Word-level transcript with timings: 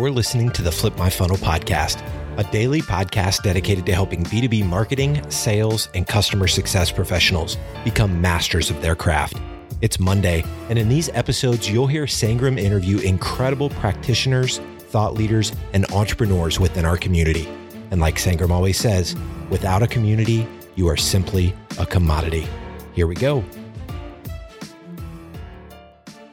you're 0.00 0.10
listening 0.10 0.48
to 0.48 0.62
the 0.62 0.72
Flip 0.72 0.96
My 0.96 1.10
Funnel 1.10 1.36
podcast, 1.36 2.02
a 2.38 2.44
daily 2.44 2.80
podcast 2.80 3.42
dedicated 3.42 3.84
to 3.84 3.92
helping 3.92 4.24
B2B 4.24 4.64
marketing, 4.64 5.20
sales, 5.30 5.90
and 5.94 6.06
customer 6.06 6.46
success 6.46 6.90
professionals 6.90 7.58
become 7.84 8.18
masters 8.18 8.70
of 8.70 8.80
their 8.80 8.94
craft. 8.94 9.36
It's 9.82 10.00
Monday, 10.00 10.42
and 10.70 10.78
in 10.78 10.88
these 10.88 11.10
episodes, 11.10 11.68
you'll 11.68 11.86
hear 11.86 12.06
Sangram 12.06 12.58
interview 12.58 12.96
incredible 13.00 13.68
practitioners, 13.68 14.58
thought 14.78 15.12
leaders, 15.12 15.52
and 15.74 15.84
entrepreneurs 15.92 16.58
within 16.58 16.86
our 16.86 16.96
community. 16.96 17.46
And 17.90 18.00
like 18.00 18.14
Sangram 18.14 18.52
always 18.52 18.78
says, 18.78 19.14
without 19.50 19.82
a 19.82 19.86
community, 19.86 20.48
you 20.76 20.88
are 20.88 20.96
simply 20.96 21.54
a 21.78 21.84
commodity. 21.84 22.48
Here 22.94 23.06
we 23.06 23.16
go. 23.16 23.44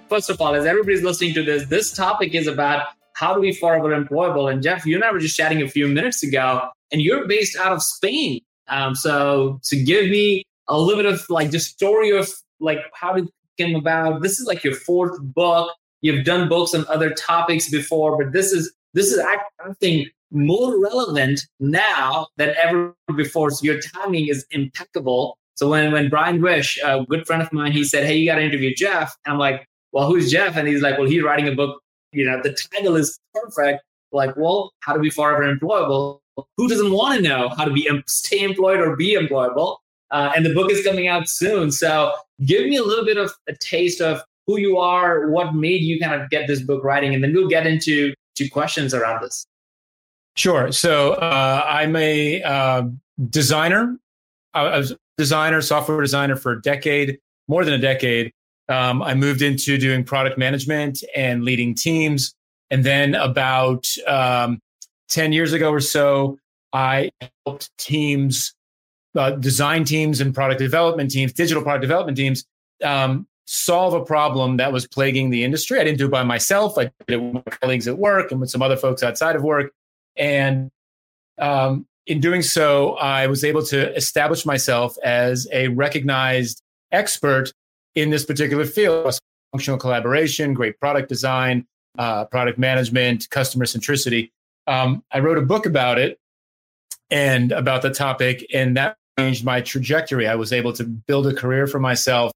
First 0.07 0.29
of 0.29 0.39
all, 0.39 0.55
as 0.55 0.65
everybody's 0.65 1.03
listening 1.03 1.33
to 1.33 1.43
this, 1.43 1.67
this 1.67 1.91
topic 1.91 2.33
is 2.33 2.47
about 2.47 2.87
how 3.17 3.33
to 3.33 3.41
be 3.41 3.51
forever 3.51 3.89
employable. 3.89 4.51
And 4.51 4.61
Jeff, 4.61 4.85
you 4.85 4.95
and 4.95 5.03
I 5.03 5.11
were 5.11 5.19
just 5.19 5.35
chatting 5.35 5.61
a 5.61 5.67
few 5.67 5.87
minutes 5.87 6.23
ago, 6.23 6.69
and 6.91 7.01
you're 7.01 7.27
based 7.27 7.57
out 7.57 7.73
of 7.73 7.81
Spain. 7.81 8.41
Um, 8.67 8.95
so 8.95 9.59
to 9.65 9.81
give 9.81 10.09
me 10.09 10.43
a 10.67 10.79
little 10.79 11.01
bit 11.01 11.11
of 11.11 11.27
like 11.29 11.51
the 11.51 11.59
story 11.59 12.11
of 12.11 12.29
like 12.59 12.79
how 12.93 13.15
it 13.15 13.25
came 13.57 13.75
about. 13.75 14.21
This 14.21 14.39
is 14.39 14.47
like 14.47 14.63
your 14.63 14.75
fourth 14.75 15.19
book. 15.21 15.73
You've 16.01 16.25
done 16.25 16.47
books 16.47 16.73
on 16.73 16.85
other 16.87 17.09
topics 17.11 17.69
before, 17.69 18.21
but 18.21 18.33
this 18.33 18.51
is 18.51 18.71
this 18.93 19.11
is 19.11 19.23
think 19.79 20.09
more 20.31 20.79
relevant 20.79 21.41
now 21.59 22.27
than 22.37 22.53
ever 22.61 22.93
before. 23.15 23.49
So 23.51 23.63
your 23.63 23.79
timing 23.79 24.27
is 24.27 24.45
impeccable. 24.51 25.37
So 25.55 25.69
when 25.69 25.91
when 25.91 26.09
Brian 26.09 26.41
Wish, 26.41 26.79
a 26.83 27.03
good 27.09 27.25
friend 27.25 27.41
of 27.41 27.51
mine, 27.51 27.71
he 27.71 27.83
said, 27.83 28.05
"Hey, 28.05 28.17
you 28.17 28.27
got 28.27 28.35
to 28.35 28.43
interview 28.43 28.73
Jeff," 28.75 29.15
and 29.25 29.33
I'm 29.33 29.39
like, 29.39 29.65
"Well, 29.91 30.07
who's 30.07 30.31
Jeff?" 30.31 30.55
And 30.55 30.67
he's 30.67 30.81
like, 30.81 30.97
"Well, 30.97 31.07
he's 31.07 31.23
writing 31.23 31.47
a 31.47 31.55
book 31.55 31.81
you 32.11 32.25
know, 32.25 32.41
the 32.41 32.57
title 32.71 32.95
is 32.95 33.19
perfect. 33.33 33.83
Like, 34.11 34.35
well, 34.37 34.71
how 34.81 34.93
to 34.93 34.99
be 34.99 35.09
forever 35.09 35.43
employable? 35.43 36.19
Who 36.57 36.67
doesn't 36.67 36.91
want 36.91 37.17
to 37.17 37.21
know 37.21 37.49
how 37.49 37.65
to 37.65 37.71
be 37.71 37.89
stay 38.07 38.41
employed 38.41 38.79
or 38.79 38.95
be 38.95 39.15
employable? 39.15 39.77
Uh, 40.11 40.31
and 40.35 40.45
the 40.45 40.53
book 40.53 40.71
is 40.71 40.85
coming 40.85 41.07
out 41.07 41.27
soon. 41.27 41.71
So 41.71 42.13
give 42.45 42.65
me 42.65 42.77
a 42.77 42.83
little 42.83 43.03
bit 43.03 43.17
of 43.17 43.33
a 43.47 43.53
taste 43.53 44.01
of 44.01 44.21
who 44.45 44.57
you 44.57 44.77
are, 44.77 45.29
what 45.29 45.53
made 45.53 45.81
you 45.81 45.99
kind 45.99 46.19
of 46.19 46.29
get 46.29 46.47
this 46.47 46.61
book 46.61 46.83
writing, 46.83 47.13
and 47.13 47.23
then 47.23 47.33
we'll 47.33 47.49
get 47.49 47.67
into 47.67 48.13
two 48.35 48.49
questions 48.49 48.93
around 48.93 49.21
this. 49.21 49.45
Sure. 50.35 50.71
So 50.71 51.13
uh, 51.13 51.65
I'm 51.67 51.95
a 51.95 52.41
uh, 52.43 52.83
designer. 53.29 53.97
I 54.53 54.77
was 54.77 54.91
a 54.91 54.97
designer, 55.17 55.61
software 55.61 55.99
designer 55.99 56.35
for 56.35 56.53
a 56.53 56.61
decade, 56.61 57.19
more 57.47 57.65
than 57.65 57.73
a 57.73 57.79
decade. 57.79 58.31
Um, 58.69 59.01
I 59.01 59.13
moved 59.13 59.41
into 59.41 59.77
doing 59.77 60.03
product 60.03 60.37
management 60.37 61.03
and 61.15 61.43
leading 61.43 61.73
teams. 61.73 62.33
And 62.69 62.83
then 62.83 63.15
about 63.15 63.87
um, 64.05 64.59
10 65.09 65.31
years 65.31 65.53
ago 65.53 65.71
or 65.71 65.79
so, 65.79 66.37
I 66.73 67.11
helped 67.45 67.75
teams, 67.77 68.53
uh, 69.15 69.31
design 69.31 69.85
teams 69.85 70.19
and 70.19 70.33
product 70.33 70.59
development 70.59 71.11
teams, 71.11 71.31
digital 71.31 71.63
product 71.63 71.81
development 71.81 72.17
teams, 72.17 72.45
um, 72.83 73.25
solve 73.45 73.93
a 73.93 74.03
problem 74.03 74.57
that 74.57 74.73
was 74.73 74.85
plaguing 74.85 75.29
the 75.29 75.43
industry. 75.45 75.79
I 75.79 75.85
didn't 75.85 75.97
do 75.97 76.07
it 76.07 76.11
by 76.11 76.23
myself. 76.23 76.77
I 76.77 76.91
did 77.07 77.15
it 77.15 77.17
with 77.17 77.33
my 77.33 77.41
colleagues 77.61 77.87
at 77.87 77.97
work 77.97 78.31
and 78.31 78.41
with 78.41 78.49
some 78.49 78.61
other 78.61 78.75
folks 78.75 79.01
outside 79.01 79.37
of 79.37 79.43
work. 79.43 79.71
And 80.17 80.69
um, 81.37 81.87
in 82.05 82.19
doing 82.19 82.41
so, 82.41 82.95
I 82.95 83.27
was 83.27 83.45
able 83.45 83.63
to 83.67 83.95
establish 83.95 84.45
myself 84.45 84.97
as 85.03 85.47
a 85.53 85.69
recognized 85.69 86.61
expert 86.91 87.53
in 87.95 88.09
this 88.09 88.25
particular 88.25 88.65
field 88.65 89.19
functional 89.51 89.79
collaboration, 89.79 90.53
great 90.53 90.79
product 90.79 91.09
design, 91.09 91.65
uh, 91.97 92.25
product 92.25 92.59
management, 92.59 93.29
customer 93.29 93.65
centricity. 93.65 94.31
Um, 94.67 95.03
I 95.11 95.19
wrote 95.19 95.37
a 95.37 95.41
book 95.41 95.65
about 95.65 95.97
it 95.97 96.19
and 97.09 97.51
about 97.51 97.81
the 97.81 97.91
topic, 97.91 98.45
and 98.53 98.75
that 98.77 98.97
changed 99.17 99.45
my 99.45 99.61
trajectory. 99.61 100.27
I 100.27 100.35
was 100.35 100.51
able 100.51 100.73
to 100.73 100.83
build 100.83 101.27
a 101.27 101.33
career 101.33 101.67
for 101.67 101.79
myself 101.79 102.31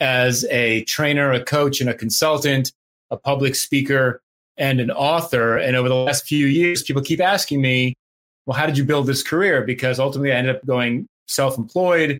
as 0.00 0.44
a 0.50 0.84
trainer, 0.84 1.32
a 1.32 1.42
coach, 1.42 1.80
and 1.80 1.88
a 1.88 1.94
consultant, 1.94 2.72
a 3.10 3.16
public 3.16 3.54
speaker, 3.54 4.20
and 4.56 4.80
an 4.80 4.90
author. 4.90 5.56
And 5.56 5.76
over 5.76 5.88
the 5.88 5.94
last 5.94 6.26
few 6.26 6.46
years, 6.46 6.82
people 6.82 7.02
keep 7.02 7.20
asking 7.20 7.60
me, 7.60 7.94
well, 8.46 8.56
how 8.56 8.66
did 8.66 8.76
you 8.76 8.84
build 8.84 9.06
this 9.06 9.22
career? 9.22 9.62
Because 9.62 10.00
ultimately, 10.00 10.32
I 10.32 10.36
ended 10.36 10.56
up 10.56 10.66
going 10.66 11.06
self 11.26 11.56
employed 11.56 12.18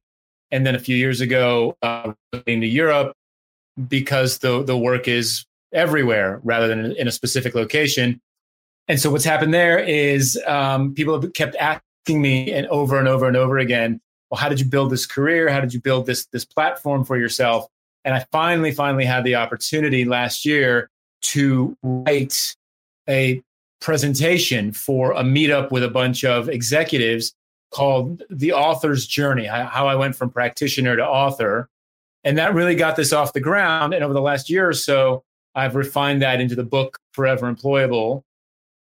and 0.51 0.67
then 0.67 0.75
a 0.75 0.79
few 0.79 0.97
years 0.97 1.21
ago, 1.21 1.77
uh, 1.83 2.13
to 2.33 2.67
Europe 2.67 3.15
because 3.89 4.39
the 4.39 4.63
the 4.63 4.77
work 4.77 5.07
is 5.07 5.45
everywhere 5.73 6.41
rather 6.45 6.69
than 6.69 6.93
in 6.93 7.07
a 7.07 7.13
specific 7.13 7.55
location. 7.55 8.21
And 8.89 8.99
so 8.99 9.11
what's 9.11 9.25
happened 9.25 9.53
there 9.53 9.79
is 9.79 10.41
um, 10.47 10.95
people 10.95 11.21
have 11.21 11.33
kept 11.35 11.55
asking 11.57 12.23
me 12.23 12.51
and 12.53 12.67
over 12.69 12.99
and 12.99 13.07
over 13.07 13.29
and 13.29 13.37
over 13.37 13.59
again, 13.59 14.01
well, 14.31 14.41
how 14.41 14.49
did 14.49 14.61
you 14.61 14.67
build 14.67 14.91
this 14.91 15.07
career? 15.07 15.49
How 15.51 15.61
did 15.61 15.75
you 15.75 15.81
build 15.81 16.07
this 16.07 16.27
this 16.27 16.45
platform 16.45 17.05
for 17.05 17.17
yourself? 17.17 17.67
And 18.05 18.15
I 18.15 18.25
finally, 18.33 18.73
finally 18.73 19.05
had 19.05 19.25
the 19.25 19.35
opportunity 19.35 20.05
last 20.05 20.45
year 20.45 20.89
to 21.21 21.77
write 21.83 22.55
a 23.09 23.43
presentation 23.81 24.73
for 24.73 25.13
a 25.13 25.23
meetup 25.23 25.71
with 25.71 25.85
a 25.85 25.89
bunch 25.89 26.25
of 26.25 26.49
executives 26.49 27.35
called 27.71 28.23
The 28.31 28.53
Author's 28.53 29.07
Journey 29.07 29.47
How 29.47 29.87
I 29.87 29.95
Went 29.95 30.17
from 30.17 30.31
Practitioner 30.31 30.97
to 30.97 31.07
Author. 31.07 31.69
And 32.25 32.39
that 32.39 32.55
really 32.55 32.75
got 32.75 32.97
this 32.97 33.13
off 33.13 33.33
the 33.33 33.41
ground. 33.41 33.95
And 33.95 34.03
over 34.03 34.15
the 34.15 34.21
last 34.21 34.51
year 34.51 34.69
or 34.69 34.73
so, 34.73 35.25
I've 35.55 35.75
refined 35.75 36.23
that 36.23 36.41
into 36.41 36.55
the 36.55 36.65
book 36.65 36.99
Forever 37.13 37.53
Employable. 37.53 38.23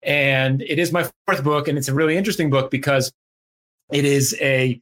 And 0.03 0.63
it 0.63 0.79
is 0.79 0.93
my 0.93 1.09
fourth 1.27 1.45
book. 1.45 1.69
And 1.69 1.77
it's 1.77 1.89
a 1.89 1.95
really 1.95 2.17
interesting 2.17 2.51
book 2.51 2.71
because 2.71 3.13
it 3.93 4.05
is 4.05 4.37
a, 4.41 4.81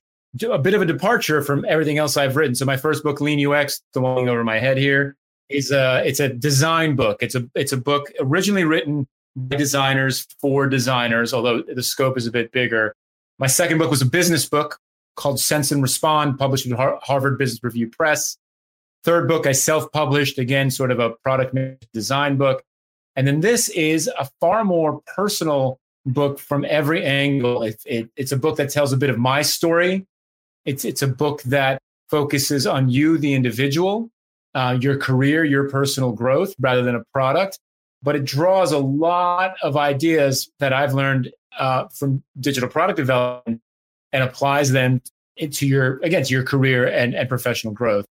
a 0.49 0.59
bit 0.59 0.75
of 0.75 0.83
a 0.83 0.87
departure 0.87 1.43
from 1.43 1.65
everything 1.69 1.99
else 1.99 2.17
I've 2.17 2.37
written. 2.37 2.55
So 2.55 2.65
my 2.65 2.77
first 2.77 3.03
book, 3.03 3.21
Lean 3.21 3.47
UX, 3.47 3.81
the 3.93 4.01
one 4.01 4.29
over 4.29 4.45
my 4.45 4.59
head 4.59 4.79
here, 4.79 5.17
is 5.49 5.71
a 5.71 6.03
it's 6.05 6.21
a 6.21 6.29
design 6.29 6.97
book. 6.97 7.19
It's 7.23 7.35
a 7.35 7.49
it's 7.55 7.73
a 7.73 7.77
book 7.77 8.11
originally 8.21 8.65
written 8.65 9.07
by 9.37 9.57
designers 9.57 10.27
for 10.41 10.67
designers, 10.67 11.33
although 11.33 11.63
the 11.63 11.83
scope 11.83 12.17
is 12.17 12.27
a 12.27 12.33
bit 12.33 12.53
bigger. 12.53 12.95
My 13.39 13.47
second 13.47 13.79
book 13.79 13.91
was 13.91 14.01
a 14.01 14.07
business 14.07 14.49
book 14.49 14.79
called 15.15 15.39
Sense 15.39 15.71
and 15.71 15.83
Respond, 15.83 16.39
published 16.39 16.67
with 16.67 16.79
Harvard 16.79 17.39
Business 17.39 17.63
Review 17.63 17.89
Press. 17.89 18.39
Third 19.05 19.29
book, 19.29 19.47
I 19.47 19.53
self 19.53 19.93
published, 19.93 20.39
again, 20.39 20.71
sort 20.71 20.91
of 20.91 20.99
a 20.99 21.11
product 21.11 21.55
design 21.93 22.37
book. 22.37 22.63
And 23.15 23.27
then 23.27 23.41
this 23.41 23.69
is 23.71 24.09
a 24.19 24.29
far 24.41 24.65
more 24.65 25.01
personal 25.15 25.79
book 26.05 26.39
from 26.39 26.65
every 26.69 27.05
angle. 27.05 27.63
It, 27.63 27.83
it, 27.85 28.11
it's 28.17 28.33
a 28.33 28.37
book 28.37 28.57
that 28.57 28.71
tells 28.71 28.93
a 28.93 28.97
bit 28.97 29.11
of 29.11 29.19
my 29.19 29.43
story. 29.43 30.07
It's, 30.65 30.85
it's 30.85 31.03
a 31.03 31.07
book 31.07 31.43
that 31.43 31.81
focuses 32.09 32.67
on 32.67 32.89
you, 32.89 33.19
the 33.19 33.35
individual, 33.35 34.11
uh, 34.55 34.79
your 34.81 34.97
career, 34.97 35.45
your 35.45 35.69
personal 35.69 36.13
growth, 36.13 36.55
rather 36.59 36.83
than 36.83 36.95
a 36.95 37.05
product. 37.13 37.59
But 38.03 38.17
it 38.17 38.25
draws 38.25 38.73
a 38.73 38.79
lot 38.79 39.57
of 39.63 39.77
ideas 39.77 40.51
that 40.59 40.73
I've 40.73 40.95
learned 40.95 41.33
uh, 41.59 41.89
from 41.89 42.23
digital 42.41 42.69
product 42.69 42.97
development 42.97 43.61
and 44.13 44.23
applies 44.23 44.73
them 44.73 45.03
into 45.37 45.67
your 45.67 45.99
again 46.03 46.25
to 46.25 46.33
your 46.33 46.43
career 46.43 46.87
and, 46.87 47.15
and 47.15 47.29
professional 47.29 47.73
growth. 47.73 48.07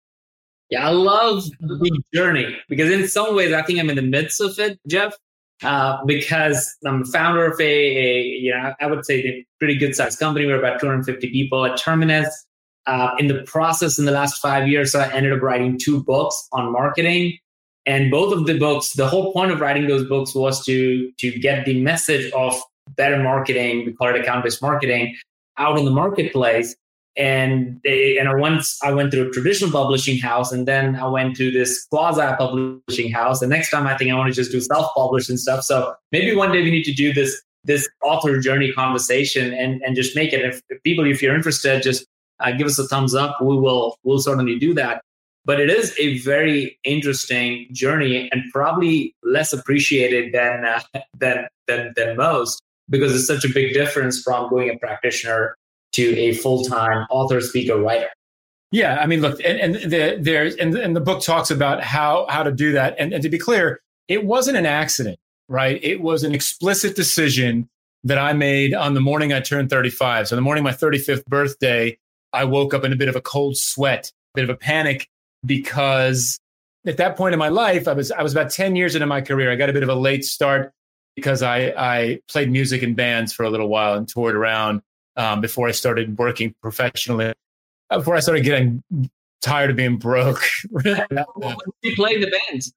Yeah, 0.70 0.86
I 0.86 0.90
love 0.90 1.44
the 1.60 2.02
journey 2.14 2.56
because 2.68 2.90
in 2.90 3.06
some 3.08 3.34
ways 3.34 3.52
I 3.52 3.62
think 3.62 3.80
I'm 3.80 3.90
in 3.90 3.96
the 3.96 4.02
midst 4.02 4.40
of 4.40 4.58
it, 4.58 4.78
Jeff. 4.86 5.14
Uh, 5.62 6.02
because 6.06 6.74
I'm 6.86 7.02
a 7.02 7.04
founder 7.04 7.44
of 7.44 7.60
a, 7.60 7.64
a, 7.64 8.22
you 8.22 8.50
know, 8.50 8.72
I 8.80 8.86
would 8.86 9.04
say 9.04 9.18
a 9.18 9.46
pretty 9.58 9.76
good 9.76 9.94
sized 9.94 10.18
company. 10.18 10.46
We're 10.46 10.58
about 10.58 10.80
250 10.80 11.28
people 11.30 11.66
at 11.66 11.76
Terminus. 11.76 12.46
Uh, 12.86 13.14
in 13.18 13.26
the 13.26 13.42
process, 13.42 13.98
in 13.98 14.06
the 14.06 14.10
last 14.10 14.40
five 14.40 14.66
years, 14.66 14.92
so 14.92 15.00
I 15.00 15.12
ended 15.12 15.34
up 15.34 15.42
writing 15.42 15.78
two 15.78 16.02
books 16.02 16.48
on 16.52 16.72
marketing. 16.72 17.36
And 17.84 18.10
both 18.10 18.32
of 18.32 18.46
the 18.46 18.58
books, 18.58 18.94
the 18.94 19.06
whole 19.06 19.34
point 19.34 19.52
of 19.52 19.60
writing 19.60 19.86
those 19.86 20.08
books 20.08 20.34
was 20.34 20.64
to 20.64 21.12
to 21.18 21.38
get 21.38 21.66
the 21.66 21.80
message 21.82 22.32
of 22.32 22.60
better 22.96 23.22
marketing, 23.22 23.86
we 23.86 23.92
call 23.92 24.08
it 24.08 24.20
account 24.20 24.44
based 24.44 24.62
marketing, 24.62 25.16
out 25.58 25.78
in 25.78 25.84
the 25.84 25.90
marketplace. 25.90 26.74
And 27.16 27.80
they, 27.84 28.18
and 28.18 28.28
I 28.28 28.34
once 28.34 28.78
I 28.82 28.92
went 28.92 29.12
through 29.12 29.28
a 29.28 29.30
traditional 29.30 29.70
publishing 29.70 30.18
house, 30.18 30.52
and 30.52 30.66
then 30.66 30.96
I 30.96 31.06
went 31.08 31.36
to 31.36 31.50
this 31.50 31.86
quasi 31.90 32.22
publishing 32.38 33.10
house. 33.10 33.42
And 33.42 33.50
next 33.50 33.70
time, 33.70 33.86
I 33.86 33.96
think 33.96 34.10
I 34.10 34.14
want 34.14 34.32
to 34.32 34.34
just 34.34 34.52
do 34.52 34.60
self 34.60 34.94
publish 34.94 35.28
and 35.28 35.38
stuff. 35.38 35.64
So 35.64 35.94
maybe 36.12 36.34
one 36.34 36.52
day 36.52 36.62
we 36.62 36.70
need 36.70 36.84
to 36.84 36.94
do 36.94 37.12
this 37.12 37.42
this 37.64 37.88
author 38.02 38.40
journey 38.40 38.72
conversation 38.72 39.52
and 39.52 39.82
and 39.82 39.96
just 39.96 40.14
make 40.14 40.32
it. 40.32 40.44
If, 40.44 40.62
if 40.70 40.82
people, 40.84 41.04
if 41.04 41.20
you're 41.20 41.34
interested, 41.34 41.82
just 41.82 42.06
uh, 42.38 42.52
give 42.52 42.68
us 42.68 42.78
a 42.78 42.86
thumbs 42.86 43.14
up. 43.14 43.40
We 43.42 43.56
will 43.56 43.96
we'll 44.04 44.20
certainly 44.20 44.58
do 44.58 44.72
that. 44.74 45.02
But 45.44 45.58
it 45.58 45.68
is 45.68 45.94
a 45.98 46.18
very 46.18 46.78
interesting 46.84 47.66
journey 47.72 48.28
and 48.30 48.44
probably 48.52 49.14
less 49.24 49.52
appreciated 49.52 50.32
than 50.32 50.64
uh, 50.64 50.80
than 51.18 51.48
than 51.66 51.92
than 51.96 52.16
most 52.16 52.62
because 52.90 53.14
it's 53.14 53.26
such 53.26 53.44
a 53.44 53.52
big 53.52 53.72
difference 53.72 54.20
from 54.20 54.50
going 54.50 54.68
a 54.70 54.76
practitioner 54.78 55.56
to 55.92 56.18
a 56.18 56.34
full-time 56.34 57.06
author, 57.10 57.40
speaker, 57.40 57.80
writer. 57.80 58.08
Yeah, 58.72 59.00
I 59.00 59.06
mean, 59.06 59.20
look, 59.20 59.40
and, 59.44 59.58
and 59.58 59.90
the, 59.90 60.18
there's 60.20 60.54
and, 60.56 60.76
and 60.76 60.94
the 60.94 61.00
book 61.00 61.22
talks 61.22 61.50
about 61.50 61.82
how 61.82 62.26
how 62.28 62.44
to 62.44 62.52
do 62.52 62.72
that. 62.72 62.94
And, 62.98 63.12
and 63.12 63.22
to 63.22 63.28
be 63.28 63.38
clear, 63.38 63.80
it 64.06 64.24
wasn't 64.24 64.56
an 64.56 64.66
accident 64.66 65.18
right? 65.50 65.80
It 65.82 66.00
was 66.00 66.22
an 66.22 66.32
explicit 66.32 66.96
decision 66.96 67.68
that 68.04 68.16
I 68.16 68.32
made 68.32 68.72
on 68.72 68.94
the 68.94 69.00
morning 69.00 69.32
I 69.34 69.40
turned 69.40 69.68
35. 69.68 70.28
So 70.28 70.36
the 70.36 70.40
morning 70.40 70.64
my 70.64 70.70
35th 70.70 71.26
birthday, 71.26 71.98
I 72.32 72.44
woke 72.44 72.72
up 72.72 72.84
in 72.84 72.92
a 72.92 72.96
bit 72.96 73.08
of 73.08 73.16
a 73.16 73.20
cold 73.20 73.58
sweat, 73.58 74.10
a 74.34 74.38
bit 74.38 74.44
of 74.44 74.50
a 74.50 74.56
panic 74.56 75.08
because 75.44 76.38
at 76.86 76.96
that 76.98 77.16
point 77.16 77.32
in 77.34 77.38
my 77.38 77.48
life, 77.48 77.88
I 77.88 77.92
was 77.92 78.10
I 78.12 78.22
was 78.22 78.32
about 78.32 78.50
10 78.50 78.76
years 78.76 78.94
into 78.94 79.06
my 79.06 79.20
career. 79.20 79.50
I 79.50 79.56
got 79.56 79.68
a 79.68 79.72
bit 79.72 79.82
of 79.82 79.88
a 79.88 79.94
late 79.94 80.24
start 80.24 80.72
because 81.16 81.42
I 81.42 81.72
I 81.76 82.20
played 82.28 82.50
music 82.50 82.82
in 82.82 82.94
bands 82.94 83.32
for 83.32 83.44
a 83.44 83.50
little 83.50 83.68
while 83.68 83.94
and 83.94 84.08
toured 84.08 84.34
around 84.34 84.82
um, 85.16 85.40
before 85.40 85.68
I 85.68 85.72
started 85.72 86.18
working 86.18 86.54
professionally. 86.62 87.32
Before 87.90 88.14
I 88.14 88.20
started 88.20 88.44
getting 88.44 88.82
tired 89.42 89.70
of 89.70 89.76
being 89.76 89.96
broke. 89.96 90.42
you 90.84 91.96
play 91.96 92.20
the 92.20 92.40
bands? 92.48 92.72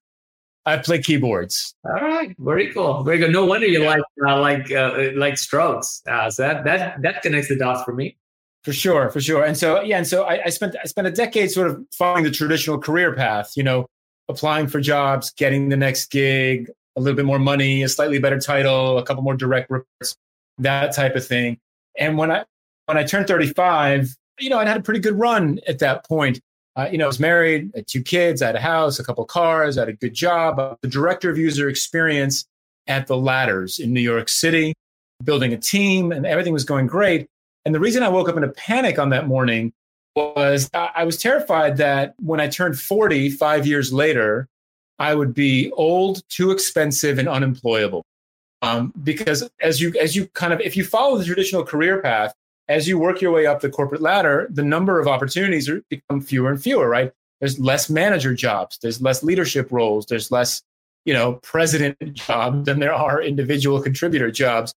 I 0.66 0.78
play 0.78 1.02
keyboards. 1.02 1.74
All 1.84 1.92
right, 1.92 2.34
very 2.38 2.72
cool, 2.72 3.02
very 3.02 3.18
good. 3.18 3.32
No 3.32 3.44
wonder 3.44 3.66
you 3.66 3.82
yeah. 3.82 3.88
like 3.88 4.02
uh, 4.26 4.40
like 4.40 4.72
uh, 4.72 5.10
like 5.14 5.36
Strokes. 5.36 6.02
Uh, 6.08 6.30
so 6.30 6.42
that 6.42 6.64
that 6.64 7.02
that 7.02 7.22
connects 7.22 7.48
the 7.48 7.56
dots 7.56 7.82
for 7.84 7.92
me. 7.92 8.16
For 8.62 8.72
sure, 8.72 9.10
for 9.10 9.20
sure. 9.20 9.44
And 9.44 9.58
so 9.58 9.82
yeah, 9.82 9.98
and 9.98 10.06
so 10.06 10.24
I, 10.24 10.46
I 10.46 10.48
spent 10.48 10.74
I 10.82 10.86
spent 10.86 11.06
a 11.06 11.10
decade 11.10 11.50
sort 11.50 11.68
of 11.68 11.84
following 11.92 12.24
the 12.24 12.30
traditional 12.30 12.78
career 12.78 13.14
path. 13.14 13.52
You 13.56 13.62
know, 13.62 13.86
applying 14.28 14.68
for 14.68 14.80
jobs, 14.80 15.30
getting 15.32 15.68
the 15.68 15.76
next 15.76 16.10
gig, 16.10 16.70
a 16.96 17.00
little 17.00 17.16
bit 17.16 17.24
more 17.24 17.38
money, 17.38 17.82
a 17.82 17.88
slightly 17.88 18.18
better 18.18 18.38
title, 18.38 18.98
a 18.98 19.02
couple 19.02 19.22
more 19.22 19.36
direct 19.36 19.70
reports, 19.70 20.16
that 20.58 20.94
type 20.94 21.16
of 21.16 21.26
thing. 21.26 21.58
And 21.98 22.18
when 22.18 22.30
I 22.30 22.44
when 22.86 22.98
I 22.98 23.04
turned 23.04 23.26
35, 23.26 24.14
you 24.40 24.50
know, 24.50 24.58
I 24.58 24.66
had 24.66 24.76
a 24.76 24.82
pretty 24.82 25.00
good 25.00 25.18
run 25.18 25.60
at 25.66 25.78
that 25.78 26.06
point. 26.06 26.40
Uh, 26.76 26.88
you 26.90 26.98
know, 26.98 27.04
I 27.04 27.06
was 27.06 27.20
married, 27.20 27.70
I 27.74 27.78
had 27.78 27.86
two 27.86 28.02
kids, 28.02 28.42
I 28.42 28.46
had 28.46 28.56
a 28.56 28.60
house, 28.60 28.98
a 28.98 29.04
couple 29.04 29.24
cars, 29.24 29.78
I 29.78 29.82
had 29.82 29.88
a 29.88 29.94
good 29.94 30.12
job. 30.12 30.58
Uh, 30.58 30.74
the 30.82 30.88
director 30.88 31.30
of 31.30 31.38
user 31.38 31.68
experience 31.68 32.46
at 32.88 33.06
the 33.06 33.16
Ladders 33.16 33.78
in 33.78 33.92
New 33.92 34.00
York 34.00 34.28
City, 34.28 34.74
building 35.22 35.52
a 35.52 35.56
team, 35.56 36.10
and 36.10 36.26
everything 36.26 36.52
was 36.52 36.64
going 36.64 36.86
great. 36.86 37.28
And 37.64 37.74
the 37.74 37.80
reason 37.80 38.02
I 38.02 38.08
woke 38.08 38.28
up 38.28 38.36
in 38.36 38.44
a 38.44 38.48
panic 38.48 38.98
on 38.98 39.10
that 39.10 39.26
morning 39.26 39.72
was 40.16 40.68
I 40.74 41.04
was 41.04 41.16
terrified 41.16 41.76
that 41.78 42.14
when 42.18 42.40
I 42.40 42.48
turned 42.48 42.78
40, 42.78 43.30
five 43.30 43.66
years 43.66 43.92
later, 43.92 44.48
I 44.98 45.14
would 45.14 45.34
be 45.34 45.70
old, 45.72 46.22
too 46.28 46.50
expensive, 46.50 47.18
and 47.18 47.28
unemployable. 47.28 48.04
Um, 48.62 48.92
because 49.02 49.48
as 49.60 49.80
you 49.80 49.92
as 50.00 50.16
you 50.16 50.26
kind 50.28 50.52
of 50.52 50.60
if 50.60 50.76
you 50.76 50.84
follow 50.84 51.18
the 51.18 51.24
traditional 51.24 51.64
career 51.64 52.00
path, 52.00 52.32
as 52.68 52.88
you 52.88 52.98
work 52.98 53.20
your 53.20 53.30
way 53.32 53.46
up 53.46 53.60
the 53.60 53.68
corporate 53.68 54.00
ladder, 54.00 54.46
the 54.50 54.62
number 54.62 54.98
of 54.98 55.06
opportunities 55.06 55.68
are, 55.68 55.82
become 55.90 56.20
fewer 56.20 56.50
and 56.50 56.62
fewer. 56.62 56.88
Right? 56.88 57.12
There's 57.40 57.58
less 57.58 57.90
manager 57.90 58.34
jobs. 58.34 58.78
There's 58.80 59.02
less 59.02 59.22
leadership 59.22 59.70
roles. 59.70 60.06
There's 60.06 60.30
less 60.30 60.62
you 61.04 61.12
know 61.12 61.34
president 61.42 62.14
jobs 62.14 62.64
than 62.64 62.78
there 62.80 62.94
are 62.94 63.20
individual 63.20 63.82
contributor 63.82 64.30
jobs. 64.30 64.72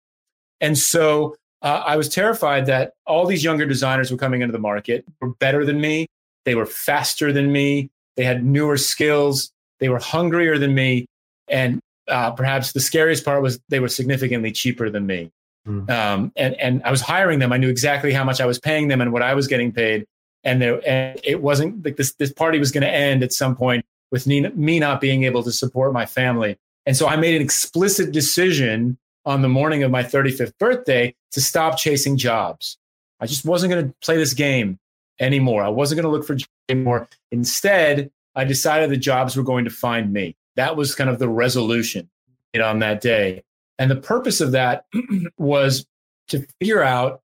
And 0.59 0.77
so 0.77 1.37
uh, 1.61 1.83
I 1.85 1.95
was 1.95 2.09
terrified 2.09 2.65
that 2.65 2.93
all 3.05 3.25
these 3.25 3.43
younger 3.43 3.65
designers 3.65 4.11
were 4.11 4.17
coming 4.17 4.41
into 4.41 4.51
the 4.51 4.59
market, 4.59 5.05
were 5.21 5.29
better 5.35 5.65
than 5.65 5.79
me, 5.79 6.07
they 6.45 6.55
were 6.55 6.65
faster 6.65 7.31
than 7.31 7.51
me, 7.51 7.89
they 8.15 8.23
had 8.23 8.43
newer 8.43 8.77
skills, 8.77 9.51
they 9.79 9.89
were 9.89 9.99
hungrier 9.99 10.57
than 10.57 10.75
me, 10.75 11.07
and 11.47 11.79
uh, 12.07 12.31
perhaps 12.31 12.71
the 12.71 12.79
scariest 12.79 13.25
part 13.25 13.41
was 13.41 13.59
they 13.69 13.79
were 13.79 13.89
significantly 13.89 14.51
cheaper 14.51 14.89
than 14.89 15.05
me. 15.05 15.31
Mm. 15.67 15.89
Um, 15.89 16.31
and 16.35 16.55
and 16.55 16.81
I 16.83 16.91
was 16.91 17.01
hiring 17.01 17.39
them. 17.39 17.51
I 17.51 17.57
knew 17.57 17.69
exactly 17.69 18.13
how 18.13 18.23
much 18.23 18.39
I 18.39 18.45
was 18.45 18.59
paying 18.59 18.87
them 18.87 19.01
and 19.01 19.11
what 19.11 19.21
I 19.21 19.33
was 19.33 19.47
getting 19.47 19.71
paid. 19.71 20.05
And, 20.43 20.61
there, 20.61 20.87
and 20.87 21.19
it 21.23 21.41
wasn't 21.41 21.83
like 21.83 21.97
this. 21.97 22.13
This 22.13 22.31
party 22.31 22.57
was 22.59 22.71
going 22.71 22.83
to 22.83 22.89
end 22.89 23.23
at 23.23 23.33
some 23.33 23.55
point 23.55 23.85
with 24.11 24.27
me, 24.27 24.47
me 24.49 24.79
not 24.79 25.01
being 25.01 25.23
able 25.23 25.43
to 25.43 25.51
support 25.51 25.91
my 25.91 26.05
family. 26.05 26.57
And 26.85 26.95
so 26.95 27.07
I 27.07 27.17
made 27.17 27.35
an 27.35 27.41
explicit 27.41 28.13
decision 28.13 28.97
on 29.25 29.41
the 29.41 29.49
morning 29.49 29.83
of 29.83 29.91
my 29.91 30.03
35th 30.03 30.57
birthday 30.57 31.13
to 31.31 31.41
stop 31.41 31.77
chasing 31.77 32.15
jobs. 32.15 32.77
I 33.19 33.25
just 33.25 33.43
wasn't 33.43 33.73
going 33.73 33.87
to 33.87 33.93
play 34.01 34.15
this 34.15 34.33
game 34.33 34.79
anymore. 35.19 35.63
I 35.63 35.67
wasn't 35.67 36.01
going 36.01 36.09
to 36.09 36.17
look 36.17 36.25
for 36.25 36.35
jobs 36.35 36.49
anymore. 36.69 37.09
Instead, 37.31 38.09
I 38.37 38.45
decided 38.45 38.89
the 38.89 38.97
jobs 38.97 39.35
were 39.35 39.43
going 39.43 39.65
to 39.65 39.71
find 39.71 40.13
me. 40.13 40.35
That 40.55 40.75
was 40.75 40.95
kind 40.95 41.09
of 41.09 41.19
the 41.19 41.27
resolution 41.27 42.09
you 42.53 42.61
know, 42.61 42.67
on 42.67 42.79
that 42.79 43.01
day. 43.01 43.43
And 43.79 43.91
the 43.91 43.95
purpose 43.95 44.41
of 44.41 44.51
that 44.53 44.85
was 45.37 45.85
to 46.29 46.45
figure 46.59 46.83
out 46.83 47.21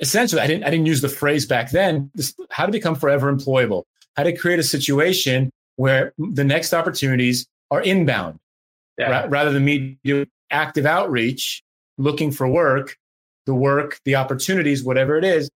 essentially, 0.00 0.40
I 0.40 0.46
didn't, 0.46 0.64
I 0.64 0.70
didn't 0.70 0.86
use 0.86 1.00
the 1.00 1.08
phrase 1.08 1.46
back 1.46 1.70
then, 1.70 2.10
this, 2.14 2.34
how 2.50 2.66
to 2.66 2.72
become 2.72 2.94
forever 2.94 3.32
employable, 3.32 3.84
how 4.16 4.24
to 4.24 4.36
create 4.36 4.58
a 4.58 4.64
situation 4.64 5.50
where 5.76 6.12
the 6.18 6.44
next 6.44 6.72
opportunities 6.72 7.46
are 7.70 7.80
inbound 7.80 8.38
yeah. 8.98 9.10
ra- 9.10 9.26
rather 9.28 9.52
than 9.52 9.64
me 9.64 9.98
doing 10.04 10.26
active 10.50 10.86
outreach, 10.86 11.62
looking 11.98 12.30
for 12.30 12.48
work, 12.48 12.96
the 13.46 13.54
work, 13.54 14.00
the 14.04 14.16
opportunities, 14.16 14.82
whatever 14.82 15.16
it 15.16 15.24
is, 15.24 15.50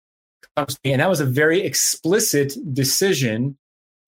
comes 0.57 0.75
to 0.75 0.81
me. 0.85 0.93
And 0.93 1.01
that 1.01 1.09
was 1.09 1.21
a 1.21 1.27
very 1.27 1.63
explicit 1.63 2.55
decision 2.73 3.57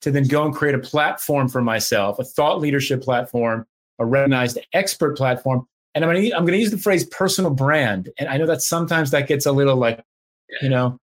to 0.06 0.12
then 0.12 0.28
go 0.28 0.44
and 0.44 0.54
create 0.54 0.76
a 0.76 0.78
platform 0.78 1.48
for 1.48 1.60
myself, 1.60 2.20
a 2.20 2.24
thought 2.24 2.60
leadership 2.60 3.02
platform, 3.02 3.66
a 3.98 4.06
recognized 4.06 4.56
expert 4.72 5.16
platform. 5.16 5.66
And 5.96 6.04
I'm 6.04 6.12
going 6.12 6.22
to, 6.22 6.36
I'm 6.36 6.44
going 6.44 6.52
to 6.52 6.60
use 6.60 6.70
the 6.70 6.78
phrase 6.78 7.04
personal 7.04 7.50
brand. 7.50 8.10
And 8.16 8.28
I 8.28 8.36
know 8.36 8.46
that 8.46 8.62
sometimes 8.62 9.10
that 9.10 9.26
gets 9.26 9.46
a 9.46 9.52
little 9.52 9.74
like, 9.74 10.00
you 10.62 10.68
know, 10.68 10.96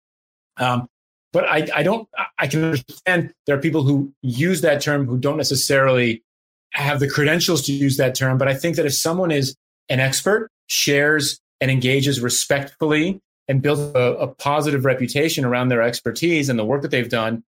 um, 0.59 0.87
but 1.33 1.49
I, 1.49 1.67
I 1.75 1.83
don't, 1.83 2.09
I 2.39 2.47
can 2.47 2.63
understand 2.63 3.35
there 3.47 3.57
are 3.57 3.61
people 3.61 3.83
who 3.83 4.13
use 4.23 4.61
that 4.61 4.81
term 4.81 5.05
who 5.05 5.19
don't 5.19 5.37
necessarily 5.37 6.23
have 6.71 7.01
the 7.01 7.11
credentials 7.11 7.63
to 7.63 7.73
use 7.73 7.97
that 7.97 8.15
term. 8.15 8.39
But 8.39 8.47
I 8.47 8.55
think 8.55 8.77
that 8.77 8.87
if 8.87 8.95
someone 8.95 9.33
is 9.33 9.57
an 9.89 9.99
expert, 9.99 10.49
shares 10.69 11.41
and 11.61 11.73
engages 11.73 12.21
respectfully 12.21 13.21
and 13.49 13.63
builds 13.63 13.81
a, 13.81 13.99
a, 13.99 14.29
positive 14.29 14.85
reputation 14.85 15.45
around 15.45 15.71
their 15.71 15.83
expertise 15.83 16.49
and 16.49 16.57
the 16.57 16.65
work 16.65 16.83
that 16.83 16.93
they've 16.93 17.09
done, 17.09 17.43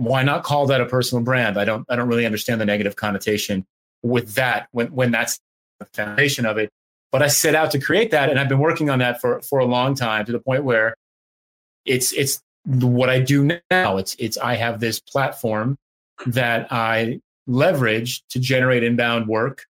why 0.00 0.22
not 0.22 0.42
call 0.42 0.66
that 0.66 0.80
a 0.80 0.86
personal 0.86 1.22
brand? 1.22 1.58
I 1.58 1.64
don't 1.64 1.84
I 1.88 1.96
don't 1.96 2.08
really 2.08 2.26
understand 2.26 2.60
the 2.60 2.66
negative 2.66 2.96
connotation 2.96 3.66
with 4.02 4.34
that 4.34 4.68
when 4.72 4.88
when 4.88 5.10
that's 5.10 5.38
the 5.78 5.86
foundation 5.86 6.46
of 6.46 6.58
it. 6.58 6.70
But 7.12 7.22
I 7.22 7.28
set 7.28 7.54
out 7.54 7.70
to 7.72 7.78
create 7.78 8.10
that 8.12 8.30
and 8.30 8.38
I've 8.38 8.48
been 8.48 8.58
working 8.58 8.90
on 8.90 8.98
that 9.00 9.20
for 9.20 9.40
for 9.42 9.58
a 9.58 9.64
long 9.64 9.94
time 9.94 10.24
to 10.26 10.32
the 10.32 10.40
point 10.40 10.64
where 10.64 10.94
it's 11.84 12.12
it's 12.12 12.40
what 12.64 13.10
I 13.10 13.20
do 13.20 13.58
now. 13.70 13.96
It's 13.96 14.16
it's 14.18 14.38
I 14.38 14.54
have 14.54 14.80
this 14.80 15.00
platform 15.00 15.76
that 16.26 16.70
I 16.70 17.20
leverage 17.46 18.22
to 18.28 18.38
generate 18.38 18.84
inbound 18.84 19.26
work 19.26 19.64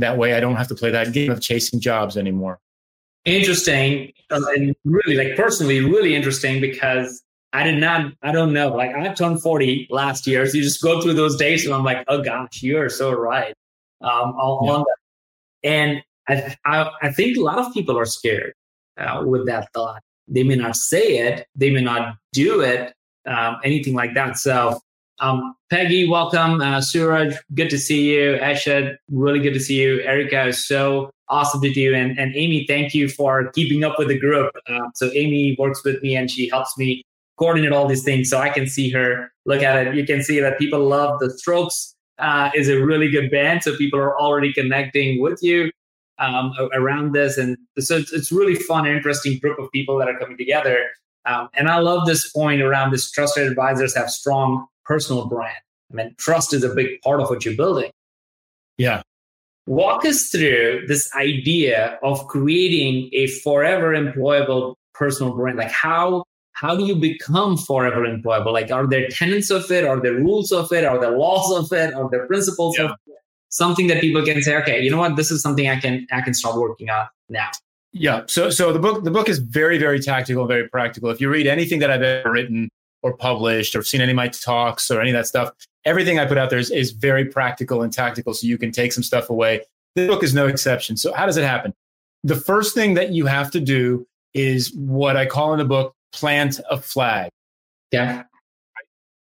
that 0.00 0.16
way, 0.16 0.34
I 0.34 0.40
don't 0.40 0.56
have 0.56 0.68
to 0.68 0.74
play 0.74 0.90
that 0.90 1.12
game 1.12 1.30
of 1.30 1.40
chasing 1.40 1.80
jobs 1.80 2.16
anymore. 2.16 2.58
Interesting. 3.24 4.12
And 4.30 4.74
really, 4.84 5.14
like 5.14 5.36
personally, 5.36 5.80
really 5.80 6.14
interesting 6.14 6.60
because 6.60 7.22
I 7.52 7.64
did 7.64 7.78
not, 7.78 8.12
I 8.22 8.32
don't 8.32 8.52
know. 8.52 8.68
Like 8.68 8.94
I 8.94 9.12
turned 9.14 9.42
40 9.42 9.88
last 9.90 10.26
year. 10.26 10.46
So 10.46 10.56
you 10.56 10.62
just 10.62 10.82
go 10.82 11.00
through 11.00 11.14
those 11.14 11.36
days 11.36 11.64
and 11.64 11.74
I'm 11.74 11.84
like, 11.84 12.04
oh 12.08 12.22
gosh, 12.22 12.62
you 12.62 12.78
are 12.78 12.88
so 12.88 13.12
right. 13.12 13.54
Um, 14.00 14.34
yeah. 14.36 14.70
on 14.72 14.80
that. 14.80 14.96
And 15.68 16.02
I, 16.28 16.56
I, 16.64 16.90
I, 17.02 17.12
think 17.12 17.36
a 17.36 17.40
lot 17.40 17.58
of 17.58 17.72
people 17.74 17.98
are 17.98 18.06
scared 18.06 18.54
uh, 18.96 19.22
with 19.26 19.46
that 19.46 19.68
thought. 19.74 20.00
They 20.26 20.42
may 20.42 20.54
not 20.54 20.76
say 20.76 21.18
it, 21.18 21.46
they 21.54 21.70
may 21.70 21.82
not 21.82 22.16
do 22.32 22.60
it, 22.60 22.94
um, 23.26 23.58
anything 23.62 23.94
like 23.94 24.14
that. 24.14 24.38
So 24.38 24.80
um, 25.18 25.54
Peggy, 25.68 26.08
welcome. 26.08 26.62
Uh, 26.62 26.80
Suraj, 26.80 27.34
good 27.54 27.68
to 27.70 27.78
see 27.78 28.14
you. 28.14 28.38
Esha, 28.40 28.96
really 29.10 29.40
good 29.40 29.52
to 29.52 29.60
see 29.60 29.80
you. 29.80 30.00
Erica 30.00 30.46
is 30.46 30.66
so 30.66 31.10
awesome 31.28 31.60
to 31.60 31.70
do. 31.72 31.94
And, 31.94 32.18
and 32.18 32.34
Amy, 32.34 32.64
thank 32.66 32.94
you 32.94 33.08
for 33.08 33.50
keeping 33.52 33.84
up 33.84 33.98
with 33.98 34.08
the 34.08 34.18
group. 34.18 34.50
Uh, 34.66 34.88
so 34.94 35.10
Amy 35.12 35.56
works 35.58 35.84
with 35.84 36.02
me 36.02 36.16
and 36.16 36.30
she 36.30 36.48
helps 36.48 36.76
me 36.78 37.04
coordinate 37.40 37.72
all 37.72 37.88
these 37.88 38.04
things 38.04 38.28
so 38.30 38.38
I 38.38 38.50
can 38.50 38.68
see 38.68 38.90
her 38.90 39.32
look 39.46 39.62
at 39.62 39.86
it. 39.86 39.94
You 39.94 40.04
can 40.04 40.22
see 40.22 40.38
that 40.40 40.58
people 40.58 40.86
love 40.86 41.18
the 41.18 41.30
strokes. 41.30 41.96
Uh, 42.20 42.50
is 42.54 42.68
a 42.68 42.84
really 42.84 43.08
good 43.10 43.30
band. 43.30 43.62
So 43.62 43.74
people 43.78 43.98
are 43.98 44.14
already 44.20 44.52
connecting 44.52 45.22
with 45.22 45.42
you 45.42 45.70
um, 46.18 46.52
around 46.74 47.14
this. 47.14 47.38
And 47.38 47.56
so 47.78 47.96
it's, 47.96 48.12
it's 48.12 48.30
really 48.30 48.56
fun, 48.56 48.86
interesting 48.86 49.38
group 49.38 49.58
of 49.58 49.72
people 49.72 49.96
that 49.96 50.06
are 50.06 50.18
coming 50.18 50.36
together. 50.36 50.84
Um, 51.24 51.48
and 51.54 51.68
I 51.68 51.78
love 51.78 52.06
this 52.06 52.30
point 52.30 52.60
around 52.60 52.92
this 52.92 53.10
trusted 53.10 53.48
advisors 53.48 53.96
have 53.96 54.10
strong 54.10 54.66
personal 54.84 55.28
brand. 55.28 55.56
I 55.90 55.94
mean, 55.94 56.14
trust 56.18 56.52
is 56.52 56.62
a 56.62 56.74
big 56.74 57.00
part 57.00 57.22
of 57.22 57.30
what 57.30 57.46
you're 57.46 57.56
building. 57.56 57.90
Yeah. 58.76 59.00
Walk 59.66 60.04
us 60.04 60.28
through 60.28 60.84
this 60.88 61.10
idea 61.14 61.98
of 62.02 62.26
creating 62.28 63.08
a 63.14 63.28
forever 63.28 63.94
employable 63.94 64.74
personal 64.92 65.34
brand. 65.34 65.56
Like 65.56 65.70
how 65.70 66.24
how 66.60 66.76
do 66.76 66.84
you 66.84 66.94
become 66.94 67.56
forever 67.56 68.02
employable? 68.02 68.52
Like 68.52 68.70
are 68.70 68.86
there 68.86 69.08
tenets 69.08 69.50
of 69.50 69.70
it? 69.70 69.84
Are 69.84 70.00
there 70.00 70.14
rules 70.14 70.52
of 70.52 70.70
it? 70.72 70.84
Are 70.84 71.00
there 71.00 71.16
laws 71.16 71.50
of 71.56 71.72
it? 71.76 71.94
Are 71.94 72.08
there 72.10 72.26
principles 72.26 72.76
yeah. 72.78 72.86
of 72.86 72.90
it? 73.06 73.14
Something 73.48 73.86
that 73.88 74.00
people 74.00 74.24
can 74.24 74.40
say, 74.42 74.56
okay, 74.56 74.80
you 74.80 74.90
know 74.90 74.98
what, 74.98 75.16
this 75.16 75.30
is 75.30 75.42
something 75.42 75.68
I 75.68 75.80
can 75.80 76.06
I 76.12 76.20
can 76.20 76.34
start 76.34 76.56
working 76.56 76.90
on 76.90 77.06
now. 77.28 77.48
Yeah. 77.92 78.22
So 78.26 78.50
so 78.50 78.72
the 78.72 78.78
book 78.78 79.04
the 79.04 79.10
book 79.10 79.28
is 79.28 79.38
very, 79.38 79.78
very 79.78 80.00
tactical, 80.00 80.42
and 80.42 80.48
very 80.48 80.68
practical. 80.68 81.10
If 81.10 81.20
you 81.20 81.30
read 81.30 81.46
anything 81.46 81.80
that 81.80 81.90
I've 81.90 82.02
ever 82.02 82.30
written, 82.30 82.68
or 83.02 83.16
published 83.16 83.74
or 83.74 83.82
seen 83.82 84.00
any 84.00 84.12
of 84.12 84.16
my 84.16 84.28
talks 84.28 84.90
or 84.90 85.00
any 85.00 85.10
of 85.10 85.14
that 85.14 85.26
stuff. 85.26 85.50
Everything 85.84 86.18
I 86.18 86.26
put 86.26 86.38
out 86.38 86.50
there 86.50 86.58
is, 86.58 86.70
is 86.70 86.90
very 86.90 87.24
practical 87.24 87.82
and 87.82 87.92
tactical. 87.92 88.34
So 88.34 88.46
you 88.46 88.58
can 88.58 88.70
take 88.72 88.92
some 88.92 89.02
stuff 89.02 89.30
away 89.30 89.62
This 89.96 90.08
book 90.08 90.22
is 90.22 90.34
no 90.34 90.46
exception. 90.46 90.96
So 90.96 91.12
how 91.12 91.26
does 91.26 91.36
it 91.36 91.44
happen? 91.44 91.74
The 92.22 92.36
first 92.36 92.74
thing 92.74 92.94
that 92.94 93.12
you 93.12 93.26
have 93.26 93.50
to 93.52 93.60
do 93.60 94.06
is 94.34 94.72
what 94.74 95.16
I 95.16 95.26
call 95.26 95.52
in 95.52 95.58
the 95.58 95.64
book 95.64 95.94
plant 96.12 96.60
a 96.70 96.80
flag. 96.80 97.30
Yeah. 97.92 98.24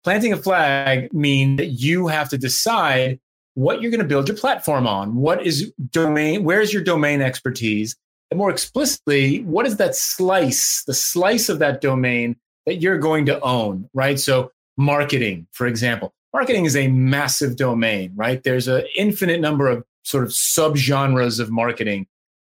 Planting 0.03 0.33
a 0.33 0.37
flag 0.37 1.13
means 1.13 1.57
that 1.57 1.67
you 1.67 2.07
have 2.07 2.29
to 2.29 2.37
decide 2.37 3.19
what 3.55 3.81
you're 3.81 3.91
going 3.91 4.01
to 4.01 4.07
build 4.07 4.27
your 4.27 4.37
platform 4.37 4.85
on. 4.87 5.15
What 5.15 5.45
is 5.45 5.73
domain? 5.91 6.43
Where's 6.43 6.71
your 6.71 6.83
domain 6.83 7.21
expertise? 7.21 7.95
And 8.29 8.37
more 8.37 8.49
explicitly, 8.49 9.41
what 9.43 9.65
is 9.65 9.77
that 9.77 9.95
slice, 9.95 10.83
the 10.85 10.93
slice 10.93 11.49
of 11.49 11.59
that 11.59 11.81
domain 11.81 12.35
that 12.65 12.75
you're 12.75 12.99
going 12.99 13.25
to 13.25 13.39
own, 13.41 13.89
right? 13.93 14.19
So 14.19 14.51
marketing, 14.77 15.47
for 15.53 15.65
example, 15.65 16.13
marketing 16.33 16.65
is 16.65 16.75
a 16.75 16.87
massive 16.89 17.55
domain, 17.55 18.11
right? 18.15 18.43
There's 18.43 18.67
an 18.67 18.83
infinite 18.95 19.41
number 19.41 19.67
of 19.67 19.83
sort 20.03 20.23
of 20.23 20.29
subgenres 20.29 21.39
of 21.39 21.49
marketing 21.49 22.05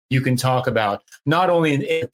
you 0.09 0.21
can 0.21 0.35
talk 0.35 0.67
about, 0.67 1.03
not 1.25 1.49
only 1.49 1.73
in 1.73 2.07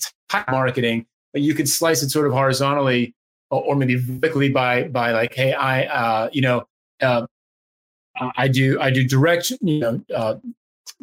marketing, 0.49 1.05
but 1.33 1.41
you 1.41 1.53
could 1.53 1.67
slice 1.67 2.03
it 2.03 2.09
sort 2.09 2.27
of 2.27 2.33
horizontally 2.33 3.13
or 3.49 3.75
maybe 3.75 3.95
vertically 3.95 4.49
by 4.49 4.83
by 4.83 5.11
like, 5.11 5.33
hey, 5.33 5.53
I 5.53 5.85
uh, 5.85 6.29
you 6.31 6.41
know, 6.41 6.67
uh, 7.01 7.25
I 8.37 8.47
do 8.47 8.79
I 8.79 8.91
do 8.91 9.07
direct 9.07 9.51
you 9.61 9.79
know 9.79 10.03
uh, 10.15 10.35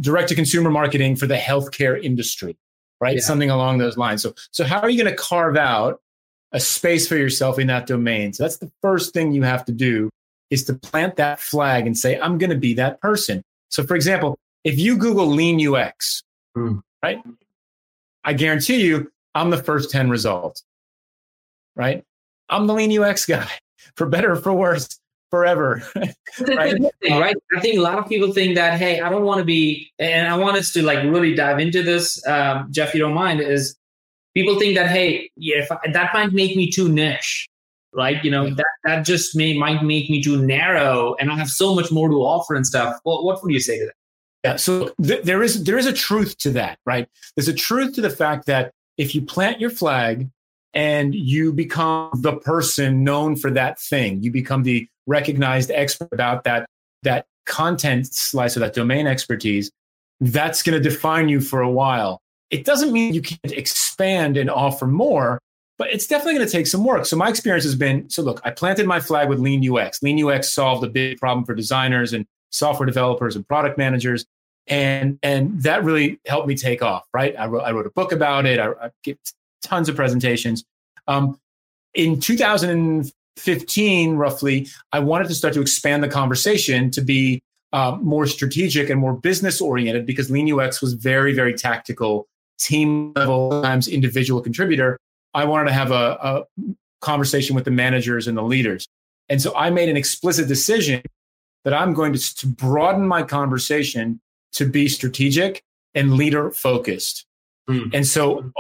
direct 0.01 0.29
to 0.31 0.35
consumer 0.35 0.71
marketing 0.71 1.17
for 1.17 1.27
the 1.27 1.37
healthcare 1.37 2.03
industry, 2.03 2.57
right? 3.01 3.17
Yeah. 3.17 3.23
Something 3.23 3.51
along 3.51 3.79
those 3.79 3.97
lines. 3.97 4.23
So 4.23 4.35
so 4.51 4.65
how 4.65 4.81
are 4.81 4.91
you 4.91 5.03
going 5.03 5.15
to 5.15 5.23
carve 5.23 5.57
out 5.57 6.01
a 6.53 6.61
space 6.61 7.07
for 7.07 7.17
yourself 7.17 7.59
in 7.59 7.67
that 7.69 7.87
domain? 7.87 8.33
So 8.33 8.45
that's 8.45 8.59
the 8.59 8.71
first 8.83 9.13
thing 9.13 9.33
you 9.33 9.43
have 9.43 9.65
to 9.67 9.73
do 9.73 10.11
is 10.51 10.65
to 10.65 10.75
plant 10.75 11.17
that 11.17 11.41
flag 11.41 11.87
and 11.87 11.97
say, 11.97 12.19
I'm 12.19 12.39
going 12.39 12.51
to 12.51 12.57
be 12.57 12.75
that 12.75 13.01
person. 13.01 13.43
So 13.69 13.85
for 13.85 13.95
example, 13.95 14.37
if 14.65 14.79
you 14.79 14.97
Google 14.97 15.27
lean 15.27 15.65
UX, 15.65 16.23
mm. 16.57 16.83
right? 17.03 17.23
I 18.25 18.33
guarantee 18.33 18.83
you, 18.85 19.11
I'm 19.35 19.51
the 19.51 19.63
first 19.63 19.91
10 19.91 20.11
results, 20.11 20.65
right? 21.77 22.05
I'm 22.49 22.67
the 22.67 22.75
lean 22.75 22.99
UX 22.99 23.27
guy, 23.27 23.49
for 23.97 24.07
better 24.07 24.33
or 24.33 24.37
for 24.37 24.53
worse, 24.53 25.01
forever. 25.31 25.83
right? 26.49 26.75
right? 27.09 27.37
I 27.57 27.61
think 27.61 27.79
a 27.79 27.81
lot 27.81 27.99
of 27.99 28.09
people 28.09 28.33
think 28.33 28.57
that, 28.57 28.79
hey, 28.79 29.01
I 29.01 29.09
don't 29.09 29.25
want 29.25 29.39
to 29.39 29.45
be, 29.45 29.91
and 29.99 30.29
I 30.29 30.37
want 30.37 30.57
us 30.57 30.73
to 30.73 30.83
like 30.83 31.03
really 31.05 31.35
dive 31.35 31.59
into 31.59 31.83
this, 31.83 32.25
um, 32.27 32.69
Jeff, 32.71 32.95
you 32.95 33.01
don't 33.01 33.15
mind, 33.15 33.41
is 33.41 33.77
people 34.35 34.59
think 34.59 34.77
that, 34.77 34.89
hey, 34.89 35.31
yeah, 35.37 35.59
if 35.59 35.73
I, 35.73 35.79
that 35.93 36.13
might 36.13 36.33
make 36.33 36.57
me 36.57 36.71
too 36.71 36.89
niche, 36.89 37.49
right? 37.95 38.23
You 38.25 38.31
know, 38.31 38.51
that, 38.55 38.67
that 38.85 39.05
just 39.05 39.37
may 39.37 39.57
might 39.57 39.83
make 39.83 40.11
me 40.11 40.23
too 40.23 40.45
narrow 40.45 41.15
and 41.19 41.31
I 41.31 41.37
have 41.37 41.49
so 41.49 41.75
much 41.75 41.91
more 41.91 42.09
to 42.09 42.17
offer 42.17 42.55
and 42.55 42.67
stuff. 42.67 42.99
What, 43.05 43.25
what 43.25 43.43
would 43.43 43.53
you 43.53 43.61
say 43.61 43.79
to 43.79 43.87
that? 43.87 43.95
Yeah, 44.45 44.57
so 44.57 44.95
th- 45.03 45.23
there 45.23 45.43
is 45.43 45.65
there 45.65 45.77
is 45.77 45.85
a 45.85 45.93
truth 45.93 46.39
to 46.39 46.51
that, 46.53 46.79
right? 46.87 47.07
There's 47.37 47.49
a 47.49 47.53
truth 47.53 47.95
to 47.97 48.01
the 48.01 48.09
fact 48.09 48.47
that 48.47 48.73
if 49.00 49.14
you 49.14 49.23
plant 49.23 49.59
your 49.59 49.71
flag 49.71 50.28
and 50.75 51.14
you 51.14 51.54
become 51.54 52.11
the 52.16 52.37
person 52.37 53.02
known 53.02 53.35
for 53.35 53.50
that 53.50 53.80
thing, 53.80 54.23
you 54.23 54.30
become 54.30 54.62
the 54.62 54.87
recognized 55.07 55.71
expert 55.71 56.11
about 56.12 56.45
that 56.45 56.66
that 57.02 57.25
content 57.47 58.12
slice 58.12 58.59
or 58.59 58.61
that 58.61 58.75
domain 58.75 59.07
expertise, 59.07 59.71
that's 60.21 60.62
going 60.62 60.80
to 60.80 60.87
define 60.87 61.30
you 61.30 61.40
for 61.40 61.62
a 61.62 61.71
while. 61.71 62.21
It 62.50 62.66
doesn't 62.66 62.92
mean 62.92 63.14
you 63.14 63.23
can't 63.23 63.54
expand 63.54 64.37
and 64.37 64.50
offer 64.50 64.87
more, 64.87 65.40
but 65.78 65.90
it's 65.90 66.07
definitely 66.07 66.35
going 66.35 66.47
to 66.47 66.52
take 66.52 66.66
some 66.66 66.85
work. 66.85 67.07
So 67.07 67.16
my 67.16 67.30
experience 67.30 67.64
has 67.64 67.75
been 67.75 68.11
so 68.11 68.21
look, 68.23 68.42
I 68.45 68.50
planted 68.50 68.87
my 68.87 69.00
flag 69.00 69.30
with 69.30 69.38
Lean 69.38 69.64
UX. 69.66 70.02
Lean 70.02 70.23
UX 70.23 70.52
solved 70.52 70.85
a 70.85 70.90
big 70.90 71.19
problem 71.19 71.47
for 71.47 71.54
designers 71.54 72.12
and 72.12 72.26
software 72.50 72.87
developers 72.87 73.35
and 73.35 73.49
product 73.49 73.78
managers. 73.78 74.26
And, 74.71 75.19
and 75.23 75.61
that 75.65 75.85
really 75.85 76.21
helped 76.27 76.47
me 76.47 76.55
take 76.55 76.81
off, 76.81 77.05
right? 77.12 77.35
I 77.37 77.47
wrote, 77.47 77.62
I 77.62 77.73
wrote 77.73 77.87
a 77.87 77.91
book 77.91 78.12
about 78.12 78.47
it. 78.47 78.61
I, 78.61 78.71
I 78.71 78.91
get 79.03 79.19
tons 79.62 79.89
of 79.89 79.97
presentations. 79.97 80.65
Um, 81.09 81.39
in 81.93 82.21
2015, 82.21 84.15
roughly, 84.15 84.69
I 84.93 85.00
wanted 85.00 85.27
to 85.29 85.35
start 85.35 85.55
to 85.55 85.61
expand 85.61 86.05
the 86.05 86.09
conversation 86.09 86.91
to 86.93 87.00
be 87.00 87.43
uh, 87.73 87.99
more 88.00 88.27
strategic 88.27 88.91
and 88.91 89.00
more 89.00 89.12
business 89.12 89.61
oriented 89.61 90.07
because 90.07 90.31
Lean 90.31 90.53
UX 90.53 90.81
was 90.81 90.95
very, 90.95 91.33
very 91.33 91.55
tactical, 91.55 92.29
team 92.59 93.12
level, 93.17 93.62
times 93.62 93.89
individual 93.89 94.41
contributor. 94.41 94.99
I 95.35 95.45
wanted 95.45 95.67
to 95.67 95.73
have 95.73 95.91
a, 95.91 96.19
a 96.21 96.45
conversation 97.00 97.57
with 97.57 97.65
the 97.65 97.71
managers 97.73 98.29
and 98.29 98.37
the 98.37 98.43
leaders. 98.43 98.87
And 99.29 99.43
so 99.43 99.55
I 99.57 99.71
made 99.71 99.89
an 99.89 99.97
explicit 99.97 100.49
decision 100.49 101.03
that 101.65 101.75
I'm 101.75 101.93
going 101.93 102.12
to, 102.12 102.35
to 102.37 102.47
broaden 102.47 103.07
my 103.07 103.23
conversation 103.23 104.21
to 104.52 104.66
be 104.66 104.88
strategic 104.88 105.62
and 105.95 106.14
leader 106.14 106.50
focused. 106.50 107.26
Mm. 107.69 107.95
And 107.95 108.07
so, 108.07 108.52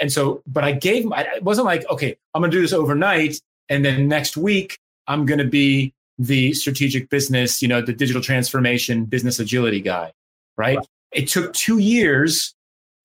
and 0.00 0.10
so, 0.12 0.42
but 0.46 0.64
I 0.64 0.72
gave, 0.72 1.06
it 1.10 1.42
wasn't 1.42 1.66
like, 1.66 1.88
okay, 1.90 2.16
I'm 2.34 2.40
going 2.40 2.50
to 2.50 2.56
do 2.56 2.62
this 2.62 2.72
overnight. 2.72 3.40
And 3.68 3.84
then 3.84 4.08
next 4.08 4.36
week, 4.36 4.78
I'm 5.06 5.26
going 5.26 5.38
to 5.38 5.46
be 5.46 5.92
the 6.18 6.52
strategic 6.52 7.10
business, 7.10 7.60
you 7.60 7.68
know, 7.68 7.80
the 7.80 7.92
digital 7.92 8.22
transformation 8.22 9.04
business 9.04 9.38
agility 9.38 9.80
guy, 9.80 10.12
right? 10.56 10.78
right? 10.78 10.86
It 11.12 11.28
took 11.28 11.52
two 11.52 11.78
years 11.78 12.54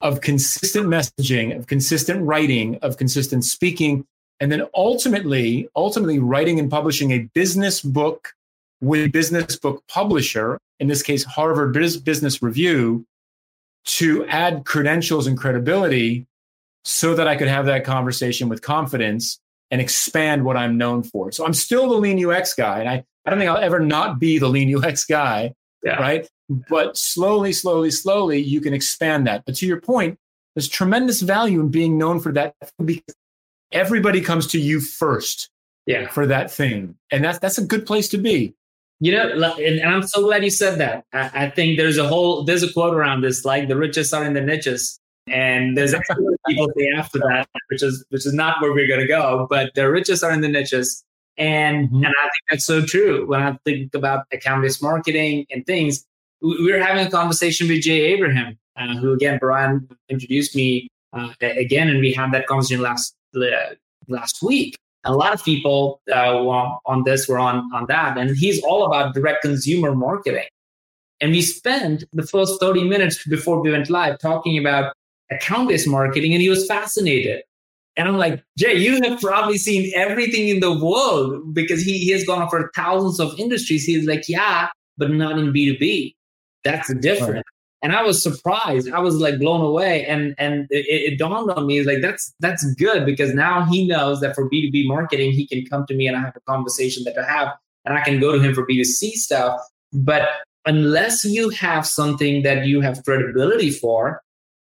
of 0.02 0.22
consistent 0.22 0.88
messaging, 0.88 1.58
of 1.58 1.68
consistent 1.68 2.24
writing, 2.24 2.78
of 2.82 2.98
consistent 2.98 3.44
speaking, 3.44 4.06
and 4.40 4.52
then 4.52 4.64
ultimately, 4.74 5.68
ultimately 5.76 6.20
writing 6.20 6.60
and 6.60 6.72
publishing 6.72 7.12
a 7.12 7.30
business 7.34 7.82
book 7.82 8.34
with 8.82 9.06
a 9.06 9.08
business 9.08 9.58
book 9.58 9.84
publisher, 9.88 10.60
in 10.80 10.88
this 10.88 11.02
case, 11.02 11.24
Harvard 11.24 11.74
Business 11.74 12.42
Review, 12.42 13.06
to 13.86 14.26
add 14.28 14.66
credentials 14.66 15.28
and 15.28 15.38
credibility 15.38 16.28
so 16.86 17.16
that 17.16 17.28
I 17.28 17.36
could 17.36 17.48
have 17.48 17.66
that 17.66 17.84
conversation 17.84 18.50
with 18.50 18.62
confidence 18.62 19.40
and 19.72 19.82
expand 19.82 20.44
what 20.44 20.58
I'm 20.58 20.78
known 20.78 21.04
for. 21.04 21.32
So 21.32 21.46
I'm 21.46 21.54
still 21.54 21.90
the 21.90 21.96
lean 21.96 22.24
UX 22.24 22.54
guy. 22.54 22.80
And 22.80 22.90
I, 22.90 23.04
I 23.26 23.30
don't 23.30 23.40
think 23.40 23.50
I'll 23.50 23.58
ever 23.58 23.80
not 23.80 24.20
be 24.20 24.40
the 24.40 24.48
lean 24.48 24.76
UX 24.76 25.06
guy. 25.06 25.54
Yeah. 25.84 25.96
Right. 25.96 26.28
But 26.70 26.98
slowly, 26.98 27.54
slowly, 27.54 27.92
slowly, 27.92 28.40
you 28.42 28.60
can 28.60 28.74
expand 28.74 29.28
that. 29.28 29.44
But 29.46 29.56
to 29.56 29.68
your 29.68 29.80
point, 29.80 30.18
there's 30.56 30.68
tremendous 30.68 31.22
value 31.22 31.60
in 31.60 31.70
being 31.70 31.98
known 31.98 32.20
for 32.20 32.32
that 32.34 32.56
because 32.84 33.16
everybody 33.72 34.20
comes 34.20 34.48
to 34.48 34.60
you 34.60 34.80
first 34.82 35.50
yeah. 35.86 36.08
for 36.10 36.26
that 36.26 36.52
thing. 36.52 36.96
And 37.12 37.24
that's 37.24 37.40
that's 37.40 37.58
a 37.58 37.64
good 37.64 37.86
place 37.86 38.10
to 38.10 38.18
be. 38.18 38.56
You 39.02 39.14
know, 39.14 39.54
and, 39.56 39.82
I'm 39.82 40.04
so 40.04 40.24
glad 40.24 40.44
you 40.44 40.50
said 40.50 40.78
that. 40.80 41.06
I, 41.14 41.46
I, 41.46 41.50
think 41.50 41.78
there's 41.78 41.98
a 41.98 42.06
whole 42.06 42.44
there's 42.44 42.64
a 42.64 42.74
quote 42.74 42.94
around 42.94 43.22
this, 43.22 43.46
like 43.46 43.70
the 43.70 43.78
richest 43.78 44.14
are 44.14 44.26
in 44.26 44.34
the 44.34 44.42
niches, 44.42 45.00
and 45.28 45.78
there's 45.78 45.94
actually 45.94 46.26
people 46.48 46.70
say 46.78 46.90
after 46.98 47.20
that, 47.20 47.48
which 47.70 47.82
is 47.82 48.06
which 48.10 48.26
is 48.26 48.34
not 48.34 48.62
where 48.62 48.74
we're 48.74 48.88
going 48.88 49.00
to 49.00 49.08
go, 49.08 49.48
but 49.50 49.74
the 49.74 49.90
richest 49.90 50.22
are 50.22 50.32
in 50.32 50.42
the 50.42 50.50
niches, 50.50 51.02
and 51.38 51.88
mm-hmm. 51.88 52.04
and 52.04 52.08
I 52.08 52.24
think 52.24 52.44
that's 52.50 52.66
so 52.66 52.86
true. 52.86 53.26
When 53.26 53.42
I 53.42 53.58
think 53.64 53.94
about 53.96 54.26
account-based 54.34 54.84
marketing 54.84 55.46
and 55.50 55.66
things, 55.66 56.06
we 56.42 56.70
were 56.70 56.80
having 56.80 57.08
a 57.08 57.10
conversation 57.10 57.70
with 57.70 57.82
Jay 57.82 58.02
Abraham, 58.14 58.58
uh, 58.76 58.98
who 58.98 59.14
again 59.14 59.38
Brian 59.40 59.88
introduced 60.10 60.58
me 60.58 60.90
uh, 61.14 61.34
again, 61.42 61.88
and 61.88 62.02
we 62.02 62.12
had 62.12 62.34
that 62.34 62.48
conversation 62.48 62.82
last 62.82 63.16
uh, 63.34 63.76
last 64.10 64.44
week 64.44 64.76
a 65.06 65.14
lot 65.14 65.34
of 65.34 65.44
people 65.44 66.02
uh, 66.14 66.38
on 66.86 67.04
this 67.04 67.28
were 67.28 67.40
on 67.40 67.70
on 67.74 67.86
that 67.88 68.18
and 68.18 68.36
he's 68.36 68.62
all 68.64 68.86
about 68.86 69.14
direct 69.14 69.42
consumer 69.42 69.96
marketing. 69.96 70.48
And 71.22 71.32
we 71.32 71.42
spent 71.42 72.06
the 72.14 72.26
first 72.26 72.60
30 72.62 72.88
minutes 72.88 73.26
before 73.28 73.62
we 73.62 73.72
went 73.72 73.90
live 73.90 74.20
talking 74.20 74.58
about 74.58 74.94
account-based 75.32 75.88
marketing 75.88 76.34
and 76.34 76.42
he 76.42 76.50
was 76.50 76.66
fascinated. 76.68 77.44
And 77.98 78.08
i'm 78.08 78.18
like 78.18 78.42
jay 78.58 78.76
you 78.76 79.02
have 79.02 79.20
probably 79.20 79.58
seen 79.58 79.92
everything 79.94 80.48
in 80.48 80.62
the 80.62 80.74
world 80.74 81.54
because 81.54 81.82
he, 81.82 81.98
he 81.98 82.12
has 82.12 82.24
gone 82.24 82.50
for 82.50 82.72
thousands 82.76 83.20
of 83.20 83.38
industries. 83.40 83.84
He's 83.84 84.08
like 84.08 84.30
yeah 84.30 84.70
but 84.98 85.12
not 85.12 85.38
in 85.38 85.52
b2b 85.52 86.16
that's 86.64 86.88
the 86.88 86.96
difference 86.96 87.36
right. 87.36 87.59
And 87.82 87.94
I 87.94 88.04
was 88.04 88.22
surprised. 88.22 88.92
I 88.92 89.00
was 89.00 89.16
like 89.16 89.40
blown 89.40 89.62
away. 89.62 90.06
And 90.06 90.36
and 90.38 90.68
it, 90.70 91.14
it 91.14 91.20
dawned 91.20 91.50
on 91.52 91.66
me 91.66 91.84
like 91.84 92.02
that's 92.02 92.34
that's 92.40 92.66
good 92.76 93.06
because 93.06 93.34
now 93.34 93.66
he 93.66 93.88
knows 93.88 94.20
that 94.22 94.36
for 94.36 94.50
B2B 94.50 94.86
marketing, 94.88 95.32
he 95.32 95.48
can 95.48 95.66
come 95.66 95.86
to 95.88 95.94
me 95.94 96.08
and 96.08 96.18
I 96.18 96.22
have 96.22 96.36
a 96.36 96.42
conversation 96.42 97.04
that 97.06 97.18
I 97.18 97.26
have 97.26 97.54
and 97.86 97.98
I 97.98 98.02
can 98.02 98.20
go 98.20 98.34
to 98.34 98.40
him 98.40 98.54
for 98.54 98.66
B2C 98.68 99.12
stuff. 99.12 99.60
But 99.94 100.28
unless 100.66 101.24
you 101.24 101.50
have 101.50 101.86
something 101.86 102.44
that 102.44 102.66
you 102.66 102.82
have 102.82 103.04
credibility 103.06 103.72
for, 103.72 104.22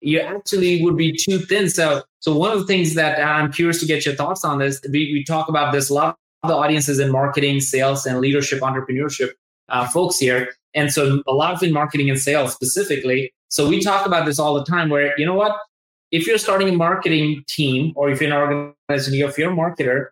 you 0.00 0.20
actually 0.20 0.82
would 0.82 0.96
be 0.96 1.16
too 1.16 1.38
thin. 1.38 1.70
So 1.70 2.02
so 2.20 2.36
one 2.36 2.50
of 2.50 2.58
the 2.58 2.66
things 2.66 2.94
that 2.94 3.22
I'm 3.22 3.52
curious 3.52 3.78
to 3.80 3.86
get 3.86 4.04
your 4.04 4.16
thoughts 4.16 4.44
on 4.44 4.58
this 4.58 4.80
we, 4.90 5.12
we 5.12 5.24
talk 5.24 5.48
about 5.48 5.72
this 5.72 5.90
a 5.90 5.94
lot 5.94 6.16
of 6.42 6.48
the 6.48 6.56
audiences 6.56 6.98
in 6.98 7.12
marketing, 7.12 7.60
sales, 7.60 8.04
and 8.04 8.20
leadership 8.20 8.60
entrepreneurship 8.60 9.30
uh, 9.68 9.86
folks 9.88 10.18
here. 10.18 10.54
And 10.76 10.92
so 10.92 11.22
a 11.26 11.32
lot 11.32 11.54
of 11.54 11.62
in 11.62 11.72
marketing 11.72 12.10
and 12.10 12.18
sales 12.18 12.52
specifically. 12.52 13.32
So 13.48 13.68
we 13.68 13.80
talk 13.80 14.06
about 14.06 14.26
this 14.26 14.38
all 14.38 14.54
the 14.54 14.64
time 14.64 14.90
where, 14.90 15.18
you 15.18 15.26
know 15.26 15.34
what? 15.34 15.56
If 16.12 16.26
you're 16.26 16.38
starting 16.38 16.68
a 16.68 16.72
marketing 16.72 17.42
team 17.48 17.92
or 17.96 18.10
if 18.10 18.20
you're 18.20 18.30
an 18.30 18.74
organization, 18.88 19.14
if 19.14 19.38
you're 19.38 19.52
a 19.52 19.56
marketer, 19.56 20.08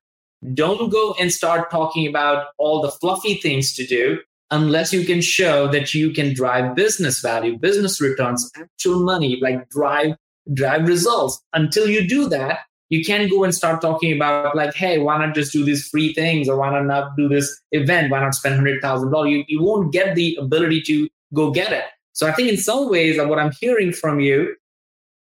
don't 0.55 0.91
go 0.91 1.15
and 1.21 1.31
start 1.31 1.71
talking 1.71 2.07
about 2.09 2.49
all 2.59 2.83
the 2.83 2.91
fluffy 2.91 3.35
things 3.35 3.75
to 3.75 3.87
do 3.87 4.19
unless 4.51 4.93
you 4.93 5.05
can 5.05 5.21
show 5.21 5.69
that 5.69 5.95
you 5.95 6.11
can 6.11 6.35
drive 6.35 6.75
business 6.75 7.21
value, 7.21 7.59
business 7.59 8.01
returns, 8.01 8.51
actual 8.57 9.03
money, 9.05 9.39
like 9.41 9.69
drive 9.69 10.17
drive 10.53 10.87
results. 10.87 11.41
Until 11.53 11.89
you 11.89 12.07
do 12.07 12.29
that, 12.29 12.61
you 12.91 13.05
can't 13.05 13.31
go 13.31 13.45
and 13.45 13.55
start 13.55 13.81
talking 13.81 14.15
about 14.15 14.55
like, 14.55 14.75
hey, 14.75 14.99
why 14.99 15.19
not 15.19 15.35
just 15.35 15.53
do 15.53 15.65
these 15.65 15.89
free 15.89 16.13
things 16.13 16.49
or 16.49 16.59
why 16.59 16.71
not 16.71 16.85
not 16.85 17.17
do 17.17 17.29
this 17.29 17.61
event? 17.73 18.11
Why 18.11 18.21
not 18.21 18.35
spend 18.35 18.55
hundred 18.55 18.81
thousand 18.83 19.11
dollars? 19.11 19.31
You 19.31 19.45
you 19.49 19.63
won't 19.63 19.93
get 19.93 20.15
the 20.15 20.37
ability 20.41 20.83
to 20.83 21.09
go 21.33 21.51
get 21.51 21.73
it. 21.73 21.85
So 22.13 22.29
I 22.29 22.33
think 22.33 22.49
in 22.49 22.57
some 22.57 22.89
ways, 22.89 23.19
what 23.19 23.39
I'm 23.39 23.53
hearing 23.61 23.93
from 23.93 24.21
you 24.21 24.55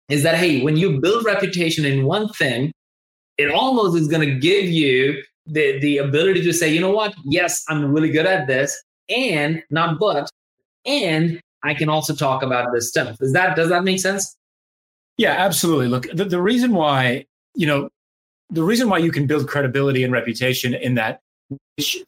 is 0.08 0.22
that 0.22 0.36
hey, 0.36 0.62
when 0.62 0.76
you 0.76 1.00
build 1.00 1.24
reputation 1.24 1.84
in 1.84 2.04
one 2.04 2.28
thing, 2.28 2.72
it 3.38 3.50
almost 3.50 3.96
is 3.96 4.08
going 4.08 4.28
to 4.28 4.34
give 4.38 4.66
you 4.66 5.22
the 5.46 5.78
the 5.80 5.98
ability 5.98 6.42
to 6.42 6.52
say, 6.52 6.72
you 6.72 6.80
know 6.80 6.92
what? 6.92 7.14
Yes, 7.24 7.64
I'm 7.68 7.92
really 7.92 8.10
good 8.10 8.26
at 8.26 8.46
this, 8.46 8.80
and 9.08 9.62
not 9.70 9.98
but, 9.98 10.30
and 10.84 11.40
I 11.62 11.74
can 11.74 11.88
also 11.88 12.14
talk 12.14 12.42
about 12.42 12.68
this 12.72 12.88
stuff. 12.88 13.16
does 13.18 13.32
that 13.32 13.56
does 13.56 13.70
that 13.70 13.84
make 13.84 14.00
sense? 14.00 14.36
Yeah, 15.16 15.32
absolutely. 15.32 15.88
Look, 15.88 16.08
the, 16.12 16.24
the 16.24 16.42
reason 16.42 16.72
why 16.72 17.26
you 17.54 17.66
know 17.66 17.88
the 18.50 18.62
reason 18.62 18.88
why 18.88 18.98
you 18.98 19.10
can 19.10 19.26
build 19.26 19.48
credibility 19.48 20.04
and 20.04 20.12
reputation 20.12 20.74
in 20.74 20.94
that 20.94 21.20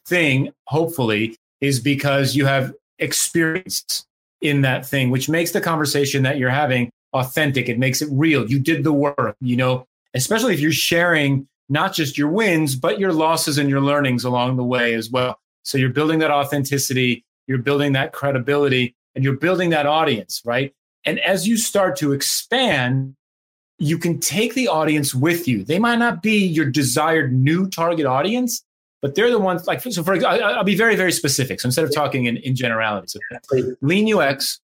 thing, 0.05 0.51
hopefully, 0.67 1.35
is 1.61 1.79
because 1.79 2.35
you 2.35 2.45
have 2.45 2.73
experience 2.99 4.05
in 4.41 4.61
that 4.61 4.85
thing, 4.85 5.09
which 5.09 5.29
makes 5.29 5.51
the 5.51 5.61
conversation 5.61 6.23
that 6.23 6.37
you're 6.37 6.49
having 6.49 6.89
authentic. 7.13 7.69
It 7.69 7.79
makes 7.79 8.01
it 8.01 8.09
real. 8.11 8.49
You 8.49 8.59
did 8.59 8.83
the 8.83 8.93
work, 8.93 9.35
you 9.41 9.55
know, 9.57 9.85
especially 10.13 10.53
if 10.53 10.59
you're 10.59 10.71
sharing 10.71 11.47
not 11.69 11.93
just 11.93 12.17
your 12.17 12.29
wins, 12.29 12.75
but 12.75 12.99
your 12.99 13.11
losses 13.11 13.57
and 13.57 13.69
your 13.69 13.81
learnings 13.81 14.23
along 14.23 14.57
the 14.57 14.63
way 14.63 14.93
as 14.93 15.09
well. 15.09 15.37
So 15.63 15.77
you're 15.77 15.89
building 15.89 16.19
that 16.19 16.31
authenticity, 16.31 17.25
you're 17.47 17.57
building 17.57 17.93
that 17.93 18.13
credibility, 18.13 18.95
and 19.15 19.23
you're 19.23 19.35
building 19.35 19.71
that 19.71 19.85
audience, 19.85 20.41
right? 20.45 20.73
And 21.03 21.19
as 21.19 21.47
you 21.47 21.57
start 21.57 21.97
to 21.97 22.13
expand, 22.13 23.15
you 23.79 23.97
can 23.97 24.19
take 24.19 24.53
the 24.53 24.67
audience 24.67 25.13
with 25.13 25.47
you. 25.47 25.63
They 25.63 25.79
might 25.79 25.99
not 25.99 26.21
be 26.21 26.45
your 26.45 26.65
desired 26.65 27.33
new 27.33 27.69
target 27.69 28.05
audience, 28.05 28.63
but 29.01 29.15
they're 29.15 29.29
the 29.29 29.39
ones 29.39 29.67
like, 29.67 29.81
so 29.81 30.03
for 30.03 30.13
example, 30.13 30.43
I'll 30.43 30.63
be 30.63 30.75
very, 30.75 30.95
very 30.95 31.11
specific. 31.11 31.61
So 31.61 31.67
instead 31.67 31.85
of 31.85 31.93
talking 31.93 32.25
in, 32.25 32.37
in 32.37 32.55
generalities, 32.55 33.15
so 33.43 33.75
lean 33.81 34.13
UX 34.13 34.59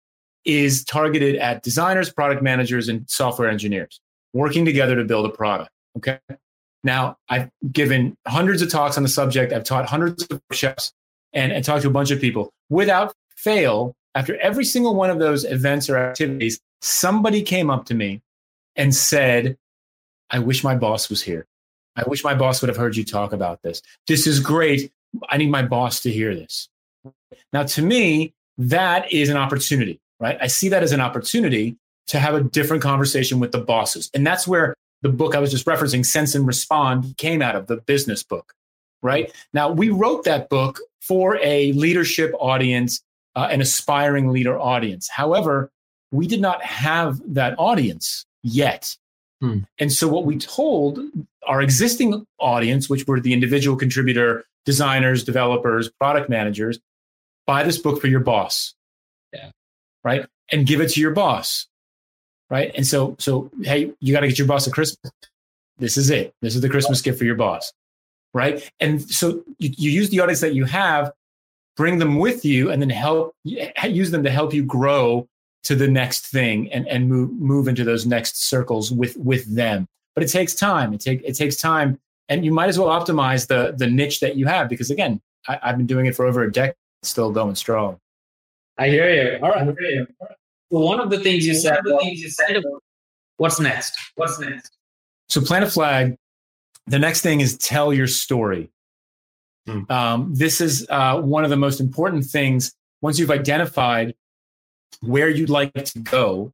is 0.46 0.84
targeted 0.86 1.36
at 1.36 1.62
designers, 1.62 2.12
product 2.12 2.42
managers, 2.42 2.88
and 2.88 3.08
software 3.10 3.50
engineers 3.50 4.00
working 4.34 4.64
together 4.64 4.96
to 4.96 5.04
build 5.04 5.26
a 5.26 5.30
product. 5.30 5.72
Okay. 5.98 6.20
Now, 6.84 7.18
I've 7.30 7.50
given 7.72 8.18
hundreds 8.28 8.62
of 8.62 8.72
talks 8.72 8.98
on 8.98 9.04
the 9.04 9.10
subject. 9.10 9.54
I've 9.54 9.66
taught 9.66 9.86
hundreds 9.88 10.24
of 10.24 10.42
workshops 10.50 10.94
and, 11.34 11.52
and 11.52 11.64
talked 11.64 11.84
to 11.84 11.90
a 11.90 11.92
bunch 11.92 12.12
of 12.12 12.20
people. 12.20 12.52
Without 12.70 13.14
fail, 13.36 13.94
after 14.16 14.38
every 14.38 14.66
single 14.66 14.96
one 14.96 15.10
of 15.10 15.20
those 15.20 15.44
events 15.44 15.90
or 15.90 15.98
activities, 15.98 16.60
somebody 16.82 17.44
came 17.44 17.70
up 17.70 17.86
to 17.86 17.94
me 17.94 18.22
and 18.76 18.96
said, 18.96 19.58
I 20.30 20.40
wish 20.40 20.64
my 20.64 20.76
boss 20.76 21.10
was 21.10 21.22
here. 21.22 21.46
I 21.96 22.04
wish 22.08 22.24
my 22.24 22.34
boss 22.34 22.62
would 22.62 22.70
have 22.70 22.78
heard 22.78 22.96
you 22.96 23.04
talk 23.04 23.34
about 23.34 23.62
this. 23.64 23.82
This 24.08 24.26
is 24.26 24.40
great. 24.40 24.92
I 25.30 25.38
need 25.38 25.52
my 25.52 25.62
boss 25.62 26.02
to 26.02 26.12
hear 26.12 26.34
this. 26.34 26.70
Now, 27.52 27.64
to 27.64 27.82
me, 27.82 28.34
that 28.58 29.12
is 29.12 29.30
an 29.30 29.38
opportunity, 29.38 30.00
right? 30.20 30.38
I 30.40 30.48
see 30.48 30.70
that 30.70 30.84
as 30.84 30.94
an 30.94 31.02
opportunity 31.02 31.76
to 32.08 32.20
have 32.20 32.34
a 32.34 32.42
different 32.42 32.82
conversation 32.82 33.40
with 33.40 33.52
the 33.52 33.60
bosses. 33.60 34.10
And 34.14 34.26
that's 34.26 34.48
where 34.48 34.76
the 35.02 35.10
book 35.10 35.36
I 35.36 35.40
was 35.40 35.52
just 35.52 35.66
referencing, 35.66 36.06
Sense 36.06 36.36
and 36.36 36.48
Respond, 36.48 37.18
came 37.18 37.42
out 37.42 37.56
of 37.56 37.68
the 37.68 37.78
business 37.78 38.24
book, 38.24 38.54
right? 39.02 39.34
Now, 39.54 39.70
we 39.70 39.90
wrote 39.90 40.24
that 40.26 40.50
book 40.50 40.80
for 41.02 41.38
a 41.42 41.74
leadership 41.74 42.34
audience, 42.40 43.02
uh, 43.36 43.48
an 43.52 43.62
aspiring 43.62 44.30
leader 44.30 44.58
audience. 44.58 45.10
However, 45.10 45.72
we 46.12 46.28
did 46.28 46.42
not 46.42 46.64
have 46.64 47.20
that 47.34 47.56
audience 47.58 48.26
yet. 48.44 48.96
Hmm. 49.42 49.60
And 49.80 49.92
so, 49.92 50.08
what 50.08 50.26
we 50.26 50.38
told 50.38 51.00
our 51.48 51.62
existing 51.62 52.26
audience, 52.40 52.90
which 52.90 53.08
were 53.08 53.20
the 53.20 53.34
individual 53.34 53.76
contributor, 53.76 54.46
designers, 54.66 55.24
developers, 55.24 55.90
product 56.00 56.30
managers, 56.30 56.80
buy 57.48 57.64
this 57.64 57.78
book 57.78 58.00
for 58.00 58.08
your 58.08 58.20
boss. 58.20 58.76
Yeah. 59.34 59.52
Right. 60.04 60.26
And 60.52 60.68
give 60.68 60.82
it 60.82 60.90
to 60.90 61.02
your 61.02 61.12
boss 61.12 61.68
right? 62.52 62.72
And 62.76 62.86
so, 62.86 63.16
so 63.18 63.50
hey, 63.64 63.92
you 64.00 64.14
got 64.14 64.20
to 64.20 64.28
get 64.28 64.38
your 64.38 64.48
boss 64.48 64.68
a 64.68 64.72
Christmas. 64.72 65.12
This 65.80 65.98
is 65.98 66.12
it. 66.12 66.36
This 66.44 66.54
is 66.54 66.62
the 66.62 66.70
Christmas 66.70 67.02
gift 67.02 67.18
for 67.18 67.24
your 67.24 67.36
boss, 67.36 67.74
right? 68.36 68.70
And 68.80 69.02
so 69.02 69.44
you, 69.58 69.72
you 69.78 69.90
use 69.90 70.10
the 70.12 70.20
audience 70.20 70.42
that 70.42 70.54
you 70.54 70.66
have, 70.66 71.12
bring 71.76 71.98
them 71.98 72.20
with 72.20 72.46
you, 72.46 72.70
and 72.70 72.80
then 72.80 72.92
help 72.92 73.34
use 73.44 74.12
them 74.12 74.24
to 74.24 74.30
help 74.30 74.54
you 74.54 74.64
grow 74.64 75.28
to 75.64 75.76
the 75.76 75.88
next 75.88 76.28
thing 76.28 76.72
and 76.72 76.88
and 76.88 77.08
move 77.08 77.32
move 77.34 77.68
into 77.68 77.84
those 77.84 78.06
next 78.06 78.48
circles 78.48 78.92
with 78.92 79.16
with 79.18 79.54
them. 79.54 79.88
But 80.16 80.24
it 80.24 80.28
takes 80.28 80.54
time. 80.54 80.94
It 80.94 81.00
take 81.00 81.22
it 81.24 81.34
takes 81.34 81.56
time, 81.56 82.00
and 82.30 82.44
you 82.44 82.52
might 82.52 82.70
as 82.70 82.80
well 82.80 82.90
optimize 82.90 83.48
the 83.48 83.74
the 83.78 83.88
niche 83.88 84.20
that 84.20 84.36
you 84.36 84.46
have 84.48 84.70
because 84.70 84.92
again, 84.92 85.22
I, 85.48 85.60
have 85.62 85.78
been 85.78 85.88
doing 85.88 86.06
it 86.06 86.16
for 86.16 86.26
over 86.26 86.44
a 86.44 86.52
decade, 86.52 86.76
still 87.04 87.32
going 87.32 87.56
strong. 87.56 88.00
I 88.78 88.90
hear 88.90 89.10
you. 89.14 89.40
All 89.44 89.52
right. 89.52 89.66
You. 89.66 90.08
All 90.20 90.28
right. 90.28 90.38
So 90.72 90.80
one 90.80 91.00
of 91.00 91.10
the 91.10 91.20
things 91.20 91.46
you 91.46 91.54
said, 91.54 91.80
the 91.84 91.98
things 92.02 92.22
you 92.22 92.30
said, 92.30 92.62
what's 93.38 93.60
next? 93.60 93.94
What's 94.16 94.40
next? 94.40 94.72
So 95.28 95.42
plant 95.42 95.66
a 95.66 95.70
flag. 95.70 96.16
The 96.88 97.00
next 97.00 97.22
thing 97.22 97.42
is 97.42 97.58
tell 97.58 97.94
your 97.94 98.08
story. 98.08 98.72
Hmm. 99.68 99.82
Um, 99.90 100.34
this 100.34 100.62
is 100.62 100.88
uh, 100.90 101.22
one 101.22 101.44
of 101.44 101.50
the 101.50 101.58
most 101.58 101.80
important 101.80 102.26
things. 102.26 102.74
Once 103.02 103.20
you've 103.20 103.32
identified 103.32 104.16
where 105.02 105.30
you'd 105.30 105.50
like 105.50 105.74
to 105.74 106.00
go 106.00 106.52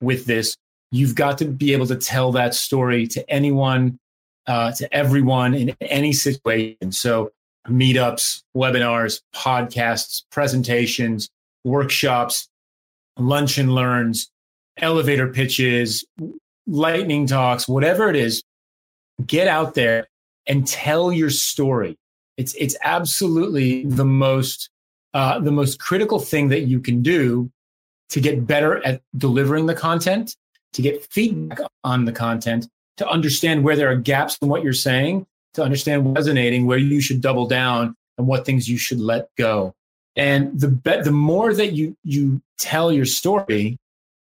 with 0.00 0.26
this, 0.26 0.56
you've 0.90 1.14
got 1.14 1.38
to 1.38 1.46
be 1.46 1.72
able 1.72 1.86
to 1.86 1.96
tell 1.96 2.32
that 2.32 2.54
story 2.54 3.06
to 3.08 3.28
anyone, 3.30 3.98
uh, 4.46 4.72
to 4.72 4.94
everyone 4.94 5.54
in 5.54 5.76
any 5.80 6.12
situation. 6.12 6.92
So 6.92 7.32
meetups, 7.68 8.42
webinars, 8.56 9.20
podcasts, 9.34 10.22
presentations, 10.30 11.28
workshops, 11.64 12.48
lunch 13.18 13.58
and 13.58 13.74
learns, 13.74 14.30
elevator 14.78 15.28
pitches, 15.28 16.04
lightning 16.66 17.26
talks, 17.26 17.66
whatever 17.66 18.08
it 18.10 18.16
is, 18.16 18.42
get 19.26 19.48
out 19.48 19.74
there 19.74 20.06
and 20.46 20.66
tell 20.66 21.12
your 21.12 21.30
story. 21.30 21.96
It's 22.36 22.54
it's 22.54 22.76
absolutely 22.82 23.84
the 23.84 24.04
most 24.04 24.68
uh, 25.14 25.38
the 25.38 25.52
most 25.52 25.78
critical 25.78 26.18
thing 26.18 26.48
that 26.48 26.62
you 26.62 26.80
can 26.80 27.02
do 27.02 27.50
to 28.10 28.20
get 28.20 28.46
better 28.46 28.84
at 28.84 29.02
delivering 29.16 29.66
the 29.66 29.74
content, 29.74 30.36
to 30.72 30.82
get 30.82 31.04
feedback 31.12 31.60
on 31.82 32.04
the 32.04 32.12
content, 32.12 32.68
to 32.96 33.08
understand 33.08 33.64
where 33.64 33.76
there 33.76 33.90
are 33.90 33.96
gaps 33.96 34.38
in 34.40 34.48
what 34.48 34.62
you're 34.62 34.72
saying, 34.72 35.26
to 35.54 35.62
understand 35.62 36.16
resonating, 36.16 36.66
where 36.66 36.78
you 36.78 37.00
should 37.00 37.20
double 37.20 37.46
down, 37.46 37.96
and 38.18 38.26
what 38.26 38.44
things 38.44 38.68
you 38.68 38.76
should 38.76 39.00
let 39.00 39.28
go. 39.36 39.74
And 40.16 40.58
the 40.58 40.68
be- 40.68 41.02
the 41.02 41.10
more 41.10 41.52
that 41.54 41.72
you 41.72 41.96
you 42.04 42.40
tell 42.58 42.92
your 42.92 43.06
story, 43.06 43.78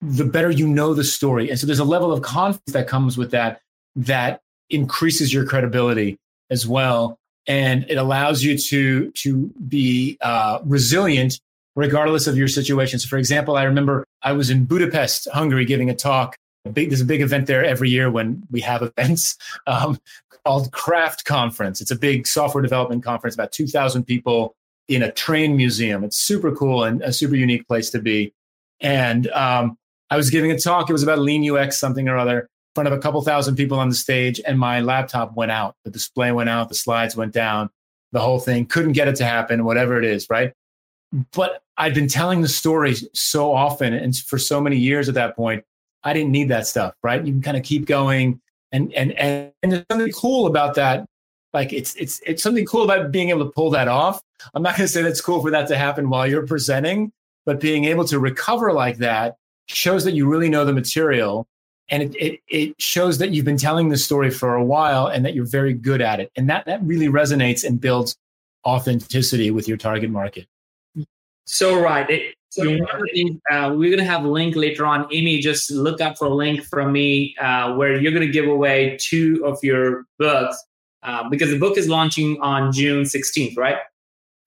the 0.03 0.25
better 0.25 0.51
you 0.51 0.69
know 0.69 0.93
the 0.95 1.05
story. 1.05 1.49
And 1.49 1.59
so 1.59 1.67
there's 1.67 1.79
a 1.79 1.85
level 1.85 2.13
of 2.13 2.23
confidence 2.23 2.73
that 2.73 2.89
comes 2.89 3.17
with 3.17 3.31
that 3.31 3.61
that 3.97 4.43
increases 4.71 5.33
your 5.33 5.47
credibility 5.47 6.19
as 6.51 6.67
well, 6.67 7.19
and 7.47 7.87
it 7.89 7.97
allows 7.97 8.43
you 8.43 8.59
to 8.59 9.11
to 9.13 9.51
be 9.67 10.19
uh, 10.21 10.61
resilient 10.65 11.41
regardless 11.79 12.27
of 12.27 12.37
your 12.37 12.49
situation. 12.49 12.99
So, 12.99 13.07
for 13.07 13.19
example, 13.19 13.57
I 13.57 13.63
remember 13.63 14.05
I 14.23 14.33
was 14.33 14.51
in 14.51 14.65
Budapest, 14.65 15.29
Hungary, 15.33 15.65
giving 15.65 15.89
a 15.89 15.95
talk. 15.95 16.35
A 16.65 16.71
big, 16.71 16.91
there's 16.91 17.01
a 17.01 17.05
big 17.05 17.21
event 17.21 17.47
there 17.47 17.65
every 17.65 17.89
year 17.89 18.11
when 18.11 18.43
we 18.51 18.61
have 18.63 18.83
events 18.99 19.37
um, 19.69 19.97
called 20.45 20.73
Craft 20.73 21.25
Conference. 21.25 21.81
It's 21.81 21.93
a 21.93 21.97
big 21.97 22.27
software 22.27 22.63
development 22.63 23.05
conference, 23.05 23.37
about 23.37 23.53
2,000 23.53 24.03
people 24.03 24.57
in 24.89 25.05
a 25.05 25.13
train 25.13 25.57
museum. 25.57 26.03
It's 26.03 26.17
super 26.17 26.51
cool 26.51 26.83
and 26.83 27.01
a 27.01 27.13
super 27.13 27.37
unique 27.37 27.69
place 27.69 27.91
to 27.91 28.01
be. 28.01 28.35
And 28.81 29.29
um, 29.29 29.79
I 30.11 30.17
was 30.17 30.31
giving 30.31 30.51
a 30.51 30.59
talk. 30.59 30.91
It 30.91 30.93
was 30.93 31.05
about 31.05 31.21
lean 31.21 31.49
UX, 31.49 31.79
something 31.79 32.09
or 32.09 32.17
other, 32.17 32.41
in 32.41 32.47
front 32.75 32.89
of 32.89 32.93
a 32.93 32.99
couple 32.99 33.23
thousand 33.23 33.55
people 33.55 33.79
on 33.79 33.89
the 33.89 33.95
stage. 33.95 34.41
And 34.45 34.59
my 34.59 34.81
laptop 34.81 35.37
went 35.37 35.53
out. 35.53 35.77
The 35.85 35.93
display 35.93 36.33
went 36.33 36.49
out. 36.49 36.71
The 36.71 36.75
slides 36.75 37.15
went 37.15 37.33
down. 37.33 37.71
The 38.11 38.21
whole 38.21 38.41
thing 38.41 38.67
couldn't 38.67 38.93
get 38.93 39.07
it 39.07 39.15
to 39.17 39.25
happen, 39.25 39.65
whatever 39.65 39.97
it 39.97 40.05
is, 40.05 40.27
right? 40.29 40.53
But 41.33 41.63
I'd 41.77 41.95
been 41.95 42.09
telling 42.09 42.43
the 42.43 42.49
story 42.49 42.97
so 43.15 43.53
often 43.53 43.95
and 43.95 44.17
for 44.17 44.39
so 44.39 44.61
many 44.61 44.77
years 44.77 45.09
at 45.09 45.15
that 45.15 45.37
point, 45.37 45.65
I 46.05 46.13
didn't 46.13 46.33
need 46.33 46.49
that 46.49 46.67
stuff, 46.67 46.95
right? 47.03 47.25
You 47.25 47.33
can 47.33 47.43
kind 47.43 47.57
of 47.57 47.63
keep 47.63 47.87
going. 47.87 48.41
And, 48.73 48.93
and, 48.93 49.13
and, 49.13 49.53
and 49.63 49.73
there's 49.73 49.85
something 49.91 50.13
cool 50.13 50.47
about 50.47 50.75
that 50.75 51.07
like 51.53 51.73
it's 51.73 51.95
it's 51.97 52.21
it's 52.27 52.43
something 52.43 52.67
cool 52.67 52.85
about 52.85 53.11
being 53.11 53.31
able 53.31 53.45
to 53.45 53.51
pull 53.51 53.71
that 53.71 53.89
off. 53.89 54.21
I'm 54.55 54.63
not 54.63 54.77
going 54.77 54.87
to 54.87 54.93
say 54.93 55.03
that's 55.03 55.21
cool 55.21 55.41
for 55.41 55.51
that 55.51 55.69
to 55.69 55.77
happen 55.77 56.11
while 56.11 56.27
you're 56.27 56.47
presenting, 56.47 57.13
but 57.47 57.61
being 57.61 57.85
able 57.85 58.05
to 58.07 58.19
recover 58.19 58.73
like 58.73 58.99
that 58.99 59.37
shows 59.67 60.05
that 60.05 60.13
you 60.13 60.27
really 60.27 60.49
know 60.49 60.65
the 60.65 60.73
material 60.73 61.47
and 61.91 62.03
it, 62.03 62.15
it, 62.17 62.41
it 62.49 62.75
shows 62.81 63.19
that 63.19 63.31
you've 63.31 63.45
been 63.45 63.57
telling 63.57 63.89
the 63.89 63.97
story 63.97 64.31
for 64.31 64.55
a 64.55 64.65
while 64.65 65.07
and 65.07 65.25
that 65.25 65.35
you're 65.35 65.47
very 65.47 65.73
good 65.73 66.01
at 66.01 66.21
it 66.21 66.31
and 66.37 66.49
that 66.49 66.65
that 66.67 66.83
really 66.83 67.09
resonates 67.09 67.65
and 67.65 67.81
builds 67.81 68.17
authenticity 68.67 69.51
with 69.51 69.69
your 69.69 69.77
target 69.77 70.11
market 70.11 70.47
So 71.49 71.81
right. 71.81 72.09
It, 72.11 72.35
so 72.51 72.65
thing, 72.65 73.41
uh, 73.51 73.75
we're 73.77 73.91
gonna 73.91 74.09
have 74.09 74.25
a 74.25 74.29
link 74.29 74.57
later 74.57 74.87
on. 74.87 75.07
Amy, 75.13 75.41
just 75.41 75.71
look 75.71 76.01
up 76.01 76.19
for 76.19 76.27
a 76.27 76.35
link 76.35 76.63
from 76.65 76.93
me 76.93 77.35
uh, 77.41 77.75
where 77.75 78.01
you're 78.01 78.13
gonna 78.13 78.27
give 78.27 78.47
away 78.47 78.97
two 79.01 79.43
of 79.45 79.59
your 79.63 80.05
books 80.19 80.63
uh, 81.03 81.29
because 81.29 81.51
the 81.51 81.59
book 81.59 81.77
is 81.77 81.89
launching 81.89 82.39
on 82.41 82.73
June 82.73 83.05
16th, 83.05 83.57
right? 83.57 83.77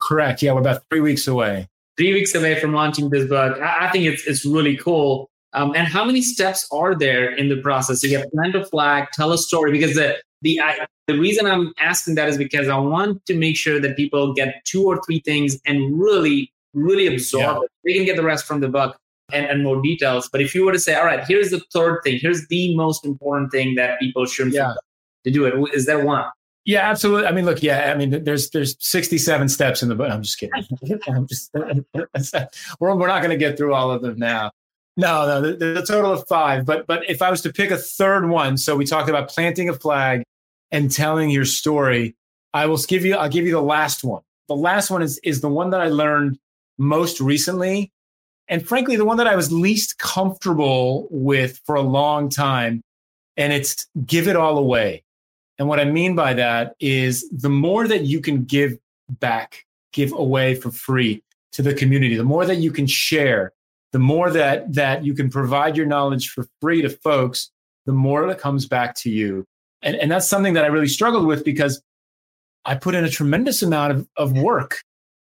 Correct. 0.01 0.41
Yeah, 0.41 0.53
we're 0.53 0.61
about 0.61 0.83
three 0.89 0.99
weeks 0.99 1.27
away. 1.27 1.67
Three 1.97 2.13
weeks 2.13 2.33
away 2.33 2.59
from 2.59 2.73
launching 2.73 3.09
this 3.09 3.27
book. 3.27 3.59
I, 3.59 3.87
I 3.87 3.91
think 3.91 4.05
it's 4.05 4.25
it's 4.25 4.45
really 4.45 4.77
cool. 4.77 5.29
Um, 5.53 5.73
and 5.75 5.87
how 5.87 6.05
many 6.05 6.21
steps 6.21 6.67
are 6.71 6.95
there 6.95 7.33
in 7.33 7.49
the 7.49 7.57
process? 7.57 8.01
You 8.03 8.09
get 8.09 8.31
plant 8.31 8.55
a 8.55 8.65
flag, 8.65 9.09
tell 9.13 9.31
a 9.31 9.37
story, 9.37 9.71
because 9.71 9.95
the 9.95 10.17
the 10.41 10.59
I, 10.59 10.87
the 11.07 11.19
reason 11.19 11.45
I'm 11.45 11.73
asking 11.77 12.15
that 12.15 12.29
is 12.29 12.37
because 12.37 12.67
I 12.67 12.77
want 12.77 13.25
to 13.25 13.35
make 13.35 13.57
sure 13.57 13.79
that 13.79 13.95
people 13.95 14.33
get 14.33 14.63
two 14.65 14.85
or 14.85 15.01
three 15.03 15.19
things 15.19 15.59
and 15.65 15.99
really 15.99 16.51
really 16.73 17.07
absorb 17.07 17.43
yeah. 17.43 17.59
it. 17.61 17.71
They 17.83 17.93
can 17.93 18.05
get 18.05 18.15
the 18.15 18.23
rest 18.23 18.45
from 18.45 18.61
the 18.61 18.69
book 18.69 18.97
and, 19.31 19.45
and 19.45 19.63
more 19.63 19.81
details. 19.81 20.29
But 20.31 20.41
if 20.41 20.53
you 20.55 20.65
were 20.65 20.71
to 20.71 20.79
say, 20.79 20.95
all 20.95 21.05
right, 21.05 21.23
here's 21.27 21.49
the 21.49 21.61
third 21.73 21.99
thing, 22.03 22.19
here's 22.21 22.47
the 22.47 22.75
most 22.75 23.05
important 23.05 23.51
thing 23.51 23.75
that 23.75 23.99
people 23.99 24.25
should 24.25 24.53
yeah. 24.53 24.73
to 25.25 25.31
do 25.31 25.45
it, 25.45 25.53
is 25.73 25.85
there 25.85 26.03
one? 26.03 26.25
Yeah, 26.63 26.89
absolutely. 26.89 27.27
I 27.27 27.31
mean, 27.31 27.45
look, 27.45 27.63
yeah, 27.63 27.91
I 27.91 27.97
mean, 27.97 28.23
there's 28.23 28.51
there's 28.51 28.75
67 28.79 29.49
steps 29.49 29.81
in 29.81 29.89
the 29.89 29.95
book. 29.95 30.11
I'm 30.11 30.21
just 30.21 30.37
kidding. 30.37 30.63
I'm 31.07 31.27
just, 31.27 31.51
we're, 32.79 32.95
we're 32.95 33.07
not 33.07 33.23
going 33.23 33.31
to 33.31 33.37
get 33.37 33.57
through 33.57 33.73
all 33.73 33.89
of 33.89 34.03
them 34.03 34.19
now. 34.19 34.51
No, 34.95 35.25
no, 35.25 35.55
there's 35.55 35.89
a 35.89 35.91
total 35.91 36.11
of 36.11 36.27
five. 36.27 36.65
But 36.65 36.85
but 36.85 37.09
if 37.09 37.21
I 37.23 37.31
was 37.31 37.41
to 37.41 37.53
pick 37.53 37.71
a 37.71 37.77
third 37.77 38.29
one, 38.29 38.57
so 38.57 38.75
we 38.75 38.85
talked 38.85 39.09
about 39.09 39.29
planting 39.29 39.69
a 39.69 39.73
flag 39.73 40.23
and 40.71 40.91
telling 40.91 41.29
your 41.29 41.45
story. 41.45 42.15
I 42.53 42.65
will 42.65 42.77
give 42.77 43.05
you. 43.05 43.15
I'll 43.15 43.29
give 43.29 43.45
you 43.45 43.53
the 43.53 43.61
last 43.61 44.03
one. 44.03 44.21
The 44.47 44.55
last 44.55 44.91
one 44.91 45.01
is 45.01 45.19
is 45.23 45.41
the 45.41 45.49
one 45.49 45.69
that 45.71 45.81
I 45.81 45.87
learned 45.87 46.37
most 46.81 47.21
recently. 47.21 47.91
And 48.47 48.67
frankly, 48.67 48.97
the 48.97 49.05
one 49.05 49.17
that 49.17 49.27
I 49.27 49.35
was 49.35 49.51
least 49.51 49.97
comfortable 49.97 51.07
with 51.09 51.61
for 51.65 51.75
a 51.75 51.81
long 51.81 52.29
time. 52.29 52.81
And 53.37 53.53
it's 53.53 53.87
give 54.05 54.27
it 54.27 54.35
all 54.35 54.57
away. 54.57 55.03
And 55.57 55.67
what 55.67 55.79
I 55.79 55.85
mean 55.85 56.15
by 56.15 56.33
that 56.33 56.75
is 56.79 57.29
the 57.29 57.49
more 57.49 57.87
that 57.87 58.03
you 58.03 58.19
can 58.19 58.43
give 58.43 58.77
back, 59.09 59.65
give 59.93 60.11
away 60.11 60.55
for 60.55 60.71
free 60.71 61.23
to 61.53 61.61
the 61.61 61.73
community, 61.73 62.15
the 62.15 62.23
more 62.23 62.45
that 62.45 62.57
you 62.57 62.71
can 62.71 62.87
share, 62.87 63.53
the 63.91 63.99
more 63.99 64.31
that 64.31 64.73
that 64.73 65.05
you 65.05 65.13
can 65.13 65.29
provide 65.29 65.77
your 65.77 65.85
knowledge 65.85 66.29
for 66.29 66.47
free 66.61 66.81
to 66.81 66.89
folks, 66.89 67.51
the 67.85 67.91
more 67.91 68.27
that 68.27 68.39
comes 68.39 68.65
back 68.65 68.95
to 68.95 69.09
you. 69.09 69.45
And, 69.81 69.95
and 69.95 70.11
that's 70.11 70.27
something 70.27 70.53
that 70.53 70.63
I 70.63 70.67
really 70.67 70.87
struggled 70.87 71.25
with 71.25 71.43
because 71.43 71.81
I 72.65 72.75
put 72.75 72.95
in 72.95 73.03
a 73.03 73.09
tremendous 73.09 73.61
amount 73.61 73.93
of, 73.93 74.07
of 74.17 74.37
work 74.37 74.83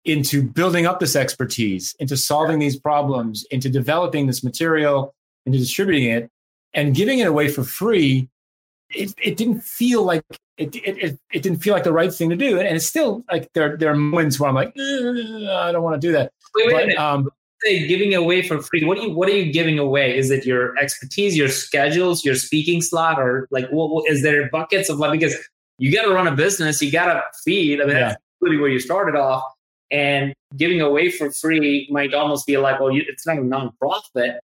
into 0.05 0.43
building 0.43 0.85
up 0.85 0.99
this 0.99 1.15
expertise, 1.15 1.95
into 1.99 2.15
solving 2.15 2.59
these 2.59 2.77
problems, 2.77 3.43
into 3.49 3.69
developing 3.69 4.27
this 4.27 4.43
material, 4.43 5.13
into 5.45 5.57
distributing 5.57 6.09
it, 6.09 6.29
and 6.73 6.95
giving 6.95 7.19
it 7.19 7.27
away 7.27 7.47
for 7.47 7.63
free. 7.63 8.29
It, 8.91 9.13
it 9.21 9.35
didn't 9.35 9.61
feel 9.61 10.03
like 10.03 10.23
it, 10.57 10.75
it, 10.75 11.19
it, 11.33 11.43
didn't 11.43 11.57
feel 11.57 11.73
like 11.73 11.83
the 11.83 11.91
right 11.91 12.13
thing 12.13 12.29
to 12.29 12.35
do. 12.35 12.59
And 12.59 12.75
it's 12.75 12.85
still 12.85 13.23
like 13.31 13.51
there, 13.53 13.75
there 13.75 13.91
are 13.91 13.95
moments 13.95 14.39
where 14.39 14.47
I'm 14.47 14.55
like, 14.55 14.69
I 14.77 15.71
don't 15.71 15.81
want 15.81 15.99
to 15.99 16.07
do 16.07 16.13
that. 16.13 16.31
Wait, 16.53 16.73
wait 16.73 16.95
but, 16.95 16.97
um, 16.97 17.29
say 17.63 17.87
giving 17.87 18.13
away 18.13 18.41
for 18.43 18.61
free. 18.61 18.85
What 18.85 18.99
are 18.99 19.01
you 19.01 19.11
What 19.11 19.27
are 19.27 19.35
you 19.35 19.51
giving 19.51 19.79
away? 19.79 20.15
Is 20.17 20.29
it 20.29 20.45
your 20.45 20.77
expertise, 20.77 21.35
your 21.35 21.49
schedules, 21.49 22.23
your 22.23 22.35
speaking 22.35 22.81
slot, 22.81 23.19
or 23.19 23.47
like 23.51 23.67
what, 23.69 23.89
what 23.89 24.09
is 24.09 24.21
there 24.21 24.49
buckets 24.49 24.87
of 24.87 24.99
like 24.99 25.19
because 25.19 25.35
you 25.79 25.91
got 25.91 26.03
to 26.03 26.13
run 26.13 26.27
a 26.27 26.35
business, 26.35 26.81
you 26.81 26.91
got 26.91 27.11
to 27.11 27.21
feed. 27.43 27.81
I 27.81 27.85
mean, 27.85 27.95
yeah. 27.95 28.09
that's 28.09 28.21
really 28.39 28.57
where 28.57 28.69
you 28.69 28.79
started 28.79 29.17
off 29.17 29.43
and 29.95 30.34
giving 30.58 30.81
away 30.81 31.10
for 31.10 31.31
free 31.31 31.88
might 31.89 32.13
almost 32.13 32.45
be 32.45 32.58
like, 32.58 32.81
well, 32.81 32.91
you, 32.91 33.05
it's 33.08 33.25
not 33.25 33.38
a 33.38 33.41
nonprofit. 33.41 34.39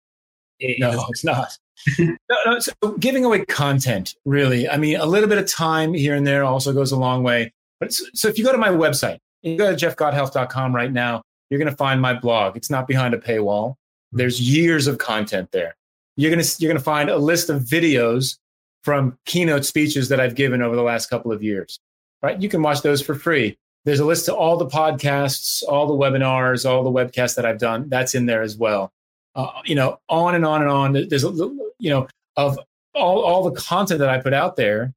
No, 0.60 1.06
it's 1.08 1.24
not. 1.24 1.56
no, 1.98 2.16
no, 2.44 2.58
so 2.58 2.72
giving 2.98 3.24
away 3.24 3.46
content, 3.46 4.14
really. 4.26 4.68
I 4.68 4.76
mean, 4.76 4.96
a 4.96 5.06
little 5.06 5.28
bit 5.28 5.38
of 5.38 5.50
time 5.50 5.94
here 5.94 6.14
and 6.14 6.26
there 6.26 6.44
also 6.44 6.74
goes 6.74 6.92
a 6.92 6.98
long 6.98 7.22
way. 7.22 7.52
But 7.80 7.94
so 7.94 8.28
if 8.28 8.36
you 8.36 8.44
go 8.44 8.52
to 8.52 8.58
my 8.58 8.68
website, 8.68 9.18
you 9.40 9.56
go 9.56 9.74
to 9.74 9.86
jeffgothelf.com 9.86 10.74
right 10.74 10.92
now, 10.92 11.22
you're 11.48 11.58
going 11.58 11.70
to 11.70 11.76
find 11.76 12.02
my 12.02 12.12
blog. 12.12 12.56
It's 12.56 12.68
not 12.68 12.86
behind 12.86 13.14
a 13.14 13.18
paywall. 13.18 13.76
There's 14.12 14.38
hmm. 14.38 14.44
years 14.44 14.86
of 14.86 14.98
content 14.98 15.52
there. 15.52 15.76
You're 16.16 16.30
going 16.30 16.44
to 16.44 16.56
you're 16.58 16.68
going 16.68 16.78
to 16.78 16.84
find 16.84 17.08
a 17.08 17.16
list 17.16 17.48
of 17.48 17.62
videos 17.62 18.36
from 18.82 19.16
keynote 19.24 19.64
speeches 19.64 20.10
that 20.10 20.20
I've 20.20 20.34
given 20.34 20.60
over 20.60 20.76
the 20.76 20.82
last 20.82 21.08
couple 21.08 21.32
of 21.32 21.42
years. 21.42 21.78
Right? 22.20 22.42
You 22.42 22.50
can 22.50 22.60
watch 22.60 22.82
those 22.82 23.00
for 23.00 23.14
free. 23.14 23.56
There's 23.88 24.00
a 24.00 24.04
list 24.04 24.28
of 24.28 24.34
all 24.34 24.58
the 24.58 24.66
podcasts, 24.66 25.62
all 25.66 25.86
the 25.86 25.94
webinars, 25.94 26.68
all 26.68 26.84
the 26.84 26.90
webcasts 26.90 27.36
that 27.36 27.46
I've 27.46 27.58
done. 27.58 27.88
That's 27.88 28.14
in 28.14 28.26
there 28.26 28.42
as 28.42 28.54
well. 28.54 28.92
Uh, 29.34 29.50
you 29.64 29.74
know, 29.74 29.98
on 30.10 30.34
and 30.34 30.44
on 30.44 30.60
and 30.60 30.70
on. 30.70 31.08
There's, 31.08 31.24
a, 31.24 31.30
you 31.78 31.88
know, 31.88 32.06
of 32.36 32.58
all, 32.94 33.22
all 33.22 33.48
the 33.48 33.58
content 33.58 34.00
that 34.00 34.10
I 34.10 34.18
put 34.18 34.34
out 34.34 34.56
there 34.56 34.92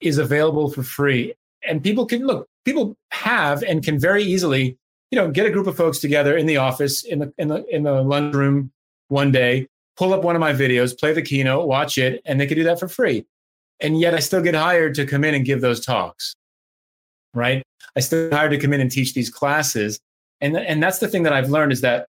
is 0.00 0.16
available 0.16 0.70
for 0.70 0.82
free. 0.82 1.34
And 1.68 1.82
people 1.82 2.06
can 2.06 2.26
look, 2.26 2.48
people 2.64 2.96
have 3.10 3.62
and 3.64 3.84
can 3.84 3.98
very 3.98 4.22
easily, 4.22 4.78
you 5.10 5.16
know, 5.16 5.30
get 5.30 5.44
a 5.44 5.50
group 5.50 5.66
of 5.66 5.76
folks 5.76 5.98
together 5.98 6.34
in 6.34 6.46
the 6.46 6.56
office, 6.56 7.04
in 7.04 7.18
the, 7.18 7.34
in 7.36 7.48
the, 7.48 7.66
in 7.66 7.82
the 7.82 8.00
lunchroom 8.00 8.72
one 9.08 9.30
day, 9.30 9.66
pull 9.98 10.14
up 10.14 10.24
one 10.24 10.36
of 10.36 10.40
my 10.40 10.54
videos, 10.54 10.98
play 10.98 11.12
the 11.12 11.20
keynote, 11.20 11.68
watch 11.68 11.98
it, 11.98 12.22
and 12.24 12.40
they 12.40 12.46
can 12.46 12.56
do 12.56 12.64
that 12.64 12.80
for 12.80 12.88
free. 12.88 13.26
And 13.78 14.00
yet 14.00 14.14
I 14.14 14.20
still 14.20 14.40
get 14.40 14.54
hired 14.54 14.94
to 14.94 15.04
come 15.04 15.22
in 15.22 15.34
and 15.34 15.44
give 15.44 15.60
those 15.60 15.84
talks 15.84 16.34
right? 17.34 17.62
I 17.96 18.00
still 18.00 18.30
hired 18.30 18.50
to 18.52 18.58
come 18.58 18.72
in 18.72 18.80
and 18.80 18.90
teach 18.90 19.14
these 19.14 19.30
classes. 19.30 20.00
And, 20.40 20.56
and 20.56 20.82
that's 20.82 20.98
the 20.98 21.08
thing 21.08 21.22
that 21.24 21.32
I've 21.32 21.50
learned 21.50 21.72
is 21.72 21.82
that 21.82 22.06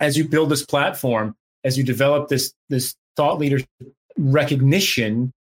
as 0.00 0.16
you 0.16 0.28
build 0.28 0.50
this 0.50 0.64
platform, 0.64 1.34
as 1.64 1.78
you 1.78 1.84
develop 1.84 2.28
this, 2.28 2.52
this 2.68 2.94
thought 3.16 3.38
leader 3.38 3.60
recognition, 4.18 5.32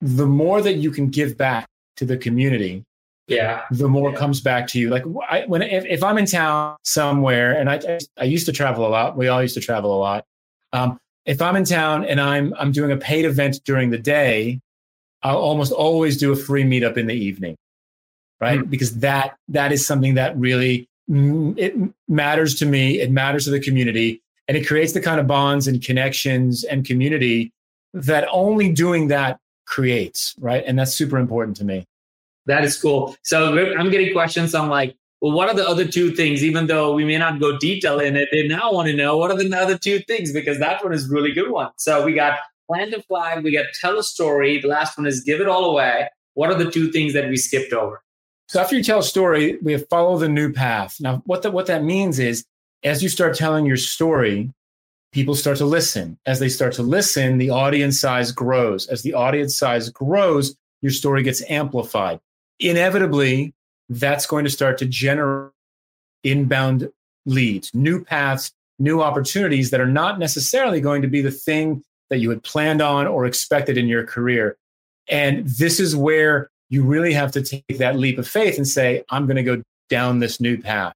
the 0.00 0.26
more 0.26 0.62
that 0.62 0.74
you 0.74 0.90
can 0.90 1.08
give 1.08 1.36
back 1.36 1.66
to 1.96 2.04
the 2.04 2.16
community, 2.16 2.84
yeah, 3.26 3.62
the 3.70 3.88
more 3.88 4.10
yeah. 4.10 4.16
comes 4.16 4.40
back 4.40 4.66
to 4.68 4.78
you. 4.78 4.90
Like 4.90 5.04
I, 5.28 5.44
when 5.46 5.62
if, 5.62 5.84
if 5.84 6.02
I'm 6.02 6.18
in 6.18 6.26
town 6.26 6.76
somewhere, 6.82 7.52
and 7.52 7.70
I 7.70 8.00
I 8.18 8.24
used 8.24 8.46
to 8.46 8.52
travel 8.52 8.84
a 8.84 8.88
lot. 8.88 9.16
We 9.16 9.28
all 9.28 9.40
used 9.40 9.54
to 9.54 9.60
travel 9.60 9.94
a 9.94 9.98
lot. 9.98 10.24
Um, 10.72 10.98
if 11.26 11.40
I'm 11.40 11.54
in 11.54 11.64
town 11.64 12.04
and 12.04 12.20
I'm 12.20 12.54
I'm 12.58 12.72
doing 12.72 12.90
a 12.90 12.96
paid 12.96 13.24
event 13.24 13.60
during 13.64 13.90
the 13.90 13.98
day, 13.98 14.58
I'll 15.22 15.38
almost 15.38 15.70
always 15.70 16.16
do 16.16 16.32
a 16.32 16.36
free 16.36 16.64
meetup 16.64 16.96
in 16.96 17.06
the 17.06 17.14
evening 17.14 17.56
right? 18.40 18.60
Mm-hmm. 18.60 18.70
Because 18.70 18.98
that 18.98 19.36
that 19.48 19.72
is 19.72 19.86
something 19.86 20.14
that 20.14 20.36
really 20.36 20.88
it 21.08 21.74
matters 22.08 22.54
to 22.56 22.66
me. 22.66 23.00
It 23.00 23.10
matters 23.10 23.44
to 23.44 23.50
the 23.50 23.60
community, 23.60 24.22
and 24.48 24.56
it 24.56 24.66
creates 24.66 24.92
the 24.92 25.00
kind 25.00 25.20
of 25.20 25.26
bonds 25.26 25.66
and 25.66 25.82
connections 25.82 26.64
and 26.64 26.84
community 26.84 27.52
that 27.92 28.26
only 28.30 28.72
doing 28.72 29.08
that 29.08 29.38
creates, 29.66 30.34
right? 30.38 30.62
And 30.66 30.78
that's 30.78 30.94
super 30.94 31.18
important 31.18 31.56
to 31.58 31.64
me. 31.64 31.86
That 32.46 32.64
is 32.64 32.80
cool. 32.80 33.16
So 33.22 33.56
I'm 33.58 33.90
getting 33.90 34.12
questions 34.12 34.54
on 34.54 34.68
like, 34.68 34.96
well, 35.20 35.32
what 35.32 35.48
are 35.48 35.54
the 35.54 35.68
other 35.68 35.86
two 35.86 36.12
things? 36.12 36.42
Even 36.42 36.66
though 36.66 36.92
we 36.92 37.04
may 37.04 37.18
not 37.18 37.40
go 37.40 37.58
detail 37.58 38.00
in 38.00 38.16
it, 38.16 38.28
they 38.32 38.46
now 38.46 38.72
want 38.72 38.88
to 38.88 38.94
know 38.94 39.16
what 39.16 39.30
are 39.30 39.36
the 39.36 39.56
other 39.56 39.76
two 39.76 39.98
things 40.00 40.32
because 40.32 40.58
that 40.58 40.82
one 40.82 40.92
is 40.92 41.08
really 41.08 41.32
good 41.32 41.50
one. 41.50 41.70
So 41.76 42.04
we 42.04 42.14
got 42.14 42.38
plant 42.68 42.94
a 42.94 43.02
flag, 43.02 43.44
we 43.44 43.52
got 43.52 43.66
tell 43.80 43.98
a 43.98 44.02
story. 44.02 44.60
The 44.60 44.68
last 44.68 44.96
one 44.96 45.06
is 45.06 45.22
give 45.22 45.40
it 45.40 45.48
all 45.48 45.64
away. 45.64 46.08
What 46.34 46.50
are 46.50 46.54
the 46.56 46.70
two 46.70 46.90
things 46.90 47.12
that 47.12 47.28
we 47.28 47.36
skipped 47.36 47.72
over? 47.72 48.02
So 48.50 48.58
after 48.58 48.74
you 48.74 48.82
tell 48.82 48.98
a 48.98 49.04
story, 49.04 49.58
we 49.62 49.78
follow 49.78 50.18
the 50.18 50.28
new 50.28 50.52
path. 50.52 50.96
Now, 50.98 51.22
what 51.24 51.42
that 51.42 51.52
what 51.52 51.66
that 51.66 51.84
means 51.84 52.18
is, 52.18 52.44
as 52.82 53.00
you 53.00 53.08
start 53.08 53.36
telling 53.36 53.64
your 53.64 53.76
story, 53.76 54.52
people 55.12 55.36
start 55.36 55.58
to 55.58 55.64
listen. 55.64 56.18
As 56.26 56.40
they 56.40 56.48
start 56.48 56.72
to 56.72 56.82
listen, 56.82 57.38
the 57.38 57.50
audience 57.50 58.00
size 58.00 58.32
grows. 58.32 58.88
As 58.88 59.02
the 59.02 59.14
audience 59.14 59.56
size 59.56 59.88
grows, 59.90 60.56
your 60.82 60.90
story 60.90 61.22
gets 61.22 61.48
amplified. 61.48 62.18
Inevitably, 62.58 63.54
that's 63.88 64.26
going 64.26 64.44
to 64.46 64.50
start 64.50 64.78
to 64.78 64.84
generate 64.84 65.52
inbound 66.24 66.90
leads, 67.26 67.72
new 67.72 68.04
paths, 68.04 68.50
new 68.80 69.00
opportunities 69.00 69.70
that 69.70 69.80
are 69.80 69.86
not 69.86 70.18
necessarily 70.18 70.80
going 70.80 71.02
to 71.02 71.08
be 71.08 71.20
the 71.20 71.30
thing 71.30 71.84
that 72.08 72.18
you 72.18 72.30
had 72.30 72.42
planned 72.42 72.82
on 72.82 73.06
or 73.06 73.26
expected 73.26 73.78
in 73.78 73.86
your 73.86 74.04
career. 74.04 74.56
And 75.08 75.46
this 75.46 75.78
is 75.78 75.94
where 75.94 76.49
you 76.70 76.84
really 76.84 77.12
have 77.12 77.32
to 77.32 77.42
take 77.42 77.78
that 77.78 77.96
leap 77.96 78.18
of 78.18 78.26
faith 78.26 78.56
and 78.56 78.66
say, 78.66 79.04
I'm 79.10 79.26
going 79.26 79.36
to 79.36 79.42
go 79.42 79.62
down 79.90 80.20
this 80.20 80.40
new 80.40 80.56
path. 80.56 80.94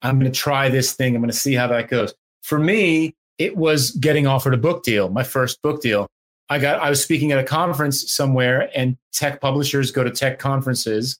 I'm 0.00 0.18
going 0.18 0.30
to 0.30 0.38
try 0.38 0.68
this 0.68 0.94
thing. 0.94 1.14
I'm 1.14 1.20
going 1.20 1.30
to 1.30 1.36
see 1.36 1.54
how 1.54 1.66
that 1.66 1.88
goes. 1.88 2.14
For 2.42 2.58
me, 2.58 3.14
it 3.36 3.56
was 3.56 3.90
getting 3.92 4.26
offered 4.26 4.54
a 4.54 4.58
book 4.58 4.84
deal, 4.84 5.08
my 5.08 5.24
first 5.24 5.60
book 5.60 5.82
deal. 5.82 6.06
I 6.48 6.58
got 6.58 6.80
I 6.80 6.88
was 6.88 7.02
speaking 7.02 7.32
at 7.32 7.38
a 7.38 7.44
conference 7.44 8.10
somewhere 8.10 8.70
and 8.74 8.96
tech 9.12 9.40
publishers 9.40 9.90
go 9.90 10.02
to 10.02 10.10
tech 10.10 10.38
conferences 10.38 11.18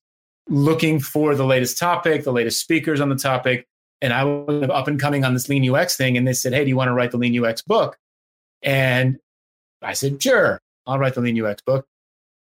looking 0.49 1.01
for 1.01 1.35
the 1.35 1.45
latest 1.45 1.77
topic, 1.77 2.25
the 2.25 2.33
latest 2.33 2.61
speakers 2.61 3.01
on 3.01 3.09
the 3.09 3.17
topic. 3.17 3.67
And 4.01 4.13
I 4.13 4.25
was 4.25 4.71
up 4.71 4.89
and 4.89 4.99
coming 4.99 5.25
on 5.25 5.35
this 5.35 5.49
lean 5.49 5.69
UX 5.69 5.97
thing. 5.97 6.17
And 6.17 6.27
they 6.27 6.33
said, 6.33 6.53
Hey, 6.53 6.65
do 6.65 6.69
you 6.69 6.77
want 6.77 6.89
to 6.89 6.95
write 6.95 7.11
the 7.11 7.19
lean 7.19 7.45
UX 7.45 7.63
book? 7.63 7.99
And 8.63 9.19
I 9.83 9.93
said, 9.93 10.23
Sure, 10.23 10.61
I'll 10.87 10.99
write 10.99 11.15
the 11.15 11.21
lean 11.21 11.45
UX 11.45 11.63
book. 11.63 11.85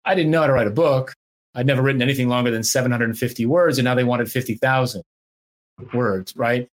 I 0.05 0.15
didn't 0.15 0.31
know 0.31 0.41
how 0.41 0.47
to 0.47 0.53
write 0.53 0.67
a 0.67 0.71
book. 0.71 1.15
I'd 1.59 1.67
never 1.67 1.81
written 1.81 2.01
anything 2.01 2.29
longer 2.29 2.51
than 2.51 2.63
750 2.63 3.45
words, 3.45 3.77
and 3.77 3.83
now 3.85 3.95
they 3.95 4.03
wanted 4.03 4.31
50,000 4.31 5.03
words, 5.93 6.35
right? 6.35 6.69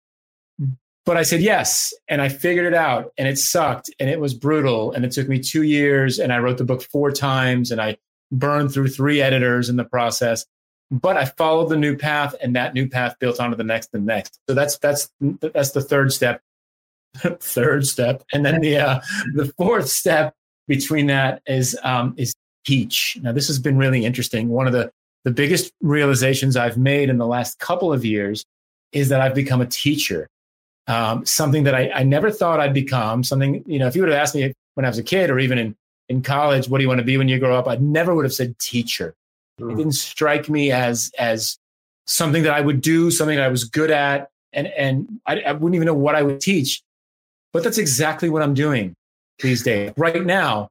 but 1.07 1.17
I 1.17 1.23
said 1.23 1.41
yes, 1.41 1.95
and 2.09 2.21
I 2.21 2.29
figured 2.29 2.67
it 2.67 2.75
out, 2.75 3.13
and 3.17 3.29
it 3.29 3.39
sucked, 3.39 3.89
and 4.01 4.11
it 4.11 4.19
was 4.19 4.35
brutal, 4.35 4.93
and 4.93 5.05
it 5.05 5.13
took 5.13 5.29
me 5.29 5.39
two 5.39 5.63
years, 5.63 6.19
and 6.19 6.33
I 6.33 6.39
wrote 6.39 6.59
the 6.59 6.65
book 6.65 6.83
four 6.83 7.13
times, 7.13 7.71
and 7.71 7.81
I 7.81 7.97
burned 8.33 8.73
through 8.73 8.89
three 8.89 9.23
editors 9.23 9.69
in 9.69 9.77
the 9.77 9.85
process. 9.85 10.45
But 10.91 11.17
I 11.17 11.25
followed 11.25 11.69
the 11.69 11.77
new 11.77 11.97
path, 11.97 12.35
and 12.43 12.57
that 12.57 12.75
new 12.75 12.89
path 12.89 13.17
built 13.21 13.39
onto 13.39 13.57
the 13.57 13.65
next 13.65 13.91
and 13.93 14.05
next. 14.05 14.39
So 14.49 14.55
that's 14.55 14.79
that's 14.79 15.09
that's 15.21 15.71
the 15.71 15.81
third 15.81 16.13
step. 16.13 16.43
third 17.41 17.87
step, 17.87 18.25
and 18.33 18.45
then 18.45 18.61
the 18.61 18.77
uh, 18.77 19.01
the 19.35 19.53
fourth 19.57 19.89
step 19.89 20.35
between 20.69 21.07
that 21.07 21.41
is 21.47 21.79
um, 21.83 22.15
is 22.17 22.35
teach. 22.67 23.19
Now 23.23 23.33
this 23.33 23.47
has 23.47 23.59
been 23.59 23.79
really 23.79 24.05
interesting. 24.05 24.49
One 24.49 24.67
of 24.67 24.73
the 24.73 24.91
the 25.25 25.31
biggest 25.31 25.73
realizations 25.81 26.57
I've 26.57 26.79
made 26.79 27.09
in 27.09 27.19
the 27.19 27.27
last 27.27 27.59
couple 27.59 27.93
of 27.93 28.05
years 28.05 28.45
is 28.93 29.09
that 29.09 29.21
I've 29.21 29.35
become 29.35 29.61
a 29.61 29.67
teacher 29.67 30.29
um, 30.89 31.27
something 31.27 31.65
that 31.65 31.75
I, 31.75 31.91
I 31.91 32.03
never 32.03 32.31
thought 32.31 32.61
I'd 32.61 32.75
become. 32.75 33.25
Something, 33.25 33.65
you 33.67 33.79
know, 33.79 33.87
if 33.87 33.97
you 33.97 34.03
would 34.03 34.11
have 34.11 34.21
asked 34.21 34.35
me 34.35 34.53
when 34.75 34.85
I 34.85 34.89
was 34.89 34.99
a 34.99 35.03
kid 35.03 35.31
or 35.31 35.39
even 35.39 35.59
in, 35.59 35.77
in 36.09 36.23
college, 36.23 36.69
what 36.69 36.79
do 36.79 36.83
you 36.83 36.89
want 36.89 37.01
to 37.01 37.05
be 37.05 37.17
when 37.17 37.29
you 37.29 37.39
grow 37.39 37.59
up? 37.59 37.67
I 37.67 37.77
never 37.77 38.15
would 38.15 38.25
have 38.25 38.35
said 38.35 38.59
teacher. 38.59 39.15
Mm. 39.61 39.73
It 39.73 39.77
didn't 39.77 39.93
strike 39.93 40.49
me 40.49 40.71
as 40.71 41.11
as 41.19 41.59
something 42.07 42.45
that 42.45 42.55
I 42.55 42.61
would 42.61 42.81
do, 42.81 43.11
something 43.11 43.37
that 43.37 43.45
I 43.45 43.49
was 43.49 43.65
good 43.65 43.91
at, 43.91 44.29
and 44.53 44.69
and 44.69 45.21
I, 45.27 45.41
I 45.41 45.53
wouldn't 45.53 45.75
even 45.75 45.87
know 45.87 45.95
what 45.95 46.15
I 46.15 46.23
would 46.23 46.41
teach. 46.41 46.83
But 47.53 47.65
that's 47.65 47.79
exactly 47.79 48.29
what 48.29 48.43
I'm 48.43 48.55
doing 48.55 48.95
these 49.41 49.63
days. 49.63 49.93
Right 49.97 50.25
now, 50.25 50.69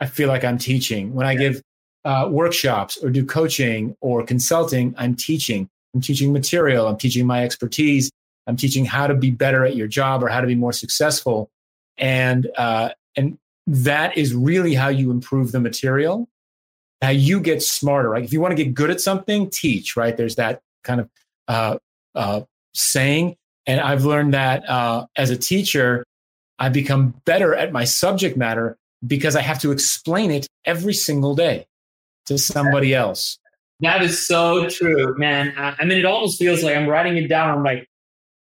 I 0.00 0.06
feel 0.06 0.28
like 0.28 0.44
I'm 0.44 0.58
teaching. 0.58 1.14
When 1.14 1.26
I 1.26 1.34
give 1.34 1.62
uh, 2.04 2.28
workshops 2.30 2.96
or 2.98 3.10
do 3.10 3.24
coaching 3.24 3.96
or 4.00 4.24
consulting, 4.24 4.94
I'm 4.98 5.14
teaching. 5.14 5.68
I'm 5.94 6.00
teaching 6.00 6.32
material. 6.32 6.86
I'm 6.86 6.98
teaching 6.98 7.26
my 7.26 7.42
expertise. 7.42 8.10
I'm 8.46 8.56
teaching 8.56 8.84
how 8.84 9.06
to 9.06 9.14
be 9.14 9.30
better 9.30 9.64
at 9.64 9.74
your 9.74 9.88
job 9.88 10.22
or 10.22 10.28
how 10.28 10.40
to 10.40 10.46
be 10.46 10.54
more 10.54 10.72
successful. 10.72 11.50
And, 11.98 12.48
uh, 12.56 12.90
and 13.16 13.38
that 13.66 14.16
is 14.16 14.34
really 14.34 14.74
how 14.74 14.88
you 14.88 15.10
improve 15.10 15.50
the 15.50 15.60
material, 15.60 16.28
how 17.02 17.08
you 17.08 17.40
get 17.40 17.62
smarter, 17.62 18.10
right? 18.10 18.22
If 18.22 18.32
you 18.32 18.40
want 18.40 18.56
to 18.56 18.62
get 18.62 18.74
good 18.74 18.90
at 18.90 19.00
something, 19.00 19.50
teach, 19.50 19.96
right? 19.96 20.16
There's 20.16 20.36
that 20.36 20.60
kind 20.84 21.00
of, 21.00 21.10
uh, 21.48 21.78
uh, 22.14 22.42
saying. 22.74 23.36
And 23.66 23.80
I've 23.80 24.04
learned 24.04 24.34
that, 24.34 24.68
uh, 24.68 25.06
as 25.16 25.30
a 25.30 25.36
teacher, 25.36 26.04
I 26.58 26.68
become 26.68 27.14
better 27.24 27.54
at 27.54 27.72
my 27.72 27.84
subject 27.84 28.36
matter 28.36 28.76
because 29.06 29.36
I 29.36 29.42
have 29.42 29.60
to 29.60 29.72
explain 29.72 30.30
it 30.30 30.46
every 30.64 30.94
single 30.94 31.34
day 31.34 31.66
to 32.26 32.38
somebody 32.38 32.94
else. 32.94 33.38
That 33.80 34.02
is 34.02 34.26
so 34.26 34.68
true, 34.68 35.16
man. 35.18 35.52
I 35.56 35.84
mean, 35.84 35.98
it 35.98 36.06
almost 36.06 36.38
feels 36.38 36.62
like 36.62 36.76
I'm 36.76 36.88
writing 36.88 37.16
it 37.16 37.28
down. 37.28 37.50
I'm 37.50 37.62
like, 37.62 37.88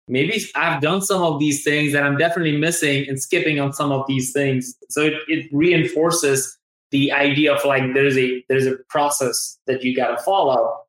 maybe 0.08 0.42
I've 0.56 0.82
done 0.82 1.02
some 1.02 1.22
of 1.22 1.40
these 1.40 1.64
things 1.64 1.94
that 1.94 2.04
I'm 2.04 2.18
definitely 2.18 2.58
missing 2.58 3.06
and 3.08 3.22
skipping 3.22 3.60
on 3.60 3.74
some 3.74 3.92
of 3.92 4.06
these 4.08 4.32
things. 4.32 4.76
So 4.90 5.02
it, 5.02 5.14
it 5.28 5.50
reinforces 5.52 6.58
the 6.92 7.12
idea 7.12 7.54
of 7.54 7.66
like 7.66 7.94
there's 7.94 8.18
a 8.18 8.44
there's 8.48 8.66
a 8.66 8.76
process 8.90 9.58
that 9.68 9.84
you 9.84 9.96
got 9.96 10.16
to 10.16 10.24
follow. 10.24 10.80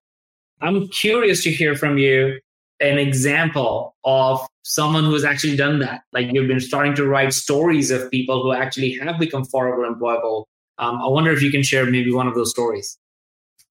I'm 0.60 0.88
curious 0.88 1.42
to 1.44 1.50
hear 1.50 1.74
from 1.74 1.98
you 1.98 2.38
an 2.80 2.98
example 2.98 3.96
of 4.04 4.46
someone 4.66 5.04
who 5.04 5.14
has 5.14 5.24
actually 5.24 5.56
done 5.56 5.78
that. 5.78 6.02
Like 6.12 6.26
you've 6.32 6.48
been 6.48 6.60
starting 6.60 6.94
to 6.96 7.06
write 7.06 7.32
stories 7.32 7.90
of 7.90 8.10
people 8.10 8.42
who 8.42 8.52
actually 8.52 8.98
have 8.98 9.18
become 9.18 9.44
forever 9.44 9.88
employable. 9.88 10.44
Um, 10.78 11.00
I 11.00 11.06
wonder 11.06 11.30
if 11.30 11.40
you 11.40 11.50
can 11.50 11.62
share 11.62 11.86
maybe 11.86 12.12
one 12.12 12.26
of 12.26 12.34
those 12.34 12.50
stories. 12.50 12.98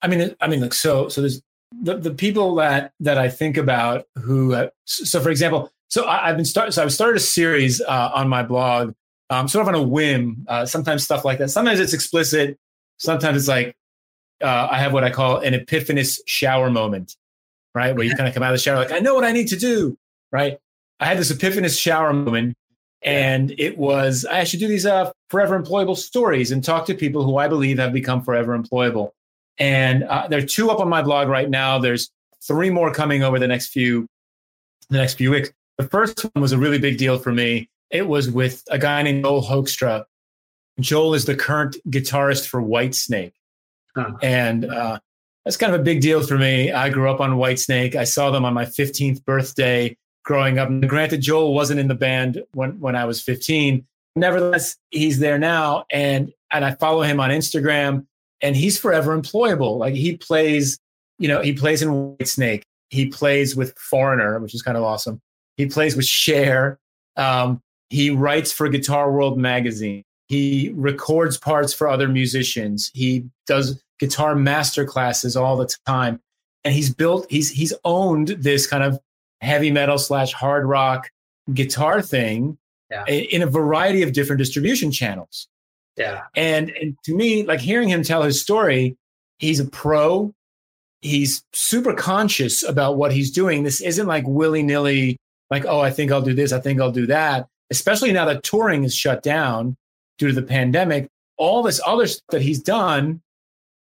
I 0.01 0.07
mean, 0.07 0.35
I 0.39 0.47
mean, 0.47 0.61
look, 0.61 0.73
so 0.73 1.09
so 1.09 1.21
there's 1.21 1.41
the, 1.81 1.97
the 1.97 2.11
people 2.11 2.55
that 2.55 2.93
that 3.01 3.17
I 3.17 3.29
think 3.29 3.57
about 3.57 4.05
who 4.15 4.53
uh, 4.53 4.69
so 4.85 5.19
for 5.19 5.29
example 5.29 5.71
so 5.89 6.05
I, 6.07 6.27
have 6.27 6.37
been 6.37 6.45
started 6.45 6.71
so 6.71 6.83
I've 6.83 6.93
started 6.93 7.17
a 7.17 7.21
series 7.21 7.81
uh, 7.81 8.11
on 8.13 8.29
my 8.29 8.43
blog 8.43 8.93
um, 9.29 9.47
sort 9.47 9.63
of 9.63 9.67
on 9.67 9.75
a 9.75 9.83
whim 9.83 10.45
uh, 10.47 10.65
sometimes 10.65 11.03
stuff 11.03 11.25
like 11.25 11.39
that 11.39 11.49
sometimes 11.49 11.79
it's 11.79 11.93
explicit 11.93 12.57
sometimes 12.97 13.37
it's 13.37 13.47
like 13.47 13.75
uh, 14.41 14.67
I 14.71 14.77
have 14.77 14.93
what 14.93 15.03
I 15.03 15.09
call 15.09 15.37
an 15.37 15.53
epiphanous 15.53 16.19
shower 16.27 16.69
moment 16.69 17.15
right 17.73 17.95
where 17.95 18.05
you 18.05 18.15
kind 18.15 18.27
of 18.27 18.33
come 18.33 18.43
out 18.43 18.53
of 18.53 18.59
the 18.59 18.63
shower 18.63 18.77
like 18.77 18.91
I 18.91 18.99
know 18.99 19.15
what 19.15 19.25
I 19.25 19.31
need 19.31 19.47
to 19.49 19.57
do 19.57 19.97
right 20.31 20.57
I 20.99 21.05
had 21.05 21.17
this 21.17 21.31
epiphanous 21.31 21.79
shower 21.79 22.13
moment 22.13 22.55
and 23.01 23.53
it 23.57 23.77
was 23.77 24.25
I 24.25 24.43
should 24.43 24.59
do 24.59 24.67
these 24.67 24.85
uh, 24.85 25.11
forever 25.29 25.61
employable 25.61 25.97
stories 25.97 26.51
and 26.51 26.63
talk 26.63 26.85
to 26.87 26.93
people 26.93 27.23
who 27.23 27.37
I 27.37 27.47
believe 27.47 27.77
have 27.79 27.93
become 27.93 28.21
forever 28.23 28.57
employable 28.57 29.11
and 29.57 30.03
uh, 30.03 30.27
there 30.27 30.39
are 30.39 30.45
two 30.45 30.69
up 30.69 30.79
on 30.79 30.89
my 30.89 31.01
blog 31.01 31.27
right 31.27 31.49
now. 31.49 31.79
There's 31.79 32.09
three 32.43 32.69
more 32.69 32.91
coming 32.93 33.23
over 33.23 33.39
the 33.39 33.47
next 33.47 33.67
few 33.67 34.07
the 34.89 34.97
next 34.97 35.15
few 35.15 35.31
weeks. 35.31 35.49
The 35.77 35.87
first 35.87 36.23
one 36.33 36.41
was 36.41 36.51
a 36.51 36.57
really 36.57 36.79
big 36.79 36.97
deal 36.97 37.17
for 37.17 37.31
me. 37.31 37.69
It 37.89 38.07
was 38.07 38.29
with 38.29 38.63
a 38.69 38.77
guy 38.77 39.01
named 39.01 39.23
Joel 39.23 39.43
Hoekstra. 39.43 40.05
Joel 40.79 41.13
is 41.13 41.25
the 41.25 41.35
current 41.35 41.77
guitarist 41.89 42.47
for 42.47 42.61
Whitesnake. 42.61 43.33
Huh. 43.95 44.11
And 44.21 44.65
uh, 44.65 44.99
that's 45.43 45.57
kind 45.57 45.73
of 45.73 45.81
a 45.81 45.83
big 45.83 46.01
deal 46.01 46.25
for 46.25 46.37
me. 46.37 46.71
I 46.71 46.89
grew 46.89 47.09
up 47.09 47.21
on 47.21 47.31
Whitesnake. 47.31 47.95
I 47.95 48.03
saw 48.03 48.31
them 48.31 48.45
on 48.45 48.53
my 48.53 48.65
15th 48.65 49.23
birthday 49.25 49.95
growing 50.25 50.59
up. 50.59 50.67
And 50.67 50.87
granted, 50.89 51.21
Joel 51.21 51.53
wasn't 51.53 51.79
in 51.79 51.87
the 51.87 51.95
band 51.95 52.43
when, 52.53 52.79
when 52.79 52.95
I 52.95 53.05
was 53.05 53.21
15. 53.21 53.85
Nevertheless, 54.15 54.77
he's 54.91 55.19
there 55.19 55.37
now. 55.37 55.85
And, 55.91 56.33
and 56.51 56.65
I 56.65 56.75
follow 56.75 57.03
him 57.03 57.19
on 57.19 57.29
Instagram 57.29 58.05
and 58.41 58.55
he's 58.55 58.77
forever 58.77 59.17
employable. 59.17 59.77
Like 59.77 59.93
he 59.93 60.17
plays, 60.17 60.77
you 61.19 61.27
know, 61.27 61.41
he 61.41 61.53
plays 61.53 61.81
in 61.81 61.89
Whitesnake. 61.89 62.63
He 62.89 63.07
plays 63.07 63.55
with 63.55 63.77
Foreigner, 63.77 64.39
which 64.39 64.53
is 64.53 64.61
kind 64.61 64.77
of 64.77 64.83
awesome. 64.83 65.21
He 65.57 65.65
plays 65.67 65.95
with 65.95 66.05
Cher. 66.05 66.79
Um, 67.15 67.61
he 67.89 68.09
writes 68.09 68.51
for 68.51 68.67
Guitar 68.67 69.11
World 69.11 69.37
magazine. 69.37 70.03
He 70.27 70.71
records 70.75 71.37
parts 71.37 71.73
for 71.73 71.87
other 71.87 72.07
musicians. 72.07 72.89
He 72.93 73.25
does 73.47 73.81
guitar 73.99 74.35
master 74.35 74.85
classes 74.85 75.35
all 75.35 75.55
the 75.55 75.73
time. 75.85 76.19
And 76.63 76.73
he's 76.73 76.93
built, 76.93 77.27
he's 77.29 77.51
he's 77.51 77.73
owned 77.83 78.29
this 78.29 78.65
kind 78.65 78.83
of 78.83 78.99
heavy 79.41 79.71
metal 79.71 79.97
slash 79.97 80.33
hard 80.33 80.65
rock 80.65 81.09
guitar 81.53 82.01
thing 82.01 82.57
yeah. 82.89 83.05
in 83.05 83.41
a 83.41 83.47
variety 83.47 84.01
of 84.01 84.13
different 84.13 84.39
distribution 84.39 84.91
channels. 84.91 85.47
Yeah. 85.97 86.23
And 86.35 86.69
and 86.71 86.97
to 87.05 87.15
me, 87.15 87.45
like 87.45 87.59
hearing 87.59 87.89
him 87.89 88.03
tell 88.03 88.23
his 88.23 88.41
story, 88.41 88.97
he's 89.39 89.59
a 89.59 89.65
pro. 89.65 90.33
He's 91.01 91.43
super 91.53 91.93
conscious 91.93 92.63
about 92.63 92.97
what 92.97 93.13
he's 93.13 93.31
doing. 93.31 93.63
This 93.63 93.79
isn't 93.81 94.07
like 94.07 94.23
willy 94.27 94.63
nilly, 94.63 95.17
like, 95.51 95.65
oh, 95.65 95.79
I 95.79 95.91
think 95.91 96.11
I'll 96.11 96.21
do 96.21 96.33
this, 96.33 96.51
I 96.51 96.59
think 96.59 96.81
I'll 96.81 96.91
do 96.91 97.05
that. 97.07 97.47
Especially 97.69 98.11
now 98.11 98.25
that 98.25 98.43
touring 98.43 98.83
is 98.83 98.95
shut 98.95 99.21
down 99.21 99.75
due 100.17 100.29
to 100.29 100.33
the 100.33 100.41
pandemic. 100.41 101.07
All 101.37 101.61
this 101.63 101.81
other 101.85 102.07
stuff 102.07 102.23
that 102.29 102.41
he's 102.41 102.61
done 102.61 103.21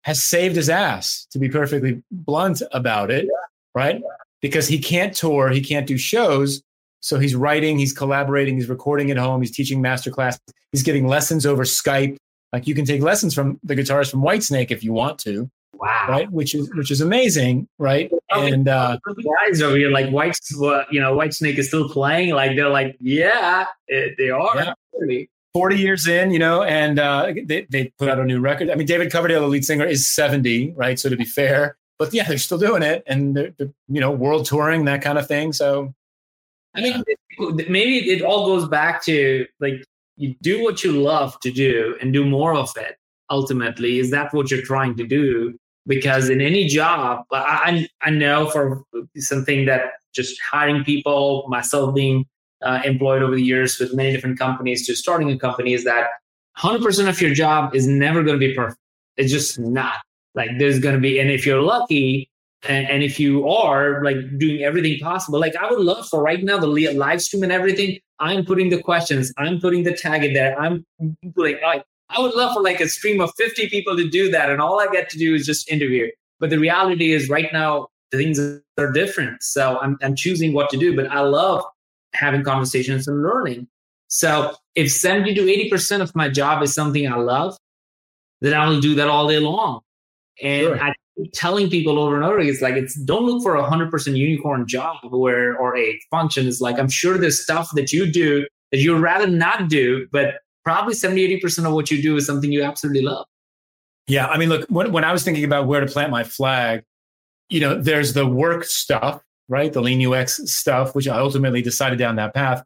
has 0.03 0.21
saved 0.23 0.55
his 0.55 0.69
ass, 0.69 1.27
to 1.31 1.39
be 1.39 1.49
perfectly 1.49 2.03
blunt 2.11 2.61
about 2.71 3.09
it, 3.09 3.25
yeah. 3.25 3.31
right? 3.73 4.01
Because 4.41 4.67
he 4.67 4.79
can't 4.79 5.15
tour, 5.15 5.49
he 5.49 5.61
can't 5.61 5.87
do 5.87 5.97
shows. 5.97 6.61
So 6.99 7.19
he's 7.19 7.35
writing, 7.35 7.77
he's 7.77 7.93
collaborating, 7.93 8.55
he's 8.55 8.69
recording 8.69 9.11
at 9.11 9.17
home, 9.17 9.41
he's 9.41 9.51
teaching 9.51 9.81
masterclass, 9.81 10.37
he's 10.71 10.83
getting 10.83 11.07
lessons 11.07 11.45
over 11.45 11.63
Skype. 11.63 12.17
Like 12.53 12.67
you 12.67 12.75
can 12.75 12.85
take 12.85 13.01
lessons 13.01 13.33
from 13.33 13.59
the 13.63 13.75
guitarist 13.75 14.11
from 14.11 14.21
Whitesnake 14.21 14.71
if 14.71 14.83
you 14.83 14.93
want 14.93 15.19
to. 15.19 15.49
Wow. 15.73 16.07
Right, 16.09 16.31
which 16.31 16.55
is 16.55 16.71
which 16.73 16.89
is 16.89 17.01
amazing, 17.01 17.67
right? 17.77 18.11
And 18.31 18.67
uh, 18.67 18.97
guys 19.45 19.61
over 19.61 19.77
here, 19.77 19.91
like 19.91 20.09
White, 20.09 20.35
you 20.89 20.99
know, 20.99 21.15
Whitesnake 21.15 21.57
is 21.57 21.67
still 21.67 21.87
playing. 21.87 22.33
Like 22.33 22.55
they're 22.55 22.69
like, 22.69 22.97
yeah, 22.99 23.67
it, 23.87 24.15
they 24.17 24.31
are. 24.31 24.55
Yeah. 24.55 25.25
40 25.53 25.75
years 25.75 26.07
in, 26.07 26.29
you 26.29 26.37
know, 26.37 26.61
and 26.61 26.99
uh, 26.99 27.33
they, 27.45 27.65
they 27.71 27.91
put 27.97 28.09
out 28.09 28.19
a 28.19 28.23
new 28.23 28.39
record. 28.39 28.69
I 28.69 28.75
mean, 28.75 28.85
David 28.85 29.11
Coverdale, 29.11 29.41
the 29.41 29.47
lead 29.47 29.65
singer, 29.65 29.85
is 29.85 30.07
70, 30.07 30.73
right? 30.75 30.99
So 30.99 31.09
to 31.09 31.15
be 31.15 31.25
fair, 31.25 31.77
but 31.99 32.13
yeah, 32.13 32.27
they're 32.27 32.37
still 32.37 32.57
doing 32.57 32.83
it 32.83 33.03
and 33.07 33.35
they're, 33.35 33.53
they're 33.57 33.73
you 33.87 34.01
know, 34.01 34.11
world 34.11 34.45
touring, 34.45 34.85
that 34.85 35.01
kind 35.01 35.17
of 35.17 35.27
thing. 35.27 35.53
So 35.53 35.93
I 36.75 36.81
mean, 36.81 37.03
maybe 37.39 38.09
it 38.11 38.21
all 38.21 38.45
goes 38.45 38.67
back 38.67 39.03
to 39.05 39.47
like 39.59 39.83
you 40.15 40.35
do 40.41 40.63
what 40.63 40.83
you 40.83 40.91
love 40.91 41.39
to 41.41 41.51
do 41.51 41.95
and 42.01 42.13
do 42.13 42.25
more 42.25 42.53
of 42.55 42.71
it. 42.77 42.97
Ultimately, 43.29 43.99
is 43.99 44.11
that 44.11 44.33
what 44.33 44.51
you're 44.51 44.61
trying 44.61 44.95
to 44.97 45.05
do? 45.05 45.57
Because 45.85 46.29
in 46.29 46.41
any 46.41 46.67
job, 46.67 47.25
I 47.31 47.87
I 48.01 48.09
know 48.09 48.49
for 48.49 48.83
something 49.15 49.65
that 49.65 49.93
just 50.13 50.39
hiring 50.41 50.83
people, 50.83 51.45
myself 51.47 51.93
being 51.95 52.25
uh, 52.61 52.81
employed 52.83 53.21
over 53.21 53.35
the 53.35 53.43
years 53.43 53.79
with 53.79 53.93
many 53.93 54.11
different 54.11 54.39
companies 54.39 54.85
to 54.87 54.95
starting 54.95 55.31
a 55.31 55.37
company 55.37 55.73
is 55.73 55.83
that 55.83 56.07
100% 56.57 57.07
of 57.07 57.21
your 57.21 57.33
job 57.33 57.75
is 57.75 57.87
never 57.87 58.23
going 58.23 58.39
to 58.39 58.47
be 58.47 58.53
perfect. 58.53 58.79
It's 59.15 59.31
just 59.31 59.59
not. 59.59 59.97
Like 60.37 60.51
there's 60.59 60.79
going 60.79 60.93
to 60.93 61.01
be, 61.01 61.19
and 61.19 61.31
if 61.31 61.45
you're 61.45 61.61
lucky, 61.61 62.29
and, 62.67 62.87
and, 62.87 63.03
if 63.03 63.19
you 63.19 63.47
are 63.47 64.03
like 64.03 64.17
doing 64.37 64.63
everything 64.63 64.99
possible, 64.99 65.39
like 65.39 65.55
I 65.55 65.69
would 65.69 65.79
love 65.79 66.07
for 66.07 66.21
right 66.21 66.43
now 66.43 66.57
the 66.57 66.67
live 66.67 67.21
stream 67.21 67.43
and 67.43 67.51
everything. 67.51 67.99
I'm 68.19 68.45
putting 68.45 68.69
the 68.69 68.81
questions, 68.81 69.33
I'm 69.37 69.59
putting 69.59 69.83
the 69.83 69.93
tag 69.93 70.23
in 70.23 70.33
there. 70.33 70.59
I'm 70.59 70.85
like, 71.35 71.59
I, 71.65 71.83
I 72.09 72.19
would 72.19 72.33
love 72.33 72.53
for 72.53 72.63
like 72.63 72.79
a 72.79 72.87
stream 72.87 73.21
of 73.21 73.31
50 73.37 73.69
people 73.69 73.95
to 73.97 74.09
do 74.09 74.31
that, 74.31 74.49
and 74.49 74.61
all 74.61 74.79
I 74.79 74.87
get 74.87 75.09
to 75.09 75.17
do 75.17 75.35
is 75.35 75.45
just 75.45 75.69
interview. 75.69 76.07
But 76.39 76.49
the 76.49 76.59
reality 76.59 77.11
is, 77.11 77.29
right 77.29 77.51
now 77.51 77.87
things 78.11 78.39
are 78.39 78.91
different, 78.91 79.43
so 79.43 79.79
I'm 79.79 79.97
I'm 80.01 80.15
choosing 80.15 80.53
what 80.53 80.69
to 80.69 80.77
do. 80.77 80.95
But 80.95 81.07
I 81.11 81.21
love 81.21 81.63
having 82.13 82.43
conversations 82.43 83.07
and 83.07 83.21
learning. 83.23 83.67
So 84.07 84.55
if 84.75 84.91
70 84.91 85.33
to 85.35 85.41
80% 85.41 86.01
of 86.01 86.15
my 86.15 86.29
job 86.29 86.63
is 86.63 86.73
something 86.73 87.11
I 87.11 87.17
love, 87.17 87.57
then 88.41 88.53
I 88.53 88.67
will 88.67 88.79
do 88.79 88.95
that 88.95 89.07
all 89.07 89.27
day 89.27 89.39
long. 89.39 89.81
And 90.41 90.61
sure. 90.61 90.83
I 90.83 90.93
keep 91.17 91.31
telling 91.33 91.69
people 91.69 91.99
over 91.99 92.15
and 92.15 92.23
over, 92.23 92.39
again, 92.39 92.53
it's 92.53 92.61
like 92.61 92.75
it's 92.75 92.95
don't 92.95 93.25
look 93.25 93.43
for 93.43 93.55
a 93.55 93.63
hundred 93.63 93.91
percent 93.91 94.17
unicorn 94.17 94.67
job 94.67 94.97
where 95.09 95.57
or 95.57 95.77
a 95.77 95.99
function 96.11 96.47
It's 96.47 96.61
like 96.61 96.79
I'm 96.79 96.89
sure 96.89 97.17
there's 97.17 97.41
stuff 97.41 97.69
that 97.75 97.91
you 97.91 98.11
do 98.11 98.45
that 98.71 98.79
you'd 98.79 98.99
rather 98.99 99.27
not 99.27 99.69
do, 99.69 100.07
but 100.11 100.35
probably 100.63 100.93
70, 100.93 101.39
80% 101.39 101.65
of 101.65 101.73
what 101.73 101.89
you 101.89 102.01
do 102.01 102.17
is 102.17 102.25
something 102.25 102.51
you 102.51 102.61
absolutely 102.61 103.01
love. 103.01 103.25
Yeah. 104.07 104.27
I 104.27 104.37
mean, 104.37 104.49
look, 104.49 104.67
when, 104.69 104.91
when 104.91 105.03
I 105.03 105.13
was 105.13 105.23
thinking 105.23 105.45
about 105.45 105.67
where 105.67 105.79
to 105.79 105.85
plant 105.85 106.11
my 106.11 106.23
flag, 106.23 106.83
you 107.49 107.59
know, 107.59 107.81
there's 107.81 108.13
the 108.13 108.25
work 108.25 108.65
stuff, 108.65 109.21
right? 109.47 109.71
The 109.71 109.81
lean 109.81 110.05
UX 110.05 110.41
stuff, 110.51 110.93
which 110.95 111.07
I 111.07 111.17
ultimately 111.19 111.61
decided 111.61 111.99
down 111.99 112.17
that 112.17 112.33
path. 112.33 112.63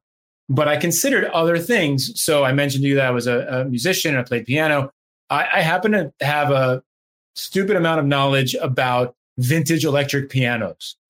But 0.49 0.67
I 0.67 0.77
considered 0.77 1.25
other 1.25 1.59
things. 1.59 2.11
So 2.21 2.43
I 2.43 2.53
mentioned 2.53 2.83
to 2.83 2.89
you 2.89 2.95
that 2.95 3.05
I 3.05 3.11
was 3.11 3.27
a, 3.27 3.39
a 3.47 3.65
musician 3.65 4.15
and 4.15 4.19
I 4.19 4.23
played 4.23 4.45
piano. 4.45 4.91
I, 5.29 5.47
I 5.53 5.61
happen 5.61 5.91
to 5.91 6.11
have 6.21 6.49
a 6.49 6.81
stupid 7.41 7.75
amount 7.75 7.99
of 7.99 8.05
knowledge 8.05 8.55
about 8.55 9.15
vintage 9.37 9.85
electric 9.85 10.29
pianos. 10.29 10.95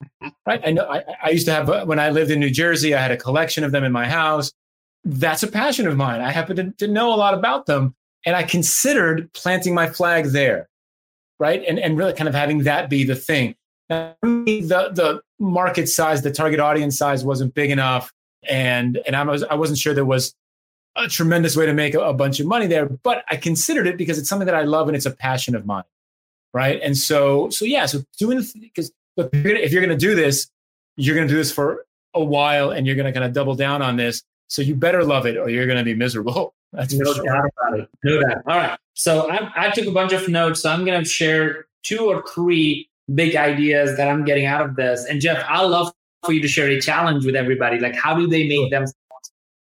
Right? 0.46 0.62
I 0.64 0.72
know 0.72 0.86
I, 0.88 1.04
I 1.24 1.30
used 1.30 1.46
to 1.46 1.54
have 1.54 1.70
uh, 1.70 1.86
when 1.86 2.00
I 2.00 2.10
lived 2.10 2.32
in 2.32 2.40
New 2.40 2.50
Jersey, 2.50 2.94
I 2.94 3.02
had 3.02 3.12
a 3.12 3.18
collection 3.18 3.64
of 3.64 3.72
them 3.72 3.84
in 3.84 3.92
my 3.92 4.08
house 4.08 4.52
that's 5.04 5.44
a 5.44 5.48
passion 5.48 5.88
of 5.88 5.98
mine. 5.98 6.22
I 6.22 6.32
happen 6.32 6.56
to, 6.58 6.72
to 6.72 6.88
know 6.88 7.14
a 7.14 7.18
lot 7.18 7.34
about 7.34 7.66
them. 7.66 7.96
And 8.26 8.36
I 8.36 8.44
considered 8.44 9.34
planting 9.34 9.74
my 9.74 9.90
flag 9.90 10.26
there, 10.28 10.70
right? 11.40 11.64
And, 11.68 11.80
and 11.80 11.98
really 11.98 12.14
kind 12.14 12.28
of 12.28 12.36
having 12.36 12.64
that 12.64 12.90
be 12.90 13.04
the 13.04 13.16
thing. 13.16 13.56
Now, 13.90 14.16
the, 14.22 14.92
the 14.94 15.22
market 15.40 15.90
size, 15.90 16.22
the 16.22 16.32
target 16.32 16.60
audience 16.60 16.98
size 16.98 17.24
wasn't 17.24 17.56
big 17.56 17.72
enough. 17.72 18.14
And, 18.48 19.00
and 19.08 19.16
I, 19.16 19.24
was, 19.24 19.44
I 19.44 19.56
wasn't 19.56 19.80
sure 19.80 19.94
there 19.94 20.06
was 20.06 20.36
a 20.96 21.08
tremendous 21.08 21.56
way 21.56 21.66
to 21.66 21.74
make 21.74 21.96
a, 21.96 22.00
a 22.00 22.14
bunch 22.14 22.40
of 22.40 22.46
money 22.46 22.68
there, 22.68 22.86
but 22.86 23.24
I 23.30 23.38
considered 23.38 23.88
it 23.88 23.98
because 23.98 24.20
it's 24.20 24.30
something 24.30 24.46
that 24.46 24.56
I 24.56 24.64
love 24.64 24.88
and 24.88 24.96
it's 24.96 25.06
a 25.06 25.12
passion 25.12 25.56
of 25.56 25.66
mine. 25.66 25.84
Right. 26.54 26.80
And 26.82 26.98
so, 26.98 27.50
so 27.50 27.66
yeah, 27.66 27.86
so 27.86 28.04
doing, 28.18 28.44
because 28.60 28.92
but 29.16 29.30
if 29.34 29.72
you're 29.72 29.82
going 29.82 29.98
to 29.98 30.06
do 30.06 30.16
this, 30.16 30.50
you're 30.98 31.16
going 31.16 31.28
to 31.28 31.34
do 31.34 31.38
this 31.38 31.52
for 31.52 31.86
a 32.14 32.24
while 32.24 32.72
and 32.72 32.86
you're 32.86 32.96
going 32.96 33.06
to 33.06 33.12
kind 33.12 33.26
of 33.26 33.34
double 33.34 33.56
down 33.56 33.82
on 33.82 33.96
this 33.96 34.24
so 34.48 34.62
you 34.62 34.76
better 34.76 35.04
love 35.04 35.26
it 35.26 35.38
or 35.38 35.50
you're 35.50 35.66
going 35.66 35.78
to 35.78 35.84
be 35.84 35.94
miserable. 35.94 36.54
That's 36.74 36.94
no 36.94 37.14
sure. 37.14 37.24
doubt 37.26 37.50
about 37.58 37.80
it. 37.80 37.90
No 38.04 38.22
doubt. 38.22 38.38
All 38.48 38.58
right. 38.58 38.78
So 38.94 39.30
I, 39.30 39.68
I 39.68 39.70
took 39.72 39.88
a 39.88 39.92
bunch 39.92 40.14
of 40.14 40.28
notes. 40.30 40.62
So 40.62 40.70
I'm 40.70 40.86
going 40.86 41.02
to 41.02 41.08
share 41.08 41.66
two 41.84 42.00
or 42.00 42.24
three 42.34 42.90
big 43.14 43.36
ideas 43.36 43.98
that 43.98 44.08
I'm 44.08 44.24
getting 44.24 44.46
out 44.46 44.62
of 44.62 44.76
this. 44.76 45.06
And 45.06 45.20
Jeff, 45.20 45.44
i 45.50 45.62
love 45.62 45.92
for 46.24 46.34
you 46.34 46.42
to 46.42 46.48
share 46.48 46.68
a 46.68 46.80
challenge 46.80 47.26
with 47.26 47.36
everybody. 47.36 47.80
Like, 47.80 47.96
how 47.96 48.16
do 48.16 48.28
they 48.28 48.48
make 48.48 48.72
them 48.72 48.86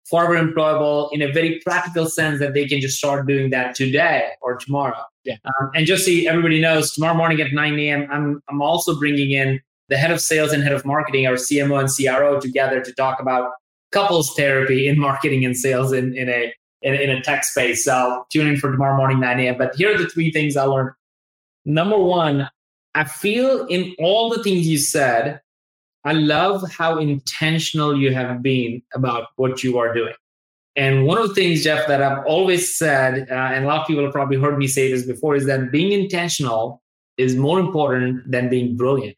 forward 0.10 0.38
employable 0.38 1.10
in 1.12 1.22
a 1.22 1.32
very 1.32 1.60
practical 1.66 2.08
sense 2.08 2.40
that 2.40 2.54
they 2.54 2.66
can 2.66 2.80
just 2.80 2.98
start 2.98 3.28
doing 3.28 3.50
that 3.52 3.76
today 3.76 4.30
or 4.42 4.56
tomorrow? 4.56 5.04
Yeah. 5.28 5.36
Um, 5.46 5.72
and 5.76 5.86
just 5.86 6.06
so 6.06 6.12
everybody 6.26 6.62
knows, 6.62 6.94
tomorrow 6.94 7.14
morning 7.14 7.42
at 7.42 7.52
9 7.52 7.80
a.m., 7.80 8.08
I'm, 8.10 8.42
I'm 8.50 8.62
also 8.62 8.98
bringing 8.98 9.32
in 9.32 9.60
the 9.90 9.98
head 9.98 10.10
of 10.10 10.22
sales 10.22 10.54
and 10.54 10.64
head 10.64 10.72
of 10.72 10.86
marketing, 10.86 11.28
our 11.28 11.34
CMO 11.34 11.80
and 11.82 11.90
CRO, 11.90 12.40
together 12.40 12.82
to 12.82 12.94
talk 12.94 13.20
about 13.20 13.52
couples 13.92 14.34
therapy 14.36 14.88
in 14.88 14.98
marketing 15.08 15.44
and 15.44 15.56
sales 15.56 15.92
in, 15.92 16.16
in 16.18 16.30
a 16.30 16.54
in, 16.82 16.94
in 16.94 17.10
a 17.10 17.22
tech 17.22 17.44
space. 17.44 17.84
So 17.84 18.26
tune 18.32 18.48
in 18.48 18.56
for 18.56 18.72
tomorrow 18.72 18.96
morning 18.96 19.20
9 19.20 19.40
a.m. 19.42 19.58
But 19.58 19.76
here 19.76 19.94
are 19.94 19.98
the 19.98 20.08
three 20.08 20.32
things 20.32 20.56
I 20.56 20.64
learned. 20.64 20.92
Number 21.66 21.98
one, 21.98 22.50
I 22.96 23.04
feel 23.04 23.66
in 23.66 23.96
all 24.00 24.30
the 24.30 24.42
things 24.44 24.66
you 24.66 24.78
said, 24.78 25.42
I 26.06 26.14
love 26.14 26.72
how 26.72 27.00
intentional 27.00 27.98
you 27.98 28.14
have 28.14 28.42
been 28.42 28.82
about 28.94 29.28
what 29.36 29.62
you 29.62 29.78
are 29.78 29.94
doing. 29.94 30.14
And 30.78 31.06
one 31.06 31.18
of 31.18 31.30
the 31.30 31.36
things, 31.36 31.64
Jeff, 31.64 31.88
that 31.88 32.02
I've 32.02 32.24
always 32.26 32.78
said, 32.78 33.28
uh, 33.30 33.34
and 33.34 33.66
a 33.66 33.68
lot 33.68 33.82
of 33.82 33.88
people 33.88 34.04
have 34.04 34.14
probably 34.14 34.38
heard 34.38 34.58
me 34.58 34.68
say 34.68 34.92
this 34.92 35.06
before, 35.06 35.36
is 35.36 35.46
that 35.48 35.72
being 35.72 35.92
intentional 35.92 36.82
is 37.18 37.36
more 37.36 37.60
important 37.60 38.30
than 38.30 38.48
being 38.48 38.78
brilliant 38.78 39.18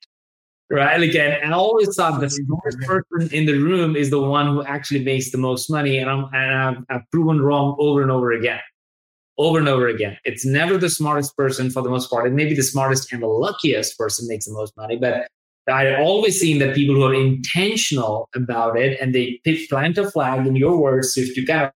right? 0.70 1.02
Again, 1.02 1.40
and 1.42 1.54
I 1.54 1.58
always 1.58 1.96
thought 1.96 2.20
the 2.20 2.30
smartest 2.30 2.80
person 2.82 3.36
in 3.36 3.46
the 3.46 3.58
room 3.58 3.96
is 3.96 4.10
the 4.10 4.22
one 4.22 4.48
who 4.48 4.64
actually 4.64 5.04
makes 5.04 5.32
the 5.32 5.38
most 5.38 5.70
money, 5.70 5.98
and 5.98 6.10
I'm 6.10 6.30
and 6.34 6.54
I've, 6.54 6.78
I've, 6.90 7.12
proven 7.12 7.42
wrong 7.42 7.76
over 7.80 8.02
and 8.02 8.12
over 8.12 8.32
again, 8.32 8.60
over 9.38 9.58
and 9.58 9.68
over 9.68 9.88
again. 9.88 10.18
It's 10.26 10.46
never 10.46 10.78
the 10.78 10.90
smartest 10.90 11.36
person 11.36 11.70
for 11.70 11.82
the 11.82 11.90
most 11.90 12.10
part. 12.10 12.28
It 12.28 12.34
may 12.34 12.46
be 12.46 12.56
the 12.56 12.64
smartest 12.64 13.12
and 13.12 13.24
the 13.24 13.28
luckiest 13.28 13.98
person 13.98 14.28
makes 14.28 14.46
the 14.46 14.54
most 14.54 14.76
money, 14.78 14.98
but 14.98 15.28
I 15.70 16.02
always 16.02 16.40
seen 16.40 16.60
that 16.60 16.76
people 16.76 16.96
who 16.96 17.04
are 17.04 17.14
intentional 17.14 18.30
about 18.36 18.78
it 18.78 19.00
and 19.00 19.14
they 19.14 19.40
plant 19.70 19.98
a 19.98 20.10
flag. 20.10 20.46
In 20.46 20.56
your 20.56 20.78
words, 20.78 21.18
if 21.18 21.36
you 21.36 21.46
kind 21.46 21.64
of 21.66 21.72